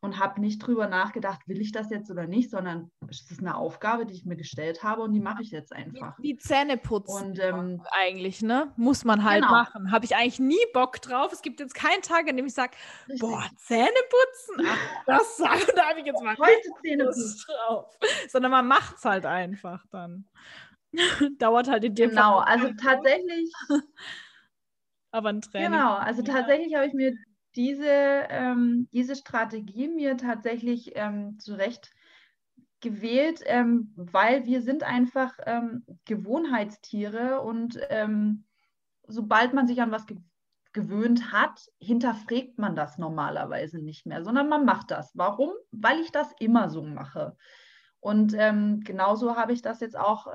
und 0.00 0.18
habe 0.20 0.40
nicht 0.40 0.58
drüber 0.58 0.86
nachgedacht, 0.88 1.40
will 1.46 1.60
ich 1.60 1.72
das 1.72 1.90
jetzt 1.90 2.10
oder 2.10 2.26
nicht, 2.26 2.50
sondern 2.50 2.90
es 3.08 3.30
ist 3.30 3.40
eine 3.40 3.56
Aufgabe, 3.56 4.06
die 4.06 4.14
ich 4.14 4.26
mir 4.26 4.36
gestellt 4.36 4.82
habe 4.82 5.02
und 5.02 5.12
die 5.12 5.20
mache 5.20 5.42
ich 5.42 5.50
jetzt 5.50 5.72
einfach. 5.72 6.16
Wie, 6.18 6.36
Zähne 6.36 6.76
putzen 6.76 7.30
und, 7.30 7.38
ähm, 7.40 7.82
eigentlich, 7.90 8.42
ne? 8.42 8.72
Muss 8.76 9.04
man 9.04 9.24
halt 9.24 9.42
genau. 9.42 9.52
machen. 9.52 9.90
Habe 9.90 10.04
ich 10.04 10.14
eigentlich 10.14 10.38
nie 10.38 10.64
Bock 10.72 11.00
drauf. 11.00 11.32
Es 11.32 11.42
gibt 11.42 11.60
jetzt 11.60 11.74
keinen 11.74 12.02
Tag, 12.02 12.28
an 12.28 12.36
dem 12.36 12.46
ich 12.46 12.54
sage, 12.54 12.72
boah, 13.18 13.44
Zähne 13.56 13.88
putzen? 13.88 14.66
Ach, 14.68 15.04
das 15.06 15.36
da 15.74 15.88
habe 15.88 16.00
ich 16.00 16.06
jetzt 16.06 16.22
mal 16.22 16.36
heute 16.36 16.68
Zähne 16.82 17.04
putzen 17.04 17.44
drauf. 17.46 17.98
Sondern 18.28 18.50
man 18.50 18.68
macht 18.68 18.96
es 18.96 19.04
halt 19.04 19.26
einfach 19.26 19.84
dann. 19.90 20.26
Dauert 21.38 21.68
halt 21.68 21.84
in 21.84 21.94
dem 21.94 22.10
Genau, 22.10 22.42
Fall 22.42 22.44
also 22.44 22.70
tatsächlich. 22.80 23.52
Aber 25.10 25.30
ein 25.30 25.40
Training. 25.40 25.72
Genau, 25.72 25.94
also 25.94 26.22
tatsächlich 26.22 26.74
habe 26.74 26.86
ich 26.86 26.92
mir 26.92 27.16
diese, 27.56 27.86
ähm, 27.88 28.88
diese 28.92 29.16
Strategie 29.16 29.88
mir 29.88 30.16
tatsächlich 30.16 30.92
ähm, 30.94 31.38
zurecht 31.38 31.92
gewählt, 32.80 33.40
ähm, 33.46 33.92
weil 33.96 34.44
wir 34.44 34.62
sind 34.62 34.82
einfach 34.82 35.38
ähm, 35.46 35.84
Gewohnheitstiere 36.04 37.40
und 37.40 37.78
ähm, 37.88 38.44
sobald 39.08 39.54
man 39.54 39.66
sich 39.66 39.80
an 39.80 39.90
was 39.90 40.06
ge 40.06 40.18
gewöhnt 40.72 41.32
hat, 41.32 41.72
hinterfragt 41.78 42.58
man 42.58 42.76
das 42.76 42.98
normalerweise 42.98 43.78
nicht 43.78 44.04
mehr, 44.04 44.22
sondern 44.22 44.50
man 44.50 44.66
macht 44.66 44.90
das. 44.90 45.10
Warum? 45.14 45.52
Weil 45.70 46.00
ich 46.00 46.12
das 46.12 46.34
immer 46.38 46.68
so 46.68 46.82
mache. 46.82 47.34
Und 47.98 48.34
ähm, 48.36 48.82
genauso 48.84 49.36
habe 49.36 49.54
ich 49.54 49.62
das 49.62 49.80
jetzt 49.80 49.98
auch 49.98 50.26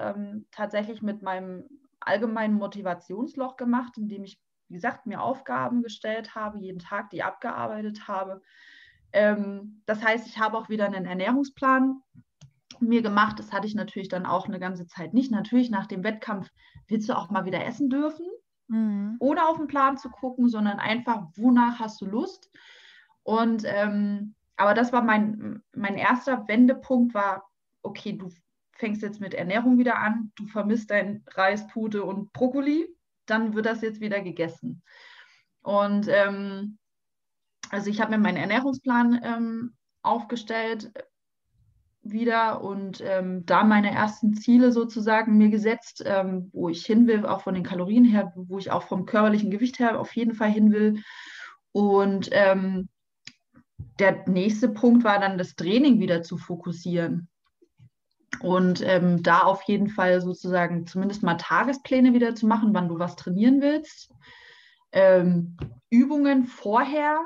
tatsächlich 0.49 1.03
mit 1.03 1.21
meinem 1.21 1.69
allgemeinen 1.99 2.55
Motivationsloch 2.55 3.55
gemacht, 3.55 3.99
indem 3.99 4.23
ich 4.23 4.39
wie 4.71 4.75
gesagt, 4.75 5.05
mir 5.05 5.21
Aufgaben 5.21 5.83
gestellt 5.83 6.33
habe, 6.33 6.57
jeden 6.57 6.79
Tag 6.79 7.09
die 7.09 7.23
abgearbeitet 7.23 8.07
habe. 8.07 8.41
Ähm, 9.11 9.81
das 9.85 10.01
heißt, 10.01 10.25
ich 10.27 10.39
habe 10.39 10.57
auch 10.57 10.69
wieder 10.69 10.85
einen 10.85 11.05
Ernährungsplan 11.05 12.01
mir 12.79 13.01
gemacht. 13.01 13.37
Das 13.37 13.51
hatte 13.51 13.67
ich 13.67 13.75
natürlich 13.75 14.07
dann 14.07 14.25
auch 14.25 14.47
eine 14.47 14.59
ganze 14.59 14.87
Zeit 14.87 15.13
nicht. 15.13 15.29
Natürlich 15.29 15.69
nach 15.69 15.87
dem 15.87 16.05
Wettkampf 16.05 16.49
willst 16.87 17.09
du 17.09 17.17
auch 17.17 17.29
mal 17.29 17.43
wieder 17.43 17.65
essen 17.65 17.89
dürfen, 17.89 18.25
mhm. 18.69 19.17
ohne 19.19 19.45
auf 19.45 19.57
den 19.57 19.67
Plan 19.67 19.97
zu 19.97 20.09
gucken, 20.09 20.47
sondern 20.47 20.79
einfach, 20.79 21.27
wonach 21.35 21.79
hast 21.79 21.99
du 21.99 22.05
Lust? 22.05 22.49
Und 23.23 23.63
ähm, 23.65 24.35
aber 24.55 24.73
das 24.73 24.93
war 24.93 25.03
mein, 25.03 25.61
mein 25.75 25.95
erster 25.95 26.47
Wendepunkt, 26.47 27.13
war, 27.13 27.49
okay, 27.81 28.13
du 28.13 28.29
fängst 28.71 29.01
jetzt 29.01 29.19
mit 29.19 29.33
Ernährung 29.33 29.77
wieder 29.77 29.97
an, 29.97 30.31
du 30.35 30.45
vermisst 30.45 30.91
dein 30.91 31.25
Reis, 31.31 31.67
Pute 31.67 32.05
und 32.05 32.31
Brokkoli 32.31 32.87
dann 33.31 33.55
wird 33.55 33.65
das 33.65 33.81
jetzt 33.81 34.01
wieder 34.01 34.21
gegessen. 34.21 34.83
Und 35.61 36.07
ähm, 36.07 36.77
also 37.69 37.89
ich 37.89 38.01
habe 38.01 38.11
mir 38.11 38.17
meinen 38.17 38.37
Ernährungsplan 38.37 39.21
ähm, 39.23 39.75
aufgestellt 40.03 40.91
wieder 42.03 42.63
und 42.63 43.01
ähm, 43.05 43.45
da 43.45 43.63
meine 43.63 43.91
ersten 43.91 44.33
Ziele 44.33 44.71
sozusagen 44.71 45.37
mir 45.37 45.49
gesetzt, 45.49 46.03
ähm, 46.05 46.49
wo 46.51 46.69
ich 46.69 46.85
hin 46.85 47.07
will, 47.07 47.25
auch 47.25 47.41
von 47.41 47.53
den 47.53 47.63
Kalorien 47.63 48.05
her, 48.05 48.33
wo 48.35 48.57
ich 48.57 48.71
auch 48.71 48.83
vom 48.83 49.05
körperlichen 49.05 49.51
Gewicht 49.51 49.79
her 49.79 49.99
auf 49.99 50.15
jeden 50.15 50.33
Fall 50.33 50.49
hin 50.49 50.71
will. 50.71 51.03
Und 51.71 52.29
ähm, 52.31 52.89
der 53.99 54.27
nächste 54.27 54.69
Punkt 54.69 55.03
war 55.03 55.19
dann 55.19 55.37
das 55.37 55.55
Training 55.55 55.99
wieder 55.99 56.23
zu 56.23 56.37
fokussieren. 56.37 57.29
Und 58.39 58.81
ähm, 58.81 59.21
da 59.21 59.39
auf 59.39 59.63
jeden 59.63 59.89
Fall 59.89 60.21
sozusagen 60.21 60.87
zumindest 60.87 61.21
mal 61.21 61.35
Tagespläne 61.35 62.13
wieder 62.13 62.33
zu 62.33 62.47
machen, 62.47 62.73
wann 62.73 62.87
du 62.87 62.97
was 62.97 63.15
trainieren 63.15 63.61
willst. 63.61 64.13
Ähm, 64.91 65.57
Übungen 65.89 66.45
vorher. 66.45 67.19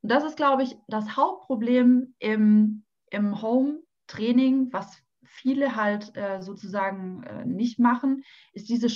Und 0.00 0.10
das 0.10 0.24
ist, 0.24 0.36
glaube 0.36 0.62
ich, 0.62 0.76
das 0.88 1.16
Hauptproblem 1.16 2.14
im, 2.18 2.84
im 3.10 3.42
Home-Training, 3.42 4.72
was 4.72 5.02
viele 5.22 5.76
halt 5.76 6.16
äh, 6.16 6.40
sozusagen 6.40 7.22
äh, 7.24 7.44
nicht 7.44 7.78
machen, 7.78 8.24
ist 8.52 8.68
diese 8.68 8.88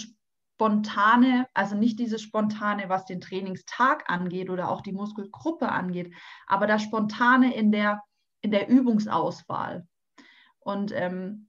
spontane, 0.57 1.47
also 1.55 1.77
nicht 1.77 1.99
diese 1.99 2.19
spontane, 2.19 2.89
was 2.89 3.05
den 3.05 3.21
Trainingstag 3.21 4.09
angeht 4.11 4.51
oder 4.51 4.71
auch 4.71 4.81
die 4.81 4.93
Muskelgruppe 4.93 5.71
angeht, 5.71 6.15
aber 6.47 6.67
das 6.67 6.83
spontane 6.83 7.55
in 7.55 7.73
der, 7.73 8.03
in 8.41 8.51
der 8.51 8.69
Übungsauswahl. 8.69 9.87
Und 10.61 10.93
ähm, 10.95 11.49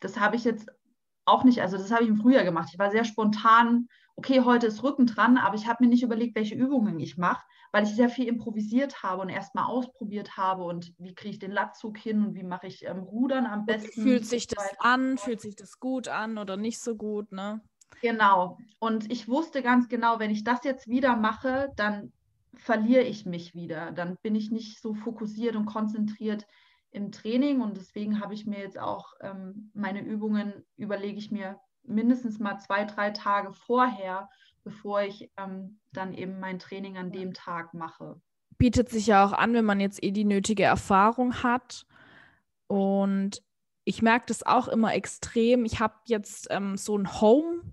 das 0.00 0.18
habe 0.18 0.36
ich 0.36 0.44
jetzt 0.44 0.68
auch 1.24 1.44
nicht, 1.44 1.60
also 1.60 1.76
das 1.76 1.90
habe 1.90 2.04
ich 2.04 2.08
im 2.08 2.16
Frühjahr 2.16 2.44
gemacht. 2.44 2.70
Ich 2.72 2.78
war 2.78 2.90
sehr 2.90 3.04
spontan, 3.04 3.88
okay, 4.16 4.40
heute 4.40 4.66
ist 4.66 4.82
Rücken 4.82 5.06
dran, 5.06 5.38
aber 5.38 5.54
ich 5.54 5.66
habe 5.66 5.84
mir 5.84 5.90
nicht 5.90 6.02
überlegt, 6.02 6.34
welche 6.34 6.54
Übungen 6.54 6.98
ich 6.98 7.16
mache, 7.16 7.44
weil 7.70 7.84
ich 7.84 7.94
sehr 7.94 8.08
viel 8.08 8.26
improvisiert 8.26 9.02
habe 9.02 9.22
und 9.22 9.28
erst 9.28 9.54
mal 9.54 9.66
ausprobiert 9.66 10.36
habe 10.36 10.64
und 10.64 10.92
wie 10.98 11.14
kriege 11.14 11.34
ich 11.34 11.38
den 11.38 11.52
Latzug 11.52 11.98
hin 11.98 12.24
und 12.24 12.34
wie 12.34 12.42
mache 12.42 12.66
ich 12.66 12.84
ähm, 12.84 13.00
Rudern 13.00 13.46
am 13.46 13.66
besten. 13.66 14.02
Fühlt 14.02 14.26
sich 14.26 14.46
das 14.46 14.70
an, 14.78 15.18
fühlt 15.18 15.40
sich 15.40 15.54
das 15.54 15.78
gut 15.78 16.08
an 16.08 16.38
oder 16.38 16.56
nicht 16.56 16.80
so 16.80 16.96
gut, 16.96 17.30
ne? 17.30 17.60
Genau. 18.00 18.58
Und 18.78 19.10
ich 19.10 19.28
wusste 19.28 19.62
ganz 19.62 19.88
genau, 19.88 20.18
wenn 20.18 20.30
ich 20.30 20.44
das 20.44 20.64
jetzt 20.64 20.88
wieder 20.88 21.16
mache, 21.16 21.72
dann 21.76 22.12
verliere 22.54 23.02
ich 23.02 23.26
mich 23.26 23.54
wieder. 23.54 23.92
Dann 23.92 24.16
bin 24.22 24.34
ich 24.34 24.50
nicht 24.50 24.80
so 24.80 24.94
fokussiert 24.94 25.56
und 25.56 25.66
konzentriert 25.66 26.46
im 26.90 27.12
Training 27.12 27.60
und 27.60 27.76
deswegen 27.76 28.20
habe 28.20 28.34
ich 28.34 28.46
mir 28.46 28.58
jetzt 28.58 28.78
auch 28.78 29.12
ähm, 29.20 29.70
meine 29.74 30.00
Übungen, 30.00 30.64
überlege 30.76 31.18
ich 31.18 31.30
mir 31.30 31.60
mindestens 31.82 32.38
mal 32.38 32.58
zwei, 32.58 32.84
drei 32.84 33.10
Tage 33.10 33.52
vorher, 33.52 34.28
bevor 34.64 35.02
ich 35.02 35.30
ähm, 35.36 35.78
dann 35.92 36.14
eben 36.14 36.40
mein 36.40 36.58
Training 36.58 36.96
an 36.96 37.12
dem 37.12 37.34
Tag 37.34 37.74
mache. 37.74 38.20
Bietet 38.58 38.88
sich 38.88 39.06
ja 39.06 39.24
auch 39.24 39.32
an, 39.32 39.54
wenn 39.54 39.64
man 39.64 39.80
jetzt 39.80 40.02
eh 40.02 40.10
die 40.10 40.24
nötige 40.24 40.64
Erfahrung 40.64 41.42
hat. 41.42 41.86
Und 42.66 43.42
ich 43.84 44.02
merke 44.02 44.26
das 44.26 44.44
auch 44.44 44.68
immer 44.68 44.94
extrem. 44.94 45.64
Ich 45.64 45.80
habe 45.80 45.94
jetzt 46.06 46.48
ähm, 46.50 46.76
so 46.76 46.96
ein 46.98 47.20
Home 47.20 47.72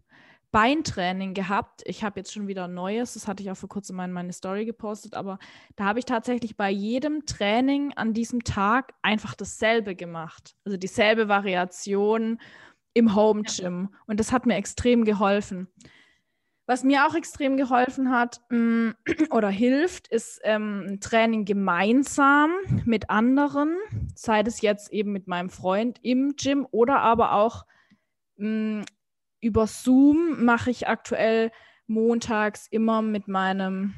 Beintraining 0.55 1.33
gehabt. 1.33 1.81
Ich 1.83 2.01
habe 2.01 2.21
jetzt 2.21 2.31
schon 2.31 2.47
wieder 2.47 2.63
ein 2.63 2.73
neues, 2.73 3.15
das 3.15 3.27
hatte 3.27 3.43
ich 3.43 3.51
auch 3.51 3.57
vor 3.57 3.67
kurzem 3.67 3.99
in 3.99 4.13
meine 4.13 4.31
Story 4.31 4.63
gepostet, 4.63 5.13
aber 5.13 5.37
da 5.75 5.83
habe 5.83 5.99
ich 5.99 6.05
tatsächlich 6.05 6.55
bei 6.55 6.69
jedem 6.69 7.25
Training 7.25 7.91
an 7.97 8.13
diesem 8.13 8.41
Tag 8.41 8.93
einfach 9.01 9.35
dasselbe 9.35 9.97
gemacht. 9.97 10.55
Also 10.63 10.77
dieselbe 10.77 11.27
Variation 11.27 12.39
im 12.93 13.13
Home 13.13 13.41
Gym. 13.43 13.93
Und 14.07 14.21
das 14.21 14.31
hat 14.31 14.45
mir 14.45 14.55
extrem 14.55 15.03
geholfen. 15.03 15.67
Was 16.67 16.85
mir 16.85 17.05
auch 17.05 17.15
extrem 17.15 17.57
geholfen 17.57 18.09
hat 18.09 18.39
mm, 18.49 18.91
oder 19.31 19.49
hilft, 19.49 20.07
ist 20.07 20.39
ähm, 20.45 20.85
ein 20.87 20.99
Training 21.01 21.43
gemeinsam 21.43 22.51
mit 22.85 23.09
anderen, 23.09 23.75
sei 24.15 24.39
es 24.39 24.61
jetzt 24.61 24.93
eben 24.93 25.11
mit 25.11 25.27
meinem 25.27 25.49
Freund 25.49 25.99
im 26.01 26.37
Gym 26.37 26.65
oder 26.71 27.01
aber 27.01 27.33
auch 27.33 27.65
mh, 28.37 28.79
mm, 28.79 28.85
über 29.45 29.67
Zoom 29.67 30.43
mache 30.43 30.71
ich 30.71 30.87
aktuell 30.87 31.51
montags 31.85 32.67
immer 32.67 33.03
mit 33.03 33.27
meinem 33.27 33.93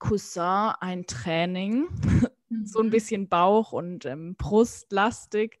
Cousin 0.00 0.72
ein 0.80 1.06
Training. 1.06 1.86
so 2.64 2.80
ein 2.80 2.86
mhm. 2.86 2.90
bisschen 2.90 3.28
Bauch- 3.28 3.72
und 3.72 4.04
ähm, 4.06 4.34
Brustlastig. 4.34 5.60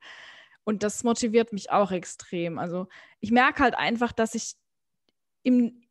Und 0.64 0.82
das 0.82 1.04
motiviert 1.04 1.52
mich 1.52 1.70
auch 1.70 1.92
extrem. 1.92 2.58
Also 2.58 2.88
ich 3.20 3.30
merke 3.30 3.62
halt 3.62 3.76
einfach, 3.76 4.10
dass 4.10 4.34
ich 4.34 4.54
im 5.44 5.82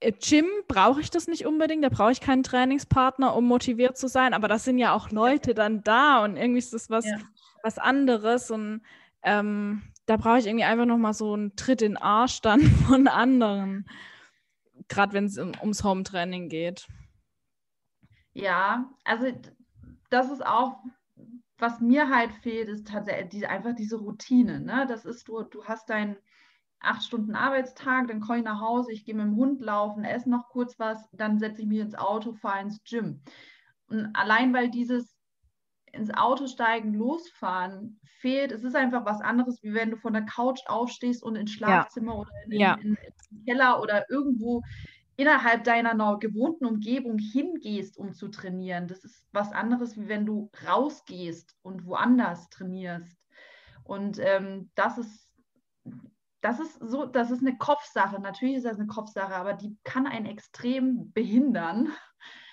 äh, 0.00 0.12
Gym 0.12 0.46
brauche 0.68 1.00
ich 1.00 1.08
das 1.08 1.26
nicht 1.26 1.46
unbedingt, 1.46 1.84
da 1.84 1.88
brauche 1.88 2.12
ich 2.12 2.20
keinen 2.20 2.42
Trainingspartner, 2.42 3.34
um 3.34 3.46
motiviert 3.46 3.96
zu 3.96 4.08
sein, 4.08 4.34
aber 4.34 4.46
das 4.46 4.64
sind 4.64 4.76
ja 4.78 4.94
auch 4.94 5.10
Leute 5.10 5.54
dann 5.54 5.82
da 5.82 6.22
und 6.22 6.36
irgendwie 6.36 6.58
ist 6.58 6.74
das 6.74 6.90
was, 6.90 7.06
ja. 7.06 7.18
was 7.62 7.78
anderes 7.78 8.50
und 8.50 8.82
ähm, 9.22 9.82
da 10.06 10.16
brauche 10.16 10.38
ich 10.38 10.46
irgendwie 10.46 10.64
einfach 10.64 10.86
nochmal 10.86 11.14
so 11.14 11.32
einen 11.32 11.56
Tritt 11.56 11.82
in 11.82 11.92
den 11.92 11.96
Arsch 11.96 12.40
dann 12.40 12.60
von 12.86 13.08
anderen. 13.08 13.88
Gerade 14.88 15.12
wenn 15.12 15.24
es 15.24 15.38
um, 15.38 15.52
ums 15.60 15.84
Home-Training 15.84 16.48
geht. 16.48 16.86
Ja, 18.32 18.90
also 19.04 19.26
das 20.10 20.30
ist 20.30 20.44
auch, 20.44 20.78
was 21.58 21.80
mir 21.80 22.10
halt 22.10 22.32
fehlt, 22.32 22.68
ist 22.68 22.88
tatsächlich 22.88 23.28
die, 23.30 23.46
einfach 23.46 23.74
diese 23.74 23.96
Routine. 23.96 24.60
Ne? 24.60 24.86
Das 24.88 25.04
ist, 25.04 25.28
du, 25.28 25.42
du 25.42 25.64
hast 25.64 25.88
deinen 25.88 26.16
acht 26.80 27.02
Stunden 27.02 27.34
Arbeitstag, 27.34 28.08
dann 28.08 28.20
komme 28.20 28.38
ich 28.38 28.44
nach 28.44 28.60
Hause, 28.60 28.92
ich 28.92 29.04
gehe 29.04 29.14
mit 29.14 29.24
dem 29.24 29.36
Hund 29.36 29.60
laufen, 29.60 30.04
esse 30.04 30.28
noch 30.28 30.48
kurz 30.48 30.78
was, 30.78 31.08
dann 31.12 31.38
setze 31.38 31.62
ich 31.62 31.68
mich 31.68 31.78
ins 31.78 31.94
Auto, 31.94 32.34
fahre 32.34 32.60
ins 32.60 32.82
Gym. 32.84 33.22
Und 33.88 34.10
allein 34.14 34.52
weil 34.52 34.70
dieses 34.70 35.13
ins 35.94 36.12
Auto 36.12 36.46
steigen, 36.46 36.94
losfahren 36.94 38.00
fehlt. 38.20 38.52
Es 38.52 38.64
ist 38.64 38.76
einfach 38.76 39.04
was 39.04 39.20
anderes, 39.20 39.62
wie 39.62 39.74
wenn 39.74 39.90
du 39.90 39.96
von 39.96 40.12
der 40.12 40.22
Couch 40.22 40.60
aufstehst 40.66 41.22
und 41.22 41.36
ins 41.36 41.52
Schlafzimmer 41.52 42.12
ja. 42.12 42.18
oder 42.18 42.30
in, 42.46 42.60
ja. 42.60 42.74
in, 42.74 42.80
in, 42.80 42.98
in 43.30 43.44
Keller 43.44 43.80
oder 43.80 44.10
irgendwo 44.10 44.62
innerhalb 45.16 45.64
deiner 45.64 46.18
gewohnten 46.18 46.66
Umgebung 46.66 47.18
hingehst, 47.18 47.96
um 47.96 48.12
zu 48.12 48.28
trainieren. 48.28 48.88
Das 48.88 49.04
ist 49.04 49.24
was 49.32 49.52
anderes, 49.52 49.96
wie 49.96 50.08
wenn 50.08 50.26
du 50.26 50.50
rausgehst 50.66 51.56
und 51.62 51.86
woanders 51.86 52.48
trainierst. 52.50 53.16
Und 53.84 54.18
ähm, 54.18 54.70
das 54.74 54.98
ist 54.98 55.28
das 56.40 56.60
ist 56.60 56.78
so, 56.78 57.06
das 57.06 57.30
ist 57.30 57.40
eine 57.40 57.56
Kopfsache. 57.56 58.20
Natürlich 58.20 58.56
ist 58.56 58.66
das 58.66 58.78
eine 58.78 58.86
Kopfsache, 58.86 59.34
aber 59.34 59.54
die 59.54 59.78
kann 59.82 60.06
einen 60.06 60.26
extrem 60.26 61.10
behindern. 61.12 61.90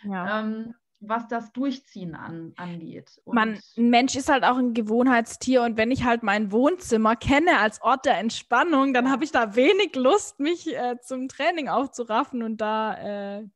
Ja. 0.04 0.40
Ähm, 0.40 0.74
was 1.02 1.28
das 1.28 1.52
Durchziehen 1.52 2.16
an, 2.16 2.54
angeht. 2.56 3.20
Und 3.26 3.36
Man, 3.36 3.60
ein 3.78 3.90
Mensch 3.90 4.16
ist 4.16 4.30
halt 4.30 4.44
auch 4.44 4.58
ein 4.58 4.74
Gewohnheitstier 4.74 5.64
und 5.64 5.76
wenn 5.76 5.92
ich 5.92 6.04
halt 6.04 6.24
mein 6.24 6.52
Wohnzimmer 6.52 7.16
kenne 7.16 7.58
als 7.60 7.82
Ort 7.82 8.06
der 8.06 8.20
Entspannung, 8.20 8.94
dann 8.94 9.12
habe 9.12 9.24
ich 9.24 9.32
da 9.32 9.56
wenig 9.56 9.96
Lust, 9.96 10.40
mich 10.40 10.68
äh, 10.68 10.98
zum 11.02 11.28
Training 11.28 11.68
aufzuraffen 11.68 12.44
und 12.44 12.62
da 12.62 13.40
äh, 13.40 13.48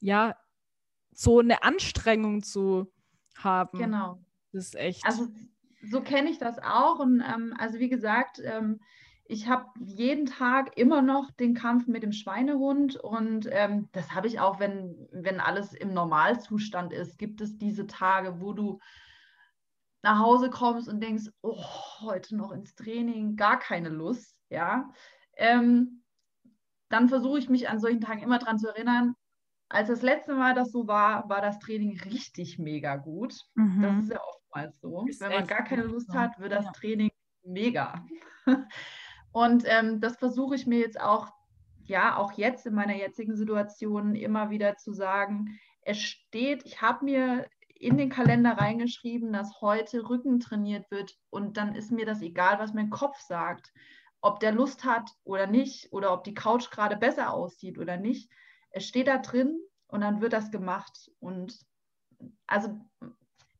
ja 0.00 0.36
so 1.12 1.38
eine 1.38 1.62
Anstrengung 1.62 2.42
zu 2.42 2.92
haben. 3.38 3.78
Genau. 3.78 4.18
Das 4.52 4.66
ist 4.66 4.76
echt. 4.76 5.06
Also 5.06 5.28
so 5.88 6.00
kenne 6.02 6.30
ich 6.30 6.38
das 6.38 6.58
auch 6.58 6.98
und 6.98 7.20
ähm, 7.20 7.54
also 7.58 7.78
wie 7.78 7.88
gesagt, 7.88 8.40
ähm, 8.44 8.80
ich 9.24 9.48
habe 9.48 9.66
jeden 9.80 10.26
Tag 10.26 10.76
immer 10.76 11.00
noch 11.02 11.30
den 11.30 11.54
Kampf 11.54 11.86
mit 11.86 12.02
dem 12.02 12.12
Schweinehund 12.12 12.96
und 12.96 13.48
ähm, 13.50 13.88
das 13.92 14.14
habe 14.14 14.26
ich 14.26 14.40
auch, 14.40 14.58
wenn, 14.58 15.08
wenn 15.12 15.40
alles 15.40 15.72
im 15.72 15.94
Normalzustand 15.94 16.92
ist. 16.92 17.18
Gibt 17.18 17.40
es 17.40 17.56
diese 17.56 17.86
Tage, 17.86 18.40
wo 18.40 18.52
du 18.52 18.78
nach 20.02 20.18
Hause 20.18 20.50
kommst 20.50 20.88
und 20.88 21.00
denkst, 21.00 21.30
oh, 21.42 21.64
heute 22.00 22.36
noch 22.36 22.50
ins 22.50 22.74
Training, 22.74 23.36
gar 23.36 23.58
keine 23.58 23.88
Lust, 23.88 24.36
ja. 24.50 24.90
Ähm, 25.36 26.02
dann 26.88 27.08
versuche 27.08 27.38
ich 27.38 27.48
mich 27.48 27.68
an 27.68 27.78
solchen 27.80 28.00
Tagen 28.00 28.22
immer 28.22 28.38
daran 28.38 28.58
zu 28.58 28.68
erinnern, 28.68 29.14
als 29.72 29.88
das 29.88 30.02
letzte 30.02 30.34
Mal 30.34 30.54
das 30.54 30.70
so 30.70 30.86
war, 30.86 31.28
war 31.28 31.40
das 31.40 31.58
Training 31.58 31.98
richtig 32.00 32.58
mega 32.58 32.96
gut. 32.96 33.34
Mhm. 33.54 33.80
Das 33.80 34.04
ist 34.04 34.10
ja 34.10 34.20
oftmals 34.20 34.80
so. 34.80 35.06
Ist 35.06 35.20
Wenn 35.20 35.32
man 35.32 35.46
gar 35.46 35.64
keine 35.64 35.84
Lust 35.84 36.12
hat, 36.12 36.38
wird 36.38 36.52
das. 36.52 36.70
Training 36.72 37.10
mega. 37.42 38.04
Und 39.32 39.64
ähm, 39.66 40.00
das 40.00 40.16
versuche 40.16 40.54
ich 40.54 40.66
mir 40.66 40.78
jetzt 40.78 41.00
auch, 41.00 41.32
ja, 41.84 42.16
auch 42.16 42.32
jetzt 42.32 42.66
in 42.66 42.74
meiner 42.74 42.94
jetzigen 42.94 43.36
Situation 43.36 44.14
immer 44.14 44.50
wieder 44.50 44.76
zu 44.76 44.92
sagen. 44.92 45.58
Es 45.80 45.98
steht, 45.98 46.64
ich 46.64 46.80
habe 46.80 47.04
mir 47.04 47.46
in 47.82 47.98
den 47.98 48.10
Kalender 48.10 48.52
reingeschrieben, 48.52 49.32
dass 49.32 49.60
heute 49.60 50.08
Rücken 50.08 50.38
trainiert 50.38 50.88
wird 50.90 51.18
und 51.30 51.56
dann 51.56 51.74
ist 51.74 51.90
mir 51.90 52.06
das 52.06 52.22
egal, 52.22 52.60
was 52.60 52.74
mein 52.74 52.90
Kopf 52.90 53.18
sagt, 53.18 53.72
ob 54.20 54.38
der 54.38 54.52
Lust 54.52 54.84
hat 54.84 55.10
oder 55.24 55.48
nicht 55.48 55.92
oder 55.92 56.12
ob 56.12 56.22
die 56.22 56.34
Couch 56.34 56.70
gerade 56.70 56.96
besser 56.96 57.32
aussieht 57.32 57.78
oder 57.78 57.96
nicht. 57.96 58.30
Es 58.70 58.86
steht 58.86 59.08
da 59.08 59.18
drin 59.18 59.58
und 59.88 60.02
dann 60.02 60.20
wird 60.20 60.32
das 60.32 60.52
gemacht 60.52 61.10
und 61.18 61.58
also 62.46 62.80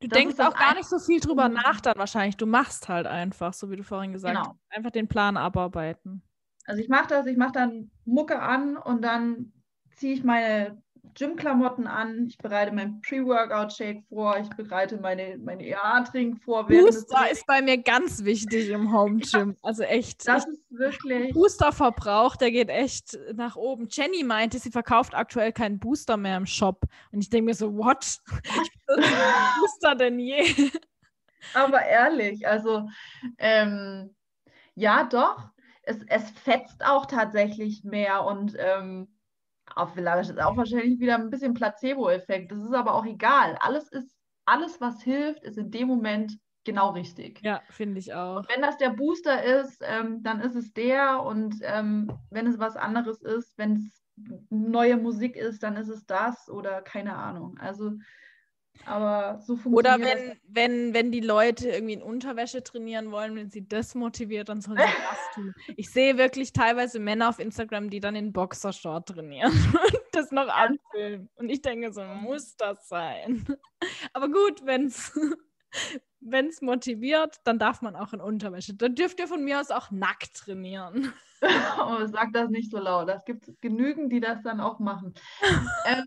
Du 0.03 0.09
das 0.09 0.18
denkst 0.18 0.40
auch 0.40 0.55
gar 0.55 0.74
nicht 0.74 0.88
so 0.88 0.98
viel 0.98 1.20
drüber 1.20 1.48
nach 1.48 1.80
dann 1.80 1.96
wahrscheinlich. 1.96 2.36
Du 2.36 2.44
machst 2.44 2.88
halt 2.88 3.07
einfach, 3.07 3.55
so 3.55 3.70
wie 3.70 3.76
du 3.76 3.84
vorhin 3.84 4.12
gesagt 4.12 4.34
genau. 4.34 4.48
hast. 4.48 4.76
Einfach 4.76 4.90
den 4.90 5.07
Plan 5.07 5.36
abarbeiten. 5.36 6.22
Also 6.64 6.80
ich 6.80 6.88
mache 6.88 7.07
das, 7.09 7.26
ich 7.26 7.36
mache 7.36 7.53
dann 7.53 7.92
Mucke 8.05 8.40
an 8.40 8.76
und 8.76 9.03
dann 9.03 9.53
ziehe 9.94 10.14
ich 10.14 10.24
meine 10.24 10.82
Gym-Klamotten 11.14 11.86
an, 11.86 12.26
ich 12.28 12.38
bereite 12.38 12.72
meinen 12.72 13.00
Pre-Workout-Shake 13.03 14.05
vor, 14.09 14.38
ich 14.38 14.48
bereite 14.50 14.98
meine, 14.98 15.36
meine 15.38 15.64
EA-Trink 15.64 16.42
vor. 16.42 16.66
Booster 16.66 17.30
ist 17.30 17.46
bei 17.46 17.61
mir 17.61 17.78
ganz 17.78 18.24
wichtig 18.24 18.70
im 18.70 18.92
Home-Gym. 18.92 19.57
Also 19.62 19.82
echt. 19.82 20.26
Das 20.26 20.46
ist 20.46 20.62
wirklich. 20.70 21.34
Booster-Verbrauch, 21.34 22.36
der 22.36 22.50
geht 22.50 22.70
echt 22.70 23.18
nach 23.34 23.57
oben. 23.57 23.88
Jenny 23.90 24.22
meinte, 24.22 24.59
sie 24.59 24.70
verkauft 24.70 25.14
aktuell 25.14 25.53
keinen 25.53 25.78
Booster 25.78 26.16
mehr 26.16 26.36
im 26.36 26.46
Shop. 26.46 26.84
Und 27.11 27.20
ich 27.20 27.28
denke 27.28 27.46
mir 27.46 27.55
so, 27.55 27.76
what? 27.76 28.18
Booster 28.86 29.94
denn 29.96 30.18
je? 30.18 30.70
Aber 31.55 31.82
ehrlich, 31.84 32.46
also 32.46 32.88
ähm, 33.38 34.14
ja, 34.74 35.05
doch. 35.05 35.50
Es, 35.82 35.96
es 36.07 36.30
fetzt 36.30 36.84
auch 36.84 37.07
tatsächlich 37.07 37.82
mehr 37.82 38.24
und 38.24 38.55
ähm, 38.57 39.11
auch 39.77 39.91
vielleicht 39.91 40.31
ist 40.31 40.41
auch 40.41 40.57
wahrscheinlich 40.57 41.01
wieder 41.01 41.16
ein 41.16 41.31
bisschen 41.31 41.55
Placebo-Effekt. 41.55 42.53
Das 42.53 42.59
ist 42.59 42.75
aber 42.75 42.95
auch 42.95 43.05
egal. 43.05 43.57
Alles 43.61 43.89
ist, 43.89 44.16
alles, 44.45 44.81
was 44.81 45.03
hilft, 45.03 45.45
ist 45.45 45.59
in 45.59 45.70
dem 45.70 45.89
Moment 45.89 46.39
genau 46.64 46.91
richtig. 46.91 47.41
Ja, 47.43 47.62
finde 47.70 47.99
ich 47.99 48.14
auch. 48.14 48.37
Und 48.37 48.49
wenn 48.49 48.62
das 48.62 48.77
der 48.77 48.91
Booster 48.91 49.43
ist, 49.43 49.83
ähm, 49.87 50.23
dann 50.23 50.41
ist 50.41 50.55
es 50.55 50.73
der. 50.73 51.23
Und 51.23 51.57
ähm, 51.62 52.12
wenn 52.31 52.47
es 52.47 52.59
was 52.59 52.77
anderes 52.77 53.23
ist, 53.23 53.57
wenn 53.59 53.77
es 53.77 54.03
neue 54.51 54.97
Musik 54.97 55.37
ist, 55.37 55.62
dann 55.62 55.77
ist 55.77 55.89
es 55.89 56.07
das 56.07 56.49
oder 56.49 56.83
keine 56.83 57.16
Ahnung. 57.16 57.59
Also 57.59 57.93
aber 58.85 59.41
so 59.41 59.57
funktioniert 59.57 59.75
Oder 59.77 60.05
wenn, 60.05 60.29
das. 60.29 60.39
wenn, 60.49 60.95
wenn 60.95 61.12
die 61.12 61.20
Leute 61.20 61.68
irgendwie 61.68 61.95
in 61.95 62.03
Unterwäsche 62.03 62.62
trainieren 62.62 63.11
wollen, 63.12 63.37
wenn 63.37 63.51
sie 63.51 63.66
das 63.66 63.95
motiviert, 63.95 64.49
dann 64.49 64.61
sollen 64.61 64.79
sie 64.79 64.85
das 65.11 65.35
tun. 65.35 65.55
Ich 65.77 65.91
sehe 65.91 66.18
wirklich 66.18 66.53
teilweise 66.53 66.99
Männer 66.99 67.29
auf 67.29 67.39
Instagram, 67.39 67.91
die 67.91 68.01
dann 68.01 68.16
in 68.16 68.33
Boxershort 68.33 69.09
trainieren 69.09 69.53
und 69.73 70.03
das 70.12 70.33
noch 70.33 70.49
anfilmen. 70.49 71.29
Und 71.37 71.49
ich 71.49 71.62
denke 71.62 71.93
so, 71.93 72.03
muss 72.03 72.57
das 72.57 72.89
sein? 72.89 73.45
Aber 74.12 74.29
gut, 74.29 74.64
wenn 74.64 74.87
es 74.87 75.12
wenn 76.20 76.47
es 76.47 76.61
motiviert, 76.61 77.37
dann 77.45 77.59
darf 77.59 77.83
man 77.83 77.97
auch 77.97 78.12
in 78.12 78.20
Unterwäsche. 78.20 78.75
Dann 78.75 78.95
dürft 78.95 79.18
ihr 79.18 79.27
von 79.27 79.43
mir 79.43 79.59
aus 79.59 79.70
auch 79.70 79.91
nackt 79.91 80.35
trainieren. 80.37 81.12
oh, 81.43 82.07
sag 82.07 82.33
das 82.33 82.51
nicht 82.51 82.70
so 82.70 82.79
laut. 82.79 83.09
Es 83.09 83.25
gibt 83.25 83.51
genügend, 83.61 84.12
die 84.12 84.20
das 84.20 84.43
dann 84.43 84.61
auch 84.61 84.79
machen. 84.79 85.14
ähm, 85.87 86.05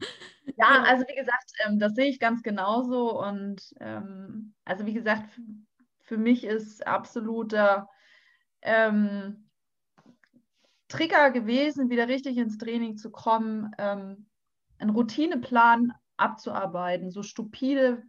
ja, 0.56 0.82
also 0.84 1.04
wie 1.08 1.16
gesagt, 1.16 1.50
ähm, 1.64 1.78
das 1.78 1.94
sehe 1.94 2.06
ich 2.06 2.18
ganz 2.20 2.42
genauso. 2.42 3.20
Und 3.20 3.62
ähm, 3.80 4.54
also 4.64 4.86
wie 4.86 4.94
gesagt, 4.94 5.28
für 6.00 6.16
mich 6.16 6.44
ist 6.44 6.86
absoluter 6.86 7.88
ähm, 8.62 9.48
Trigger 10.88 11.30
gewesen, 11.30 11.90
wieder 11.90 12.08
richtig 12.08 12.36
ins 12.36 12.58
Training 12.58 12.96
zu 12.96 13.10
kommen, 13.10 13.72
ähm, 13.78 14.26
einen 14.78 14.90
Routineplan 14.90 15.92
abzuarbeiten, 16.16 17.10
so 17.10 17.22
stupide 17.22 18.02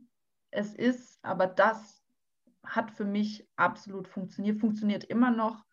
es 0.51 0.73
ist, 0.75 1.19
aber 1.23 1.47
das 1.47 2.03
hat 2.63 2.91
für 2.91 3.05
mich 3.05 3.47
absolut 3.55 4.07
funktioniert, 4.07 4.59
funktioniert 4.59 5.03
immer 5.05 5.31
noch. 5.31 5.65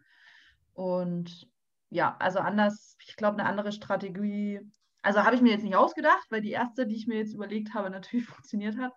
Und 0.72 1.48
ja, 1.90 2.16
also 2.18 2.38
anders, 2.38 2.96
ich 3.06 3.16
glaube, 3.16 3.38
eine 3.38 3.48
andere 3.48 3.72
Strategie 3.72 4.60
also 5.05 5.22
habe 5.22 5.36
ich 5.36 5.42
mir 5.42 5.52
jetzt 5.52 5.64
nicht 5.64 5.76
ausgedacht, 5.76 6.26
weil 6.30 6.40
die 6.40 6.50
erste, 6.50 6.86
die 6.86 6.96
ich 6.96 7.07
mir 7.07 7.18
jetzt 7.18 7.34
überlegt 7.34 7.74
habe, 7.74 7.90
natürlich 7.90 8.26
funktioniert 8.26 8.76
hat. 8.78 8.92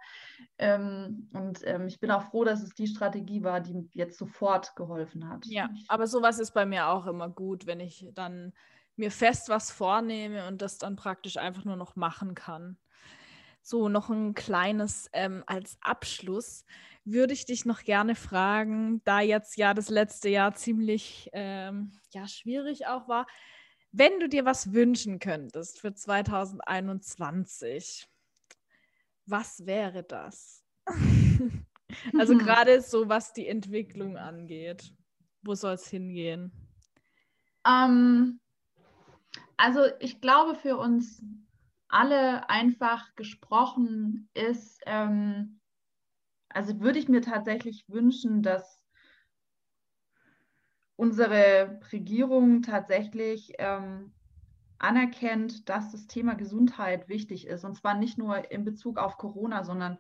Ähm, 0.58 1.30
und 1.34 1.60
ähm, 1.66 1.88
ich 1.88 2.00
bin 2.00 2.12
auch 2.12 2.24
froh, 2.24 2.44
dass 2.44 2.64
es 2.64 2.74
die 2.74 2.88
Strategie 2.88 3.44
war, 3.44 3.60
die 3.60 3.90
jetzt 3.94 4.18
sofort 4.18 4.76
geholfen 4.76 5.30
hat. 5.30 5.46
Ja, 5.46 5.70
aber 5.88 6.08
sowas 6.08 6.40
ist 6.40 6.54
bei 6.54 6.66
mir 6.66 6.88
auch 6.88 7.06
immer 7.06 7.30
gut, 7.30 7.66
wenn 7.68 7.80
ich 7.80 8.08
dann 8.14 8.54
mir 8.96 9.12
fest 9.12 9.50
was 9.50 9.70
vornehme 9.70 10.48
und 10.48 10.62
das 10.62 10.78
dann 10.78 10.96
praktisch 10.96 11.38
einfach 11.38 11.66
nur 11.66 11.76
noch 11.76 11.96
machen 11.96 12.34
kann. 12.34 12.78
So, 13.62 13.90
noch 13.90 14.10
ein 14.10 14.34
kleines 14.34 15.10
ähm, 15.12 15.44
als 15.46 15.78
Abschluss 15.82 16.64
würde 17.04 17.34
ich 17.34 17.46
dich 17.46 17.66
noch 17.66 17.84
gerne 17.84 18.16
fragen, 18.16 19.02
da 19.04 19.20
jetzt 19.20 19.58
ja 19.58 19.74
das 19.74 19.90
letzte 19.90 20.30
Jahr 20.30 20.56
ziemlich 20.56 21.30
ähm, 21.34 21.92
ja, 22.12 22.28
schwierig 22.28 22.88
auch 22.88 23.08
war 23.08 23.28
wenn 23.92 24.20
du 24.20 24.30
dir 24.30 24.46
was 24.46 24.74
wünschen 24.74 25.20
könntest 25.20 25.80
für 25.80 25.94
2021, 25.94 28.08
was 29.26 29.66
wäre 29.66 30.04
das? 30.04 30.64
also 32.18 32.34
mhm. 32.34 32.40
gerade 32.40 32.82
so, 32.82 33.10
was 33.10 33.34
die 33.34 33.48
Entwicklung 33.48 34.18
angeht. 34.18 34.94
Wo 35.42 35.56
soll 35.56 35.74
es 35.74 35.88
hingehen? 35.88 36.52
Ähm, 37.66 38.40
also 39.58 39.82
ich 40.00 40.22
glaube, 40.22 40.56
für 40.56 40.78
uns 40.78 41.22
alle 41.90 42.50
einfach 42.50 43.16
gesprochen 43.16 44.30
ist, 44.34 44.82
ähm, 44.86 45.60
also 46.50 46.80
würde 46.80 47.00
ich 47.00 47.08
mir 47.08 47.22
tatsächlich 47.22 47.86
wünschen, 47.88 48.44
dass 48.44 48.84
unsere 50.98 51.80
Regierung 51.94 52.64
tatsächlich 52.64 53.54
ähm, 53.60 54.12
anerkennt, 54.80 55.70
dass 55.70 55.92
das 55.92 56.08
Thema 56.08 56.36
Gesundheit 56.36 57.08
wichtig 57.08 57.48
ist. 57.48 57.64
Und 57.64 57.76
zwar 57.78 57.94
nicht 57.94 58.18
nur 58.18 58.52
in 58.52 58.66
Bezug 58.66 58.98
auf 58.98 59.18
Corona, 59.18 59.64
sondern 59.64 59.98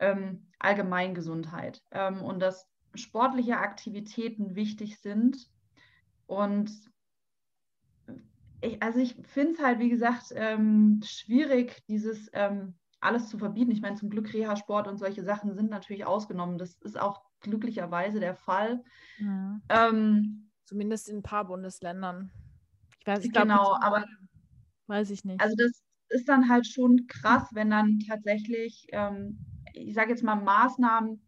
ähm, 0.00 0.48
allgemein 0.58 1.14
Gesundheit. 1.14 1.82
Ähm, 1.92 2.22
und 2.22 2.40
dass 2.40 2.68
sportliche 2.94 3.58
Aktivitäten 3.58 4.56
wichtig 4.56 4.98
sind. 4.98 5.48
Und 6.26 6.72
ich, 8.62 8.82
also 8.82 8.98
ich 8.98 9.14
finde 9.22 9.52
es 9.52 9.62
halt, 9.62 9.78
wie 9.78 9.90
gesagt, 9.90 10.32
ähm, 10.34 11.00
schwierig, 11.04 11.82
dieses 11.86 12.28
ähm, 12.32 12.74
alles 13.00 13.28
zu 13.28 13.38
verbieten. 13.38 13.70
Ich 13.70 13.80
meine, 13.82 13.96
zum 13.96 14.10
Glück 14.10 14.32
Reha-Sport 14.32 14.88
und 14.88 14.98
solche 14.98 15.22
Sachen 15.22 15.54
sind 15.54 15.70
natürlich 15.70 16.04
ausgenommen. 16.04 16.58
Das 16.58 16.74
ist 16.80 16.98
auch 16.98 17.22
glücklicherweise 17.40 18.20
der 18.20 18.34
Fall. 18.34 18.82
Ja. 19.18 19.60
Ähm, 19.68 20.50
Zumindest 20.64 21.08
in 21.08 21.18
ein 21.18 21.22
paar 21.22 21.46
Bundesländern. 21.46 22.30
Ich 23.00 23.06
weiß, 23.06 23.24
ich 23.24 23.32
genau, 23.32 23.70
glaub, 23.70 23.82
aber 23.82 24.04
weiß 24.86 25.10
ich 25.10 25.24
nicht. 25.24 25.40
Also 25.40 25.56
das 25.56 25.82
ist 26.10 26.28
dann 26.28 26.48
halt 26.48 26.66
schon 26.66 27.06
krass, 27.08 27.48
wenn 27.52 27.70
dann 27.70 27.98
tatsächlich, 28.00 28.86
ähm, 28.92 29.44
ich 29.72 29.94
sage 29.94 30.10
jetzt 30.10 30.22
mal, 30.22 30.36
Maßnahmen 30.36 31.20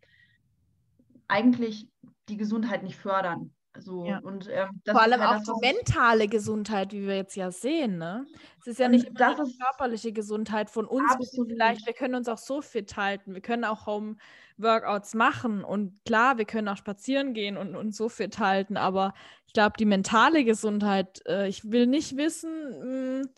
eigentlich 1.28 1.88
die 2.28 2.36
Gesundheit 2.36 2.82
nicht 2.82 2.96
fördern. 2.96 3.52
So, 3.78 4.04
ja. 4.06 4.18
und, 4.18 4.48
ähm, 4.50 4.80
Vor 4.84 5.00
allem 5.00 5.20
auch 5.22 5.38
das, 5.38 5.44
die 5.44 5.66
mentale 5.66 6.28
Gesundheit, 6.28 6.92
wie 6.92 7.06
wir 7.06 7.16
jetzt 7.16 7.36
ja 7.36 7.50
sehen. 7.50 7.98
Ne? 7.98 8.26
Es 8.60 8.66
ist 8.66 8.78
ja 8.78 8.88
nicht 8.88 9.06
immer 9.06 9.34
das 9.36 9.48
die 9.48 9.58
körperliche 9.58 10.12
Gesundheit 10.12 10.68
von 10.68 10.86
uns. 10.86 11.10
Wir, 11.18 11.46
vielleicht, 11.46 11.86
wir 11.86 11.94
können 11.94 12.14
uns 12.14 12.28
auch 12.28 12.38
so 12.38 12.60
fit 12.60 12.96
halten. 12.96 13.34
Wir 13.34 13.40
können 13.40 13.64
auch 13.64 13.86
Home-Workouts 13.86 15.14
machen. 15.14 15.64
Und 15.64 16.04
klar, 16.04 16.36
wir 16.36 16.44
können 16.44 16.68
auch 16.68 16.76
spazieren 16.76 17.32
gehen 17.32 17.56
und 17.56 17.74
uns 17.74 17.96
so 17.96 18.08
fit 18.08 18.38
halten. 18.38 18.76
Aber 18.76 19.14
ich 19.46 19.54
glaube, 19.54 19.74
die 19.78 19.86
mentale 19.86 20.44
Gesundheit, 20.44 21.22
äh, 21.26 21.48
ich 21.48 21.70
will 21.70 21.86
nicht 21.86 22.16
wissen, 22.16 22.52
mh, 22.68 23.22
hm, 23.22 23.30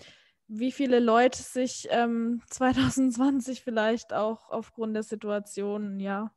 wie 0.49 0.73
viele 0.73 1.01
Leute 1.01 1.43
sich 1.43 1.89
ähm, 1.91 2.43
2020 2.51 3.63
vielleicht 3.63 4.13
auch 4.13 4.51
aufgrund 4.51 4.95
der 4.95 5.03
Situation, 5.03 6.01
ja, 6.01 6.31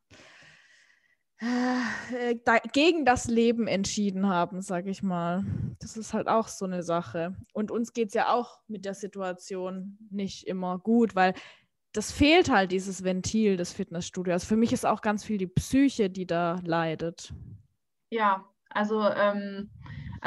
gegen 2.73 3.05
das 3.05 3.27
Leben 3.27 3.67
entschieden 3.67 4.27
haben, 4.27 4.61
sag 4.61 4.87
ich 4.87 5.03
mal. 5.03 5.45
Das 5.79 5.95
ist 5.95 6.13
halt 6.13 6.27
auch 6.27 6.47
so 6.47 6.65
eine 6.65 6.81
Sache. 6.81 7.35
Und 7.53 7.69
uns 7.69 7.93
geht 7.93 8.09
es 8.09 8.13
ja 8.15 8.33
auch 8.33 8.59
mit 8.67 8.85
der 8.85 8.95
Situation 8.95 9.97
nicht 10.09 10.47
immer 10.47 10.79
gut, 10.79 11.15
weil 11.15 11.33
das 11.93 12.11
fehlt 12.11 12.49
halt, 12.49 12.71
dieses 12.71 13.03
Ventil 13.03 13.57
des 13.57 13.73
Fitnessstudios. 13.73 14.33
Also 14.33 14.47
für 14.47 14.57
mich 14.57 14.73
ist 14.73 14.85
auch 14.85 15.01
ganz 15.01 15.23
viel 15.23 15.37
die 15.37 15.47
Psyche, 15.47 16.09
die 16.09 16.27
da 16.27 16.59
leidet. 16.63 17.33
Ja, 18.11 18.45
also 18.69 19.01
ähm, 19.03 19.69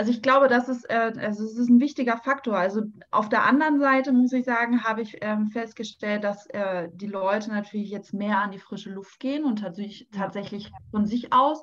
also 0.00 0.12
ich 0.12 0.22
glaube, 0.22 0.48
das 0.48 0.70
ist, 0.70 0.88
äh, 0.88 1.12
also 1.18 1.44
es 1.44 1.58
ist 1.58 1.68
ein 1.68 1.78
wichtiger 1.78 2.16
Faktor. 2.16 2.56
Also 2.56 2.84
auf 3.10 3.28
der 3.28 3.44
anderen 3.44 3.78
Seite 3.80 4.12
muss 4.12 4.32
ich 4.32 4.46
sagen, 4.46 4.82
habe 4.82 5.02
ich 5.02 5.18
ähm, 5.20 5.48
festgestellt, 5.48 6.24
dass 6.24 6.46
äh, 6.46 6.88
die 6.94 7.06
Leute 7.06 7.50
natürlich 7.50 7.90
jetzt 7.90 8.14
mehr 8.14 8.38
an 8.38 8.50
die 8.50 8.58
frische 8.58 8.88
Luft 8.88 9.20
gehen 9.20 9.44
und 9.44 9.58
tatsächlich, 9.58 10.08
tatsächlich 10.10 10.72
von 10.90 11.04
sich 11.04 11.34
aus 11.34 11.62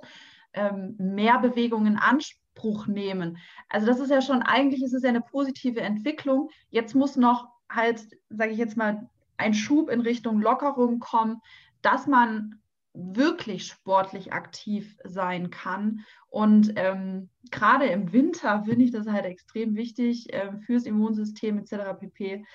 ähm, 0.54 0.94
mehr 1.00 1.40
Bewegungen 1.40 1.94
in 1.94 1.98
Anspruch 1.98 2.86
nehmen. 2.86 3.40
Also 3.70 3.88
das 3.88 4.00
ist 4.00 4.12
ja 4.12 4.22
schon, 4.22 4.44
eigentlich 4.44 4.84
ist 4.84 4.94
es 4.94 5.02
ja 5.02 5.10
eine 5.10 5.22
positive 5.22 5.82
Entwicklung. 5.82 6.52
Jetzt 6.70 6.94
muss 6.94 7.16
noch 7.16 7.48
halt, 7.68 8.06
sage 8.30 8.52
ich 8.52 8.60
jetzt 8.60 8.78
mal, 8.78 9.10
ein 9.38 9.56
Schub 9.56 9.90
in 9.90 10.02
Richtung 10.02 10.42
Lockerung 10.42 11.00
kommen, 11.00 11.42
dass 11.82 12.06
man 12.06 12.62
wirklich 12.98 13.68
sportlich 13.68 14.34
aktiv 14.34 14.98
sein 15.04 15.50
kann. 15.50 16.04
Und 16.30 16.74
ähm, 16.76 17.30
gerade 17.52 17.86
im 17.86 18.12
Winter 18.12 18.64
finde 18.64 18.86
ich 18.86 18.92
das 18.92 19.08
halt 19.08 19.26
extrem 19.26 19.76
wichtig 19.76 20.34
äh, 20.34 20.52
fürs 20.66 20.86
Immunsystem 20.86 21.60
etc. 21.60 22.00
pp. 22.00 22.46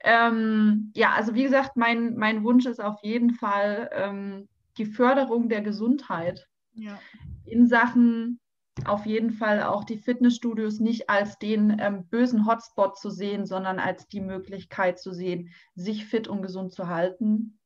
Ähm, 0.00 0.92
ja, 0.94 1.12
also 1.12 1.34
wie 1.34 1.42
gesagt, 1.42 1.76
mein, 1.76 2.14
mein 2.16 2.44
Wunsch 2.44 2.66
ist 2.66 2.80
auf 2.80 3.02
jeden 3.02 3.30
Fall 3.30 3.90
ähm, 3.92 4.48
die 4.76 4.86
Förderung 4.86 5.48
der 5.48 5.62
Gesundheit 5.62 6.46
ja. 6.74 6.98
in 7.44 7.66
Sachen 7.66 8.38
auf 8.84 9.06
jeden 9.06 9.32
Fall 9.32 9.64
auch 9.64 9.82
die 9.82 9.98
Fitnessstudios 9.98 10.78
nicht 10.78 11.10
als 11.10 11.36
den 11.38 11.78
ähm, 11.80 12.06
bösen 12.06 12.46
Hotspot 12.46 12.96
zu 12.96 13.10
sehen, 13.10 13.44
sondern 13.44 13.80
als 13.80 14.06
die 14.06 14.20
Möglichkeit 14.20 15.00
zu 15.00 15.12
sehen, 15.12 15.50
sich 15.74 16.06
fit 16.06 16.28
und 16.28 16.42
gesund 16.42 16.72
zu 16.72 16.86
halten. 16.86 17.58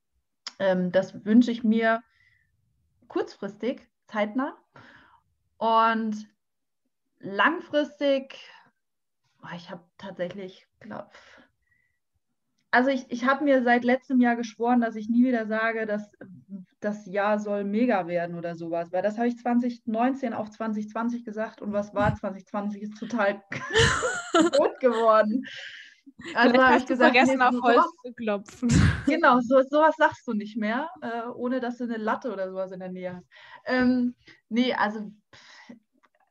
Ähm, 0.58 0.90
das 0.90 1.24
wünsche 1.26 1.50
ich 1.50 1.64
mir 1.64 2.00
kurzfristig, 3.12 3.86
zeitnah. 4.06 4.56
Und 5.58 6.26
langfristig, 7.18 8.38
ich 9.54 9.70
habe 9.70 9.84
tatsächlich, 9.98 10.66
glaube 10.80 11.10
also 12.74 12.88
ich, 12.88 13.04
ich 13.10 13.26
habe 13.26 13.44
mir 13.44 13.62
seit 13.62 13.84
letztem 13.84 14.18
Jahr 14.18 14.34
geschworen, 14.34 14.80
dass 14.80 14.96
ich 14.96 15.10
nie 15.10 15.26
wieder 15.26 15.46
sage, 15.46 15.84
dass 15.84 16.10
das 16.80 17.04
Jahr 17.04 17.38
soll 17.38 17.64
mega 17.64 18.06
werden 18.06 18.34
oder 18.34 18.54
sowas, 18.54 18.90
weil 18.92 19.02
das 19.02 19.18
habe 19.18 19.28
ich 19.28 19.36
2019 19.36 20.32
auf 20.32 20.50
2020 20.50 21.22
gesagt 21.22 21.60
und 21.60 21.74
was 21.74 21.94
war 21.94 22.14
2020 22.14 22.80
ist 22.80 22.96
total 22.98 23.42
gut 24.56 24.80
geworden. 24.80 25.44
Also 26.34 26.62
habe 26.62 26.76
ich 26.78 26.86
gesagt, 26.86 27.14
vergessen 27.14 27.38
nee, 27.38 27.44
auf 27.44 27.62
Holz 27.62 27.84
zu 28.04 28.12
klopfen. 28.12 28.68
Genau, 29.06 29.40
so, 29.40 29.60
sowas 29.70 29.96
sagst 29.96 30.26
du 30.26 30.32
nicht 30.32 30.56
mehr, 30.56 30.88
äh, 31.00 31.28
ohne 31.34 31.60
dass 31.60 31.78
du 31.78 31.84
eine 31.84 31.96
Latte 31.96 32.32
oder 32.32 32.48
sowas 32.50 32.72
in 32.72 32.80
der 32.80 32.90
Nähe 32.92 33.16
hast. 33.16 33.28
Ähm, 33.66 34.14
nee, 34.48 34.72
also 34.74 35.10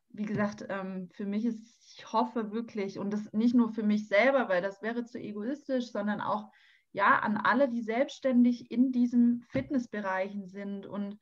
wie 0.10 0.26
gesagt, 0.26 0.66
ähm, 0.70 1.10
für 1.14 1.26
mich 1.26 1.46
ist 1.46 1.82
ich 1.98 2.12
hoffe 2.12 2.52
wirklich, 2.52 3.00
und 3.00 3.12
das 3.12 3.32
nicht 3.34 3.56
nur 3.56 3.70
für 3.70 3.84
mich 3.84 4.08
selber, 4.08 4.50
weil 4.50 4.62
das 4.62 4.82
wäre 4.82 5.06
zu 5.06 5.20
egoistisch, 5.20 5.92
sondern 5.92 6.22
auch 6.22 6.50
ja 6.94 7.20
an 7.20 7.38
alle, 7.38 7.70
die 7.70 7.82
selbstständig 7.82 8.72
in 8.72 8.92
diesen 8.92 9.42
Fitnessbereichen 9.50 10.48
sind 10.48 10.86
und 10.86 11.18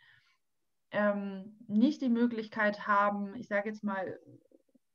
ähm, 0.91 1.57
nicht 1.67 2.01
die 2.01 2.09
Möglichkeit 2.09 2.87
haben, 2.87 3.35
ich 3.35 3.47
sage 3.47 3.69
jetzt 3.69 3.83
mal, 3.83 4.19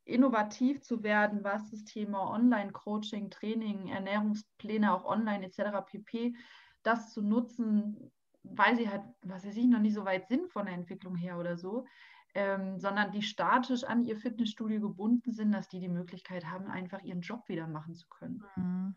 innovativ 0.05 0.81
zu 0.81 1.03
werden, 1.03 1.43
was 1.43 1.69
das 1.71 1.83
Thema 1.83 2.31
Online-Coaching, 2.31 3.29
Training, 3.29 3.87
Ernährungspläne 3.89 4.93
auch 4.93 5.05
online 5.05 5.45
etc. 5.45 5.85
pp. 5.85 6.35
das 6.83 7.11
zu 7.11 7.21
nutzen, 7.21 8.11
weil 8.43 8.75
sie 8.75 8.89
halt, 8.89 9.01
was 9.23 9.45
weiß 9.45 9.57
ich, 9.57 9.65
noch 9.65 9.79
nicht 9.79 9.95
so 9.95 10.05
weit 10.05 10.27
sind 10.27 10.51
von 10.51 10.65
der 10.67 10.75
Entwicklung 10.75 11.15
her 11.15 11.39
oder 11.39 11.57
so 11.57 11.85
ähm, 12.35 12.77
sondern 12.77 13.11
die 13.11 13.21
statisch 13.21 13.85
an 13.85 14.03
ihr 14.03 14.17
Fitnessstudio 14.17 14.81
gebunden 14.81 15.31
sind, 15.31 15.53
dass 15.53 15.69
die 15.69 15.79
die 15.79 15.87
Möglichkeit 15.87 16.45
haben, 16.45 16.67
einfach 16.67 17.01
ihren 17.01 17.21
Job 17.21 17.47
wieder 17.47 17.65
machen 17.65 17.95
zu 17.95 18.07
können. 18.09 18.43
Mhm. 18.57 18.95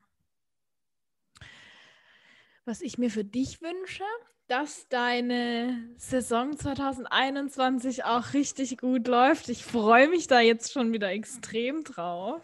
Was 2.65 2.83
ich 2.83 2.99
mir 2.99 3.11
für 3.11 3.25
dich 3.25 3.63
wünsche, 3.63 4.05
dass 4.49 4.89
deine 4.89 5.91
Saison 5.99 6.57
2021 6.57 8.05
auch 8.05 8.33
richtig 8.33 8.79
gut 8.79 9.07
läuft. 9.07 9.51
Ich 9.51 9.65
freue 9.65 10.09
mich 10.09 10.27
da 10.27 10.41
jetzt 10.41 10.73
schon 10.73 10.93
wieder 10.93 11.11
extrem 11.11 11.85
drauf. 11.85 12.43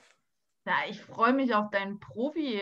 Ja, 0.67 0.75
ich 0.89 1.01
freue 1.01 1.33
mich 1.33 1.55
auf 1.55 1.71
dein 1.71 2.01
Profi 2.01 2.61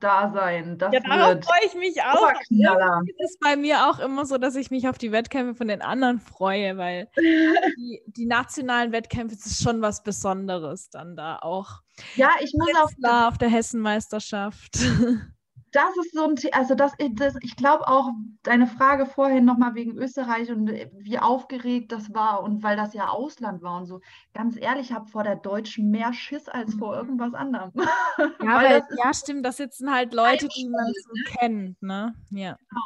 Dasein. 0.00 0.76
Das 0.76 0.92
ja, 0.92 1.00
darauf 1.00 1.44
freue 1.44 1.66
ich 1.66 1.74
mich 1.74 2.02
auch. 2.02 2.30
Es 2.30 3.30
ist 3.30 3.40
bei 3.40 3.56
mir 3.56 3.88
auch 3.88 3.98
immer 4.00 4.26
so, 4.26 4.36
dass 4.36 4.54
ich 4.54 4.70
mich 4.70 4.86
auf 4.88 4.98
die 4.98 5.12
Wettkämpfe 5.12 5.54
von 5.54 5.68
den 5.68 5.80
anderen 5.80 6.20
freue, 6.20 6.76
weil 6.76 7.08
die, 7.16 8.02
die, 8.06 8.26
nationalen 8.26 8.92
Wettkämpfe 8.92 9.34
ist 9.34 9.62
schon 9.62 9.80
was 9.80 10.02
Besonderes 10.02 10.90
dann 10.90 11.16
da 11.16 11.38
auch. 11.38 11.80
Ja, 12.16 12.32
ich 12.40 12.52
muss 12.54 12.74
auf, 12.76 12.92
auf 13.02 13.38
der 13.38 13.48
Hessenmeisterschaft. 13.48 14.78
das 15.72 15.96
ist 15.98 16.14
so 16.14 16.24
ein, 16.24 16.34
also 16.52 16.74
das, 16.74 16.92
das 17.12 17.34
ich 17.42 17.56
glaube 17.56 17.86
auch 17.86 18.10
deine 18.42 18.66
Frage 18.66 19.06
vorhin 19.06 19.44
nochmal 19.44 19.74
wegen 19.74 19.96
Österreich 19.98 20.50
und 20.50 20.68
äh, 20.68 20.90
wie 20.94 21.18
aufgeregt 21.18 21.92
das 21.92 22.12
war 22.14 22.42
und 22.42 22.62
weil 22.62 22.76
das 22.76 22.94
ja 22.94 23.08
Ausland 23.08 23.62
war 23.62 23.78
und 23.78 23.86
so. 23.86 24.00
Ganz 24.34 24.56
ehrlich, 24.56 24.90
ich 24.90 24.92
habe 24.92 25.06
vor 25.06 25.24
der 25.24 25.36
Deutschen 25.36 25.90
mehr 25.90 26.12
Schiss 26.12 26.48
als 26.48 26.74
vor 26.74 26.92
mhm. 26.92 26.98
irgendwas 26.98 27.34
anderem. 27.34 27.72
Ja, 27.76 27.84
weil, 28.38 28.82
ja, 28.96 29.14
stimmt, 29.14 29.44
da 29.44 29.52
sitzen 29.52 29.92
halt 29.92 30.14
Leute, 30.14 30.48
die 30.48 30.68
man 30.68 30.86
so 30.86 31.12
ne? 31.12 31.24
kennt, 31.38 31.82
ne? 31.82 32.14
Ja. 32.30 32.56
Genau. 32.68 32.82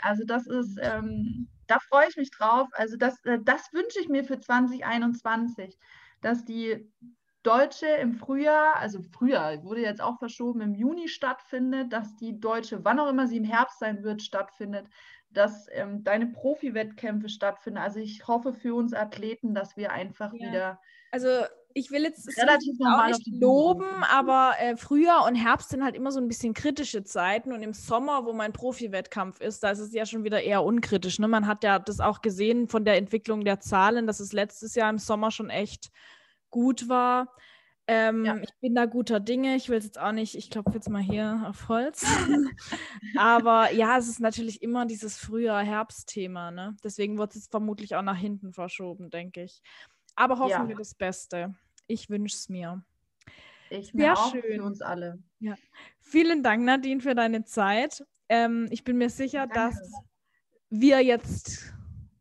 Also 0.00 0.24
das 0.24 0.46
ist, 0.46 0.78
ähm, 0.80 1.48
da 1.66 1.78
freue 1.80 2.08
ich 2.08 2.16
mich 2.16 2.30
drauf. 2.30 2.68
Also 2.72 2.96
das, 2.96 3.24
äh, 3.24 3.38
das 3.42 3.72
wünsche 3.72 4.00
ich 4.00 4.08
mir 4.08 4.24
für 4.24 4.38
2021, 4.38 5.78
dass 6.20 6.44
die 6.44 6.88
Deutsche 7.48 7.86
im 7.86 8.12
Frühjahr, 8.12 8.76
also 8.76 9.00
Frühjahr 9.00 9.64
wurde 9.64 9.80
jetzt 9.80 10.02
auch 10.02 10.18
verschoben, 10.18 10.60
im 10.60 10.74
Juni 10.74 11.08
stattfindet, 11.08 11.92
dass 11.92 12.14
die 12.16 12.38
Deutsche, 12.38 12.84
wann 12.84 13.00
auch 13.00 13.08
immer 13.08 13.26
sie 13.26 13.38
im 13.38 13.44
Herbst 13.44 13.78
sein 13.78 14.02
wird, 14.02 14.22
stattfindet, 14.22 14.86
dass 15.30 15.66
ähm, 15.72 16.04
deine 16.04 16.26
Profi-Wettkämpfe 16.26 17.30
stattfinden. 17.30 17.78
Also 17.78 18.00
ich 18.00 18.26
hoffe 18.28 18.52
für 18.52 18.74
uns 18.74 18.92
Athleten, 18.92 19.54
dass 19.54 19.78
wir 19.78 19.92
einfach 19.92 20.34
ja. 20.34 20.46
wieder. 20.46 20.80
Also 21.10 21.28
ich 21.72 21.90
will 21.90 22.02
jetzt 22.02 22.28
relativ 22.36 22.78
normal 22.78 23.12
nicht 23.12 23.26
loben, 23.40 24.04
aber 24.10 24.54
äh, 24.58 24.76
Frühjahr 24.76 25.26
und 25.26 25.34
Herbst 25.34 25.70
sind 25.70 25.82
halt 25.82 25.96
immer 25.96 26.12
so 26.12 26.20
ein 26.20 26.28
bisschen 26.28 26.52
kritische 26.52 27.02
Zeiten 27.04 27.52
und 27.52 27.62
im 27.62 27.72
Sommer, 27.72 28.26
wo 28.26 28.34
mein 28.34 28.52
Profi-Wettkampf 28.52 29.40
ist, 29.40 29.62
da 29.62 29.70
ist 29.70 29.78
es 29.78 29.94
ja 29.94 30.04
schon 30.04 30.24
wieder 30.24 30.42
eher 30.42 30.64
unkritisch. 30.64 31.18
Ne? 31.18 31.28
Man 31.28 31.46
hat 31.46 31.64
ja 31.64 31.78
das 31.78 32.00
auch 32.00 32.20
gesehen 32.20 32.68
von 32.68 32.84
der 32.84 32.96
Entwicklung 32.96 33.44
der 33.44 33.60
Zahlen, 33.60 34.06
dass 34.06 34.20
es 34.20 34.32
letztes 34.34 34.74
Jahr 34.74 34.90
im 34.90 34.98
Sommer 34.98 35.30
schon 35.30 35.50
echt 35.50 35.90
gut 36.50 36.88
war. 36.88 37.34
Ähm, 37.90 38.24
ja. 38.26 38.36
Ich 38.36 38.50
bin 38.60 38.74
da 38.74 38.84
guter 38.84 39.18
Dinge. 39.18 39.56
Ich 39.56 39.70
will 39.70 39.78
es 39.78 39.84
jetzt 39.84 39.98
auch 39.98 40.12
nicht, 40.12 40.36
ich 40.36 40.50
klopfe 40.50 40.74
jetzt 40.74 40.90
mal 40.90 41.02
hier 41.02 41.44
auf 41.46 41.68
Holz. 41.68 42.04
Aber 43.16 43.72
ja, 43.72 43.96
es 43.96 44.08
ist 44.08 44.20
natürlich 44.20 44.62
immer 44.62 44.84
dieses 44.84 45.16
Frühjahr-Herbst-Thema. 45.16 46.50
Ne? 46.50 46.76
Deswegen 46.84 47.16
wird 47.16 47.34
es 47.34 47.46
vermutlich 47.46 47.96
auch 47.96 48.02
nach 48.02 48.16
hinten 48.16 48.52
verschoben, 48.52 49.08
denke 49.08 49.42
ich. 49.42 49.62
Aber 50.16 50.38
hoffen 50.38 50.50
ja. 50.50 50.68
wir 50.68 50.76
das 50.76 50.94
Beste. 50.94 51.54
Ich 51.86 52.10
wünsche 52.10 52.36
es 52.36 52.50
mir. 52.50 52.84
Ich 53.70 53.94
mir 53.94 54.02
Sehr 54.02 54.18
auch 54.18 54.32
schön. 54.32 54.42
für 54.42 54.62
uns 54.62 54.82
alle. 54.82 55.18
Ja. 55.40 55.54
Vielen 56.00 56.42
Dank, 56.42 56.64
Nadine, 56.64 57.00
für 57.00 57.14
deine 57.14 57.44
Zeit. 57.44 58.04
Ähm, 58.28 58.66
ich 58.70 58.84
bin 58.84 58.98
mir 58.98 59.08
sicher, 59.08 59.46
Danke. 59.46 59.78
dass 59.78 59.92
wir 60.68 61.02
jetzt 61.02 61.72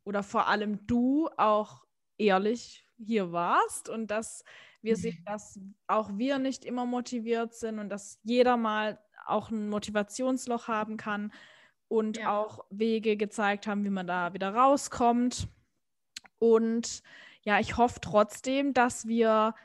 oder 0.05 0.23
vor 0.23 0.47
allem 0.47 0.87
du 0.87 1.27
auch 1.35 1.83
ehrlich 2.17 2.86
hier 2.97 3.31
warst 3.31 3.89
und 3.89 4.11
dass 4.11 4.43
wir 4.81 4.95
mhm. 4.95 5.01
sehen, 5.01 5.23
dass 5.25 5.59
auch 5.87 6.09
wir 6.13 6.39
nicht 6.39 6.65
immer 6.65 6.85
motiviert 6.85 7.53
sind 7.53 7.79
und 7.79 7.89
dass 7.89 8.19
jeder 8.23 8.57
mal 8.57 8.99
auch 9.25 9.49
ein 9.51 9.69
Motivationsloch 9.69 10.67
haben 10.67 10.97
kann 10.97 11.31
und 11.87 12.17
ja. 12.17 12.37
auch 12.37 12.65
Wege 12.69 13.17
gezeigt 13.17 13.67
haben, 13.67 13.83
wie 13.85 13.89
man 13.89 14.07
da 14.07 14.33
wieder 14.33 14.53
rauskommt. 14.53 15.47
Und 16.39 17.01
ja, 17.43 17.59
ich 17.59 17.77
hoffe 17.77 17.99
trotzdem, 18.01 18.73
dass 18.73 19.07
wir 19.07 19.55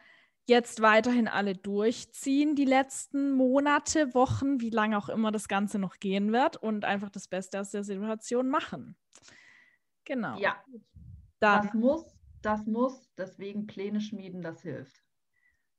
jetzt 0.47 0.83
weiterhin 0.83 1.29
alle 1.29 1.55
durchziehen, 1.55 2.57
die 2.57 2.65
letzten 2.65 3.33
Monate, 3.33 4.15
Wochen, 4.15 4.61
wie 4.61 4.71
lange 4.71 4.99
auch 4.99 5.09
immer 5.09 5.31
das 5.31 5.49
Ganze 5.49 5.79
noch 5.79 5.99
gehen 5.99 6.33
wird 6.33 6.57
und 6.57 6.85
einfach 6.85 7.11
das 7.11 7.29
Beste 7.29 7.61
aus 7.61 7.71
der 7.71 7.85
Situation 7.85 8.49
machen. 8.49 8.97
Genau. 10.05 10.39
Ja. 10.39 10.63
Dann, 11.39 11.67
das 11.67 11.75
muss 11.75 12.12
das 12.43 12.67
muss, 12.67 13.11
deswegen 13.17 13.67
Pläne 13.67 14.01
schmieden, 14.01 14.43
das 14.43 14.63
hilft. 14.63 15.03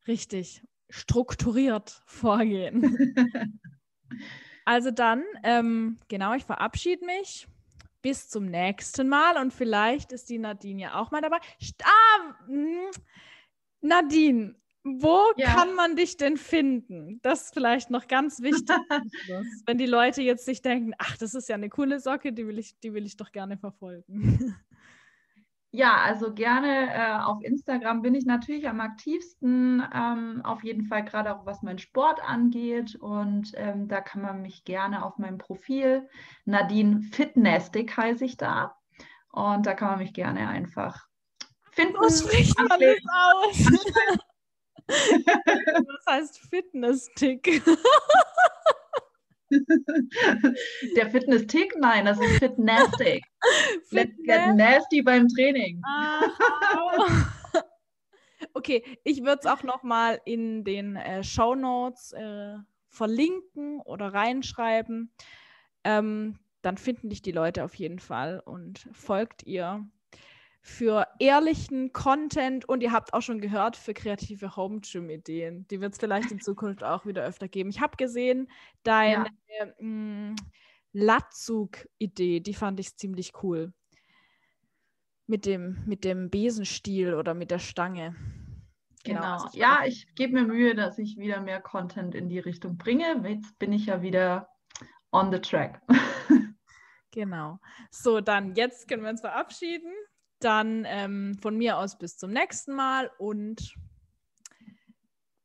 Richtig, 0.08 0.64
strukturiert 0.90 2.02
vorgehen. 2.06 3.16
also 4.66 4.92
dann, 4.92 5.24
ähm, 5.44 5.98
genau, 6.08 6.34
ich 6.34 6.44
verabschiede 6.44 7.06
mich. 7.06 7.48
Bis 8.02 8.28
zum 8.28 8.48
nächsten 8.48 9.08
Mal 9.08 9.38
und 9.38 9.54
vielleicht 9.54 10.12
ist 10.12 10.30
die 10.30 10.38
Nadine 10.38 10.82
ja 10.82 11.00
auch 11.00 11.12
mal 11.12 11.22
dabei. 11.22 11.38
Ah, 11.84 12.34
Nadine, 13.80 14.56
wo 14.84 15.32
ja. 15.38 15.56
kann 15.56 15.74
man 15.76 15.96
dich 15.96 16.18
denn 16.18 16.36
finden? 16.36 17.20
Das 17.22 17.44
ist 17.44 17.54
vielleicht 17.54 17.90
noch 17.90 18.08
ganz 18.08 18.42
wichtig, 18.42 18.76
wenn 19.66 19.78
die 19.78 19.86
Leute 19.86 20.22
jetzt 20.22 20.44
sich 20.44 20.62
denken, 20.62 20.94
ach, 20.98 21.16
das 21.18 21.34
ist 21.34 21.48
ja 21.48 21.56
eine 21.56 21.70
coole 21.70 22.02
Socke, 22.02 22.34
die 22.34 22.46
will 22.46 22.60
ich, 22.60 22.78
die 22.82 22.94
will 22.94 23.06
ich 23.06 23.16
doch 23.16 23.32
gerne 23.32 23.58
verfolgen. 23.58 24.58
Ja, 25.76 25.96
also 26.04 26.32
gerne 26.32 26.94
äh, 26.94 27.20
auf 27.24 27.42
Instagram 27.44 28.04
bin 28.04 28.14
ich 28.14 28.28
natürlich 28.28 28.70
am 28.70 28.80
aktivsten, 28.80 29.84
ähm, 29.92 30.42
auf 30.44 30.64
jeden 30.64 30.86
Fall 30.86 31.04
gerade 31.04 31.36
auch 31.36 31.48
was 31.48 31.64
meinen 31.64 31.80
Sport 31.80 32.24
angeht. 32.24 32.94
Und 32.94 33.54
ähm, 33.56 33.88
da 33.88 34.00
kann 34.00 34.22
man 34.22 34.44
mich 34.44 34.66
gerne 34.66 35.04
auf 35.04 35.18
meinem 35.18 35.40
Profil, 35.40 36.08
Nadine 36.46 37.02
Fitnesstic 37.02 37.98
heiße 37.98 38.24
ich 38.24 38.38
da. 38.38 38.76
Und 39.32 39.66
da 39.66 39.74
kann 39.74 39.90
man 39.90 39.98
mich 39.98 40.14
gerne 40.14 40.48
einfach 40.48 41.08
finden. 41.72 41.96
Was 42.00 42.20
spricht 42.20 42.56
man 42.60 42.68
das 42.80 42.98
aus? 43.24 43.72
Was 44.88 46.14
heißt 46.14 46.40
Fitness-Tick? 46.52 47.64
Der 50.96 51.10
Fitness-Tick? 51.10 51.76
Nein, 51.80 52.06
das 52.06 52.20
ist 52.20 52.40
Fitnastic. 52.40 53.24
Let's 53.92 54.18
get 54.26 54.56
nasty 54.56 55.02
beim 55.02 55.28
Training. 55.28 55.82
okay, 58.54 58.84
ich 59.04 59.24
würde 59.24 59.40
es 59.42 59.46
auch 59.46 59.64
nochmal 59.64 60.22
in 60.26 60.64
den 60.64 60.96
äh, 60.96 61.24
Show 61.24 61.56
Notes 61.56 62.14
äh, 62.14 62.56
verlinken 62.90 63.80
oder 63.82 64.14
reinschreiben. 64.14 65.12
Ähm, 65.84 66.40
dann 66.62 66.78
finden 66.78 67.10
dich 67.10 67.22
die 67.22 67.32
Leute 67.32 67.64
auf 67.64 67.76
jeden 67.76 68.00
Fall 68.00 68.40
und 68.40 68.88
folgt 68.92 69.44
ihr. 69.44 69.86
Für 70.66 71.08
ehrlichen 71.20 71.92
Content 71.92 72.68
und 72.70 72.82
ihr 72.82 72.94
habt 72.94 73.14
auch 73.14 73.22
schon 73.22 73.42
gehört, 73.42 73.76
für 73.76 73.94
kreative 73.94 74.56
Home 74.56 74.80
Gym-Ideen. 74.80 75.68
Die 75.68 75.82
wird 75.82 75.92
es 75.92 76.00
vielleicht 76.00 76.32
in 76.32 76.40
Zukunft 76.40 76.86
auch 76.86 77.06
wieder 77.06 77.22
öfter 77.26 77.50
geben. 77.50 77.70
Ich 77.70 77.82
habe 77.82 77.98
gesehen, 77.98 78.50
deine 78.84 79.28
ja. 79.60 79.66
Mm, 79.86 80.38
Latzug-Idee, 80.94 82.40
die 82.40 82.54
fand 82.54 82.80
ich 82.80 82.96
ziemlich 82.96 83.34
cool. 83.44 83.74
Mit 85.28 85.46
dem, 85.46 85.84
mit 85.86 86.06
dem 86.06 86.30
Besenstiel 86.30 87.14
oder 87.14 87.34
mit 87.34 87.52
der 87.52 87.60
Stange. 87.60 88.16
Genau. 89.04 89.20
genau. 89.20 89.44
Also 89.44 89.58
ja, 89.58 89.82
ich 89.86 90.08
gebe 90.16 90.32
mir 90.32 90.46
Mühe, 90.46 90.76
dass 90.76 90.98
ich 90.98 91.18
wieder 91.18 91.42
mehr 91.42 91.60
Content 91.60 92.16
in 92.16 92.30
die 92.30 92.40
Richtung 92.40 92.78
bringe. 92.78 93.22
Jetzt 93.28 93.60
bin 93.60 93.74
ich 93.74 93.88
ja 93.88 94.02
wieder 94.02 94.48
on 95.12 95.30
the 95.30 95.40
track. 95.40 95.82
genau. 97.12 97.60
So, 97.92 98.22
dann 98.22 98.56
jetzt 98.56 98.88
können 98.88 99.04
wir 99.04 99.10
uns 99.10 99.20
verabschieden. 99.20 99.92
Dann 100.44 100.86
ähm, 100.88 101.38
von 101.42 101.58
mir 101.58 101.78
aus 101.78 101.98
bis 101.98 102.18
zum 102.18 102.32
nächsten 102.32 102.74
Mal 102.74 103.10
und 103.18 103.76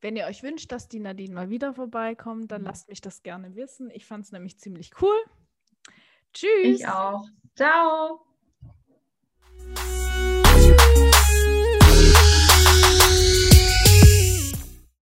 wenn 0.01 0.17
ihr 0.17 0.27
euch 0.27 0.43
wünscht, 0.43 0.71
dass 0.71 0.89
die 0.89 1.01
Nadine 1.01 1.35
mal 1.35 1.51
wieder 1.51 1.75
vorbeikommt, 1.75 2.53
dann 2.53 2.63
lasst 2.63 2.89
mich 2.89 3.01
das 3.01 3.23
gerne 3.23 3.57
wissen. 3.57 3.91
Ich 3.91 4.07
fand 4.07 4.25
es 4.25 4.33
nämlich 4.33 4.59
ziemlich 4.59 4.93
cool. 5.03 5.17
Tschüss. 6.33 6.81
Ich 6.81 6.87
auch. 6.87 7.27
Ciao. 7.57 8.28